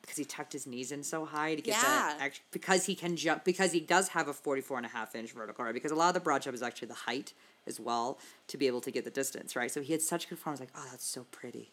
Because 0.01 0.16
he 0.16 0.24
tucked 0.24 0.53
his 0.53 0.66
knees 0.66 0.93
in 0.93 1.03
so 1.03 1.26
high 1.26 1.55
to 1.55 1.62
get 1.62 1.74
that 1.82 2.16
Yeah. 2.20 2.26
act- 2.26 2.41
because 2.51 2.86
he 2.86 2.95
can 2.95 3.18
jump 3.18 3.43
because 3.43 3.74
he 3.74 3.82
does 3.82 4.07
have 4.10 4.30
a 4.30 4.34
44 4.34 4.78
and 4.78 4.86
a 4.86 4.89
half 4.89 5.14
inch 5.14 5.32
vertical 5.34 5.66
right 5.66 5.74
because 5.74 5.91
a 5.91 5.95
lot 5.95 6.07
of 6.07 6.14
the 6.14 6.22
broad 6.22 6.41
jump 6.41 6.55
is 6.55 6.62
actually 6.64 6.88
the 6.88 6.93
height 6.93 7.34
as 7.68 7.80
well 7.82 8.18
to 8.47 8.57
be 8.57 8.66
able 8.66 8.80
to 8.82 8.91
get 8.91 9.03
the 9.03 9.12
distance 9.12 9.57
right 9.57 9.70
so 9.70 9.82
he 9.82 9.91
had 9.91 10.01
such 10.01 10.30
good 10.30 10.39
form 10.39 10.51
I 10.51 10.53
was 10.53 10.60
like 10.62 10.70
oh 10.78 10.88
that's 10.89 11.05
so 11.05 11.26
pretty 11.32 11.72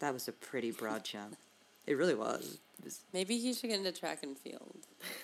that 0.00 0.12
was 0.12 0.28
a 0.28 0.32
pretty 0.32 0.70
broad 0.70 1.02
jump 1.02 1.36
it 1.86 1.94
really 1.96 2.14
was, 2.14 2.58
It 2.78 2.84
was 2.84 3.00
Maybe 3.14 3.38
he 3.38 3.54
should 3.54 3.70
get 3.70 3.78
into 3.78 3.90
track 3.92 4.22
and 4.22 4.36
field. 4.36 4.76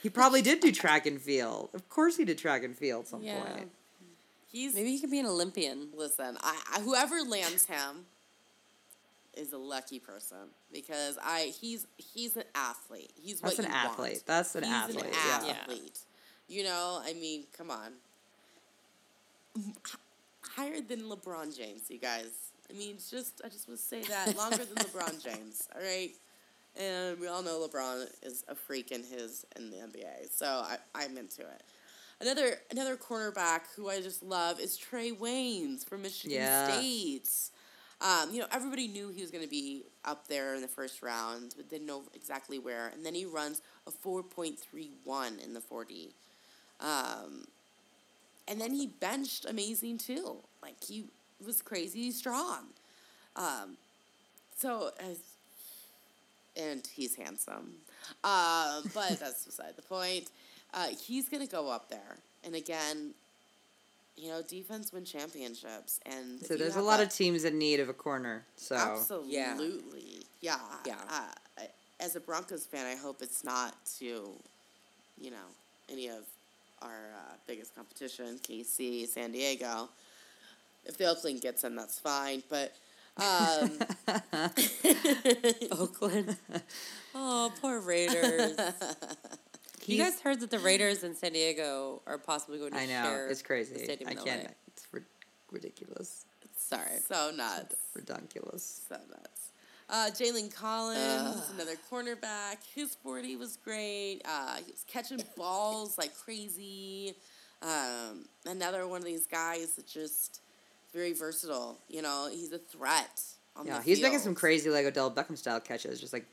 he 0.02 0.08
probably 0.08 0.40
did 0.40 0.60
do 0.60 0.72
track 0.84 1.04
and 1.04 1.20
field 1.20 1.68
of 1.74 1.86
course 1.90 2.16
he 2.16 2.24
did 2.24 2.38
track 2.38 2.64
and 2.64 2.74
field 2.74 3.02
at 3.02 3.08
some 3.08 3.22
Yeah. 3.22 3.44
point 3.44 3.70
he's 4.50 4.74
Maybe 4.74 4.90
he 4.90 5.00
could 5.00 5.10
be 5.10 5.20
an 5.20 5.26
Olympian. 5.26 5.88
listen. 5.94 6.36
I, 6.42 6.58
I 6.76 6.80
whoever 6.80 7.20
lands 7.22 7.66
him 7.66 8.06
is 9.34 9.52
a 9.52 9.58
lucky 9.58 9.98
person 10.00 10.48
because 10.72 11.16
I 11.22 11.52
he's 11.60 11.86
he's 11.96 12.36
an 12.36 12.44
athlete. 12.54 13.12
He's 13.20 13.40
That's 13.40 13.58
what 13.58 13.66
an 13.66 13.70
you 13.72 13.76
want. 13.76 13.92
athlete. 13.92 14.22
That's 14.26 14.54
an 14.56 14.64
He's 14.64 14.72
athlete, 14.72 15.04
An 15.04 15.10
yeah. 15.12 15.44
Yeah. 15.46 15.52
athlete. 15.62 15.98
You 16.48 16.64
know, 16.64 17.00
I 17.04 17.12
mean, 17.14 17.44
come 17.56 17.70
on. 17.70 17.92
Higher 20.42 20.80
than 20.80 21.02
LeBron 21.02 21.56
James, 21.56 21.82
you 21.90 21.98
guys. 21.98 22.30
I 22.70 22.72
mean, 22.74 22.92
it's 22.96 23.10
just 23.10 23.40
I 23.44 23.48
just 23.48 23.68
want 23.68 23.78
to 23.80 23.84
say 23.86 24.02
that 24.02 24.36
longer 24.36 24.58
than 24.64 24.76
LeBron 24.76 25.22
James. 25.24 25.68
All 25.74 25.80
right, 25.82 26.10
and 26.76 27.18
we 27.20 27.26
all 27.26 27.42
know 27.42 27.66
LeBron 27.66 28.06
is 28.22 28.44
a 28.48 28.54
freak 28.54 28.92
in 28.92 29.02
his 29.04 29.44
in 29.56 29.70
the 29.70 29.76
NBA, 29.78 30.30
so 30.32 30.46
I, 30.46 30.76
I'm 30.94 31.16
into 31.16 31.42
it. 31.42 31.62
Another 32.20 32.58
another 32.70 32.96
cornerback 32.96 33.60
who 33.76 33.88
I 33.88 34.00
just 34.00 34.22
love 34.22 34.58
is 34.60 34.76
Trae 34.78 35.16
Waynes 35.16 35.84
from 35.88 36.02
Michigan 36.02 36.38
Yeah. 36.38 36.68
State. 36.68 37.30
Um, 38.00 38.32
you 38.32 38.40
know, 38.40 38.46
everybody 38.52 38.86
knew 38.86 39.08
he 39.08 39.22
was 39.22 39.30
going 39.30 39.42
to 39.42 39.50
be 39.50 39.82
up 40.04 40.28
there 40.28 40.54
in 40.54 40.62
the 40.62 40.68
first 40.68 41.02
round, 41.02 41.54
but 41.56 41.68
didn't 41.68 41.86
know 41.86 42.02
exactly 42.14 42.58
where. 42.58 42.88
And 42.88 43.04
then 43.04 43.14
he 43.14 43.24
runs 43.24 43.60
a 43.88 43.90
4.31 43.90 45.44
in 45.44 45.52
the 45.52 45.60
40. 45.60 46.10
Um, 46.80 47.48
and 48.46 48.60
then 48.60 48.72
he 48.72 48.86
benched 48.86 49.46
amazing 49.46 49.98
too. 49.98 50.36
Like, 50.62 50.76
he 50.84 51.06
was 51.44 51.60
crazy 51.60 52.12
strong. 52.12 52.66
Um, 53.34 53.76
so, 54.56 54.90
as 55.00 55.18
and 56.56 56.86
he's 56.86 57.14
handsome. 57.14 57.74
Um, 58.24 58.90
but 58.94 59.18
that's 59.20 59.44
beside 59.44 59.76
the 59.76 59.82
point. 59.82 60.30
Uh, 60.74 60.88
he's 61.06 61.28
going 61.28 61.44
to 61.44 61.50
go 61.50 61.70
up 61.70 61.88
there. 61.88 62.16
And 62.44 62.54
again, 62.54 63.12
you 64.16 64.28
know, 64.28 64.42
defense 64.42 64.92
win 64.92 65.04
championships. 65.04 66.00
And 66.06 66.40
So 66.44 66.56
there's 66.56 66.76
a 66.76 66.82
lot 66.82 66.98
that- 66.98 67.06
of 67.08 67.12
teams 67.14 67.44
in 67.44 67.58
need 67.58 67.80
of 67.80 67.88
a 67.88 67.94
corner. 67.94 68.44
So 68.56 68.76
Absolutely. 68.76 69.30
Yeah. 70.40 70.56
Yeah. 70.56 70.58
Yeah. 70.86 70.96
Uh, 71.10 71.62
as 72.00 72.14
a 72.16 72.20
Broncos 72.20 72.64
fan, 72.64 72.86
I 72.86 72.94
hope 72.96 73.22
it's 73.22 73.42
not 73.44 73.74
to, 73.98 74.30
you 75.20 75.30
know, 75.30 75.36
any 75.90 76.08
of 76.08 76.24
our 76.82 77.10
uh, 77.16 77.32
biggest 77.46 77.74
competition, 77.74 78.38
KC, 78.42 79.08
San 79.08 79.32
Diego. 79.32 79.88
If 80.84 80.96
the 80.96 81.06
Oakland 81.06 81.40
gets 81.40 81.62
them, 81.62 81.74
that's 81.74 81.98
fine. 81.98 82.42
But 82.48 82.72
um, 83.16 83.72
Oakland. 85.72 86.36
oh, 87.14 87.52
poor 87.60 87.80
Raiders. 87.80 88.56
You 89.88 90.02
guys 90.02 90.20
heard 90.20 90.40
that 90.40 90.50
the 90.50 90.58
Raiders 90.58 91.02
in 91.04 91.14
San 91.14 91.32
Diego 91.32 92.02
are 92.06 92.18
possibly 92.18 92.58
going 92.58 92.72
to 92.72 92.78
I 92.78 92.86
know 92.86 93.02
share 93.02 93.28
it's 93.28 93.40
the 93.42 93.46
crazy. 93.46 93.84
stadium 93.84 94.08
I 94.08 94.12
in 94.12 94.18
can't. 94.18 94.44
LA. 94.44 94.50
It's 94.68 94.86
ri- 94.92 95.02
ridiculous. 95.50 96.24
Sorry. 96.56 96.98
so 97.06 97.30
nuts. 97.34 97.76
Ridiculous. 97.94 98.82
So 98.88 98.96
nuts. 99.10 99.52
Uh, 99.90 100.10
Jalen 100.12 100.54
Collins, 100.54 101.50
another 101.54 101.76
cornerback. 101.90 102.56
His 102.74 102.94
40 102.96 103.36
was 103.36 103.56
great. 103.56 104.20
Uh, 104.24 104.56
he 104.56 104.70
was 104.70 104.84
catching 104.86 105.18
balls 105.36 105.96
like 105.96 106.14
crazy. 106.16 107.14
Um, 107.62 108.26
another 108.46 108.86
one 108.86 108.98
of 108.98 109.04
these 109.06 109.26
guys 109.26 109.76
that 109.76 109.86
just 109.86 110.40
very 110.92 111.14
versatile. 111.14 111.78
You 111.88 112.02
know, 112.02 112.28
he's 112.30 112.52
a 112.52 112.58
threat 112.58 113.22
Yeah, 113.64 113.78
the 113.78 113.82
he's 113.82 114.02
making 114.02 114.18
some 114.18 114.34
crazy 114.34 114.68
like 114.68 114.84
Odell 114.84 115.10
Beckham 115.10 115.38
style 115.38 115.58
catches, 115.60 116.00
just 116.00 116.12
like 116.12 116.26
cr- 116.26 116.28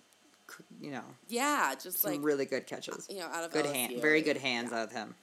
you 0.81 0.91
know, 0.91 1.03
Yeah, 1.27 1.73
just 1.81 1.99
some 2.01 2.11
like 2.11 2.23
really 2.23 2.45
good 2.45 2.67
catches. 2.67 3.07
you 3.09 3.19
know, 3.19 3.27
out 3.27 3.43
of 3.43 3.51
Good 3.51 3.65
LSU. 3.65 3.73
hand, 3.73 4.01
very 4.01 4.21
good 4.21 4.37
hands 4.37 4.71
out 4.71 4.83
of 4.87 4.91
him. 4.91 5.15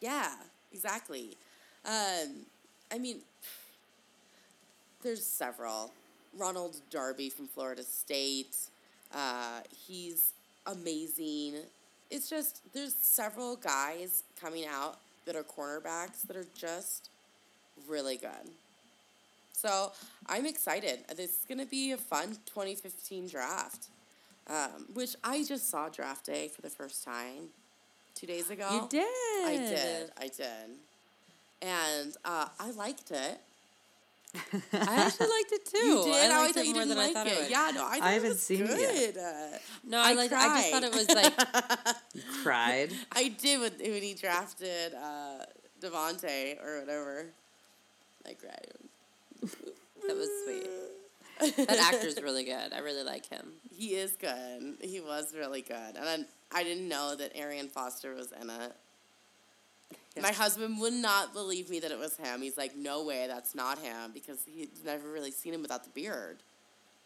Yeah, 0.00 0.30
exactly. 0.72 1.36
Um, 1.84 2.44
I 2.92 2.98
mean, 2.98 3.18
there's 5.02 5.24
several. 5.24 5.92
Ronald 6.36 6.76
Darby 6.90 7.30
from 7.30 7.46
Florida 7.46 7.82
State. 7.82 8.56
Uh, 9.14 9.60
he's 9.86 10.32
amazing. 10.66 11.54
It's 12.10 12.28
just 12.28 12.60
there's 12.74 12.94
several 12.94 13.56
guys 13.56 14.22
coming 14.40 14.64
out 14.66 14.98
that 15.24 15.34
are 15.36 15.42
cornerbacks 15.42 16.22
that 16.26 16.36
are 16.36 16.46
just 16.54 17.08
really 17.88 18.16
good. 18.16 18.50
So 19.52 19.92
I'm 20.26 20.44
excited. 20.46 21.00
This 21.16 21.30
is 21.30 21.44
going 21.48 21.58
to 21.60 21.66
be 21.66 21.92
a 21.92 21.96
fun 21.96 22.36
2015 22.46 23.28
draft, 23.28 23.86
um, 24.48 24.86
which 24.94 25.16
I 25.24 25.44
just 25.44 25.68
saw 25.70 25.88
draft 25.88 26.26
day 26.26 26.48
for 26.48 26.62
the 26.62 26.70
first 26.70 27.04
time 27.04 27.48
two 28.14 28.26
days 28.26 28.50
ago. 28.50 28.68
You 28.72 28.86
did. 28.88 29.06
I 29.44 29.56
did. 29.56 30.10
I 30.18 30.28
did. 30.28 30.76
And 31.62 32.16
uh, 32.24 32.46
I 32.60 32.70
liked 32.72 33.10
it. 33.10 33.40
I 34.72 34.96
actually 34.96 35.28
liked 35.28 35.52
it 35.52 35.64
too. 35.66 35.78
You 35.78 36.04
did? 36.04 36.30
I 36.30 36.34
I 36.36 36.42
liked 36.42 36.54
thought 36.54 36.60
it 36.64 36.66
you 36.66 36.74
more 36.74 36.82
didn't 36.82 36.88
than 36.90 36.98
I 36.98 37.04
like 37.06 37.14
thought 37.14 37.26
it. 37.26 37.50
Yeah, 37.50 37.70
no, 37.74 37.86
I, 37.86 37.98
thought 37.98 38.02
I 38.02 38.10
it 38.10 38.14
haven't 38.14 38.36
seen 38.36 38.62
it 38.62 38.68
good. 38.68 39.14
yet. 39.14 39.16
Uh, 39.16 39.58
No, 39.84 39.98
I, 39.98 40.10
I 40.10 40.12
liked. 40.12 40.32
I 40.34 40.60
just 40.60 40.70
thought 40.70 40.82
it 40.82 40.92
was 40.94 41.08
like 41.08 41.96
You 42.14 42.22
cried. 42.42 42.92
I 43.12 43.28
did 43.28 43.60
when, 43.60 43.72
when 43.92 44.02
he 44.02 44.12
drafted 44.14 44.92
uh, 44.94 45.44
Devontae 45.80 46.62
or 46.62 46.80
whatever. 46.80 47.26
I 48.28 48.34
cried. 48.34 48.72
that 50.06 50.16
was 50.16 50.28
sweet. 50.44 51.66
That 51.66 51.78
actor's 51.94 52.20
really 52.20 52.44
good. 52.44 52.72
I 52.74 52.80
really 52.80 53.04
like 53.04 53.26
him. 53.30 53.52
He 53.76 53.94
is 53.94 54.12
good. 54.12 54.76
He 54.80 55.00
was 55.00 55.34
really 55.36 55.62
good. 55.62 55.96
And 55.96 56.26
I, 56.52 56.60
I 56.60 56.62
didn't 56.62 56.88
know 56.88 57.14
that 57.16 57.36
Arian 57.36 57.68
Foster 57.68 58.14
was 58.14 58.32
in 58.40 58.48
it. 58.48 58.72
Yeah. 60.14 60.22
My 60.22 60.32
husband 60.32 60.80
would 60.80 60.94
not 60.94 61.34
believe 61.34 61.68
me 61.68 61.80
that 61.80 61.90
it 61.90 61.98
was 61.98 62.16
him. 62.16 62.40
He's 62.40 62.56
like, 62.56 62.74
no 62.74 63.04
way, 63.04 63.26
that's 63.28 63.54
not 63.54 63.78
him 63.78 64.12
because 64.14 64.38
he's 64.46 64.82
never 64.84 65.10
really 65.10 65.30
seen 65.30 65.52
him 65.52 65.60
without 65.60 65.84
the 65.84 65.90
beard. 65.90 66.38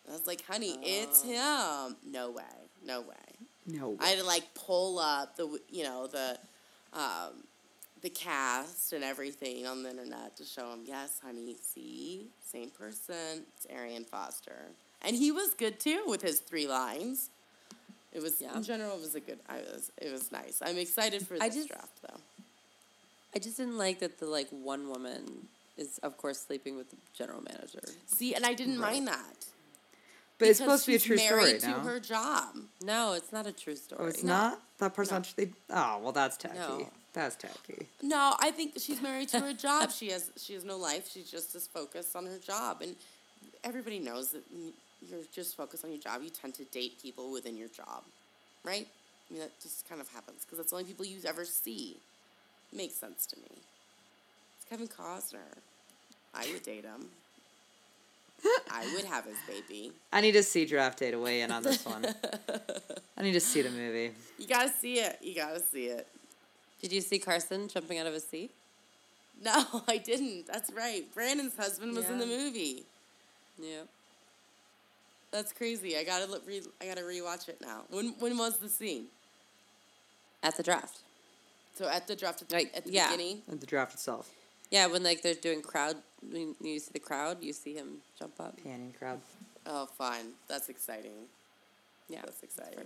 I 0.08 0.12
was 0.12 0.26
like, 0.26 0.44
honey, 0.46 0.78
it's 0.82 1.22
him. 1.22 1.96
No 2.06 2.30
way. 2.30 2.44
No 2.84 3.00
way. 3.00 3.48
No. 3.66 3.96
I 4.00 4.08
had 4.08 4.18
to 4.18 4.24
like 4.24 4.54
pull 4.54 4.98
up 4.98 5.36
the 5.36 5.60
you 5.68 5.84
know 5.84 6.06
the 6.06 6.38
um, 6.92 7.44
the 8.02 8.10
cast 8.10 8.92
and 8.92 9.04
everything 9.04 9.66
on 9.66 9.82
the 9.82 9.90
internet 9.90 10.36
to 10.36 10.44
show 10.44 10.72
him. 10.72 10.80
Yes, 10.84 11.20
honey, 11.22 11.56
see, 11.62 12.28
same 12.44 12.70
person. 12.70 13.44
It's 13.56 13.66
Arian 13.68 14.04
Foster, 14.04 14.70
and 15.02 15.16
he 15.16 15.30
was 15.32 15.54
good 15.54 15.78
too 15.80 16.02
with 16.06 16.22
his 16.22 16.40
three 16.40 16.66
lines. 16.66 17.30
It 18.12 18.22
was 18.22 18.40
Yeah. 18.40 18.56
in 18.56 18.62
general. 18.62 18.96
It 18.96 19.00
was 19.00 19.14
a 19.14 19.20
good. 19.20 19.38
I 19.48 19.58
was. 19.58 19.90
It 19.98 20.10
was 20.12 20.32
nice. 20.32 20.60
I'm 20.62 20.78
excited 20.78 21.26
for 21.26 21.34
I 21.40 21.48
this 21.48 21.56
just- 21.56 21.68
draft 21.68 22.02
though. 22.02 22.20
I 23.34 23.38
just 23.38 23.56
didn't 23.58 23.78
like 23.78 24.00
that 24.00 24.18
the 24.18 24.26
like 24.26 24.48
one 24.50 24.88
woman 24.88 25.48
is 25.76 25.98
of 26.02 26.16
course 26.18 26.40
sleeping 26.40 26.76
with 26.76 26.90
the 26.90 26.96
general 27.16 27.40
manager. 27.42 27.80
See, 28.06 28.34
and 28.34 28.44
I 28.44 28.54
didn't 28.54 28.78
mind 28.78 29.06
that. 29.06 29.46
but 30.38 30.48
it's 30.48 30.58
supposed 30.58 30.84
to 30.86 30.90
be 30.90 30.96
a 30.96 30.98
she's 30.98 31.06
true 31.06 31.18
story 31.18 31.42
married 31.44 31.60
to 31.60 31.68
now. 31.68 31.78
her 31.80 32.00
job. 32.00 32.56
No, 32.82 33.12
it's 33.12 33.30
not 33.30 33.46
a 33.46 33.52
true 33.52 33.76
story. 33.76 34.00
oh, 34.02 34.06
it's 34.08 34.22
No. 34.24 34.32
not. 34.32 34.62
That 34.78 34.94
person 34.94 35.16
actually. 35.18 35.52
Oh 35.68 35.98
well, 36.02 36.12
that's 36.12 36.36
tacky. 36.36 36.58
No. 36.58 36.90
That's 37.12 37.36
tacky. 37.36 37.86
No, 38.02 38.34
I 38.40 38.50
think 38.52 38.74
she's 38.78 39.00
married 39.02 39.28
to 39.30 39.40
her 39.40 39.52
job. 39.66 39.92
She 39.92 40.10
has 40.10 40.30
she 40.36 40.54
has 40.54 40.64
no 40.64 40.76
life. 40.76 41.08
She's 41.12 41.30
just 41.30 41.54
as 41.54 41.66
focused 41.68 42.16
on 42.16 42.26
her 42.26 42.38
job, 42.38 42.80
and 42.82 42.96
everybody 43.64 43.98
knows 43.98 44.30
that 44.32 44.42
you're 45.08 45.20
just 45.32 45.56
focused 45.56 45.84
on 45.84 45.90
your 45.90 46.00
job. 46.00 46.22
You 46.22 46.30
tend 46.30 46.54
to 46.54 46.64
date 46.64 47.00
people 47.02 47.32
within 47.32 47.56
your 47.56 47.68
job, 47.68 48.02
right? 48.64 48.86
I 49.30 49.32
mean, 49.32 49.42
that 49.42 49.60
just 49.60 49.88
kind 49.88 50.00
of 50.00 50.08
happens 50.08 50.44
because 50.44 50.58
that's 50.58 50.70
the 50.70 50.76
only 50.76 50.88
people 50.88 51.04
you 51.04 51.18
ever 51.26 51.44
see. 51.44 51.96
Makes 52.72 52.94
sense 52.94 53.26
to 53.26 53.36
me. 53.36 53.50
It's 53.50 54.68
Kevin 54.68 54.88
Costner. 54.88 55.58
I 56.34 56.46
would 56.52 56.62
date 56.62 56.84
him. 56.84 57.06
I 58.70 58.90
would 58.94 59.04
have 59.04 59.24
his 59.24 59.36
baby. 59.46 59.92
I 60.12 60.20
need 60.20 60.32
to 60.32 60.42
see 60.42 60.64
draft 60.64 60.98
day 60.98 61.10
to 61.10 61.18
weigh 61.18 61.42
in 61.42 61.50
on 61.50 61.62
this 61.62 61.84
one. 61.84 62.06
I 63.16 63.22
need 63.22 63.32
to 63.32 63.40
see 63.40 63.62
the 63.62 63.70
movie. 63.70 64.12
You 64.38 64.46
gotta 64.46 64.70
see 64.70 64.94
it. 64.94 65.18
You 65.20 65.34
gotta 65.34 65.60
see 65.60 65.86
it. 65.86 66.06
Did 66.80 66.92
you 66.92 67.00
see 67.00 67.18
Carson 67.18 67.68
jumping 67.68 67.98
out 67.98 68.06
of 68.06 68.14
his 68.14 68.24
seat? 68.24 68.50
No, 69.42 69.82
I 69.88 69.98
didn't. 69.98 70.46
That's 70.46 70.70
right. 70.72 71.04
Brandon's 71.14 71.56
husband 71.56 71.94
was 71.94 72.08
in 72.08 72.18
the 72.18 72.26
movie. 72.26 72.84
Yeah. 73.58 73.82
That's 75.30 75.52
crazy. 75.52 75.96
I 75.96 76.04
gotta 76.04 76.26
look, 76.26 76.46
re- 76.46 76.62
I 76.80 76.86
gotta 76.86 77.02
rewatch 77.02 77.48
it 77.48 77.58
now. 77.60 77.82
When 77.90 78.14
when 78.18 78.36
was 78.36 78.58
the 78.58 78.68
scene? 78.68 79.06
At 80.42 80.56
the 80.56 80.62
draft. 80.62 80.98
So 81.74 81.88
at 81.88 82.06
the 82.06 82.16
draft 82.16 82.42
at 82.42 82.48
the, 82.48 82.56
Like, 82.56 82.72
at 82.74 82.84
the 82.84 82.92
yeah. 82.92 83.10
beginning. 83.10 83.42
The 83.48 83.66
draft 83.66 83.94
itself. 83.94 84.30
Yeah, 84.70 84.86
when 84.86 85.02
like 85.02 85.22
they're 85.22 85.34
doing 85.34 85.62
crowd, 85.62 85.96
when 86.30 86.54
you 86.60 86.78
see 86.78 86.90
the 86.92 86.98
crowd, 87.00 87.42
you 87.42 87.52
see 87.52 87.74
him 87.74 87.98
jump 88.18 88.34
up. 88.40 88.56
Panning 88.62 88.92
crowd. 88.98 89.20
Oh, 89.66 89.86
fine. 89.86 90.26
That's 90.48 90.68
exciting. 90.68 91.28
Yeah, 92.08 92.22
That's 92.24 92.42
exciting. 92.42 92.78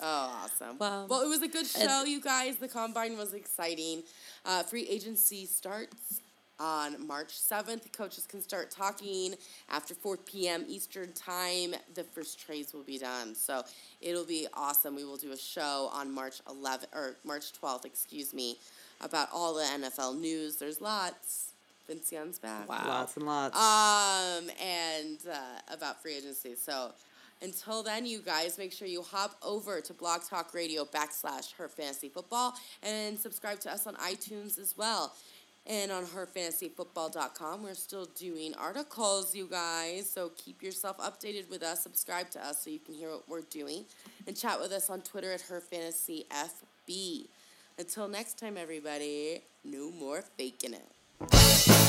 Oh, 0.00 0.40
awesome. 0.44 0.78
Well, 0.78 1.06
well, 1.08 1.20
it 1.20 1.28
was 1.28 1.42
a 1.42 1.48
good 1.48 1.66
show, 1.66 2.04
you 2.04 2.18
guys. 2.20 2.56
The 2.56 2.68
combine 2.68 3.18
was 3.18 3.34
exciting. 3.34 4.04
Uh, 4.46 4.62
free 4.62 4.86
agency 4.88 5.44
starts 5.44 6.20
on 6.60 7.06
March 7.06 7.32
7th. 7.32 7.92
Coaches 7.92 8.26
can 8.26 8.42
start 8.42 8.70
talking 8.70 9.34
after 9.70 9.94
4 9.94 10.18
p.m. 10.18 10.64
Eastern 10.68 11.12
Time. 11.14 11.74
The 11.94 12.04
first 12.04 12.38
trades 12.38 12.74
will 12.74 12.84
be 12.84 12.98
done. 12.98 13.34
So 13.34 13.64
it'll 14.00 14.26
be 14.26 14.46
awesome. 14.54 14.94
We 14.94 15.04
will 15.04 15.16
do 15.16 15.32
a 15.32 15.38
show 15.38 15.90
on 15.92 16.12
March 16.12 16.44
11th, 16.44 16.86
or 16.94 17.16
March 17.24 17.52
12th, 17.60 17.86
excuse 17.86 18.34
me, 18.34 18.58
about 19.00 19.28
all 19.32 19.54
the 19.54 19.62
NFL 19.62 20.20
news. 20.20 20.56
There's 20.56 20.80
lots. 20.80 21.52
Vince 21.88 22.12
Young's 22.12 22.38
back. 22.38 22.68
Wow. 22.68 22.84
Lots 22.86 23.16
and 23.16 23.26
lots. 23.26 23.56
Um, 23.56 24.50
and 24.62 25.18
uh, 25.28 25.74
about 25.74 26.00
free 26.00 26.16
agency. 26.16 26.54
So 26.54 26.92
until 27.42 27.82
then, 27.82 28.04
you 28.04 28.20
guys 28.20 28.58
make 28.58 28.72
sure 28.72 28.86
you 28.86 29.02
hop 29.02 29.34
over 29.42 29.80
to 29.80 29.94
Blog 29.94 30.22
Talk 30.22 30.52
Radio 30.52 30.84
backslash 30.84 31.54
Her 31.56 31.68
Fantasy 31.68 32.10
Football 32.10 32.54
and 32.82 33.18
subscribe 33.18 33.60
to 33.60 33.72
us 33.72 33.86
on 33.86 33.94
iTunes 33.96 34.58
as 34.58 34.74
well. 34.76 35.14
And 35.66 35.92
on 35.92 36.04
herfantasyfootball.com, 36.06 37.62
we're 37.62 37.74
still 37.74 38.06
doing 38.16 38.54
articles, 38.54 39.34
you 39.34 39.46
guys. 39.46 40.10
So 40.10 40.30
keep 40.36 40.62
yourself 40.62 40.98
updated 40.98 41.48
with 41.50 41.62
us. 41.62 41.82
Subscribe 41.82 42.30
to 42.30 42.44
us 42.44 42.64
so 42.64 42.70
you 42.70 42.80
can 42.80 42.94
hear 42.94 43.10
what 43.10 43.28
we're 43.28 43.42
doing. 43.42 43.84
And 44.26 44.36
chat 44.36 44.60
with 44.60 44.72
us 44.72 44.90
on 44.90 45.02
Twitter 45.02 45.32
at 45.32 45.42
herfantasyfb. 45.42 47.26
Until 47.78 48.08
next 48.08 48.38
time, 48.38 48.56
everybody, 48.56 49.42
no 49.64 49.90
more 49.90 50.22
faking 50.36 50.74
it. 50.74 51.79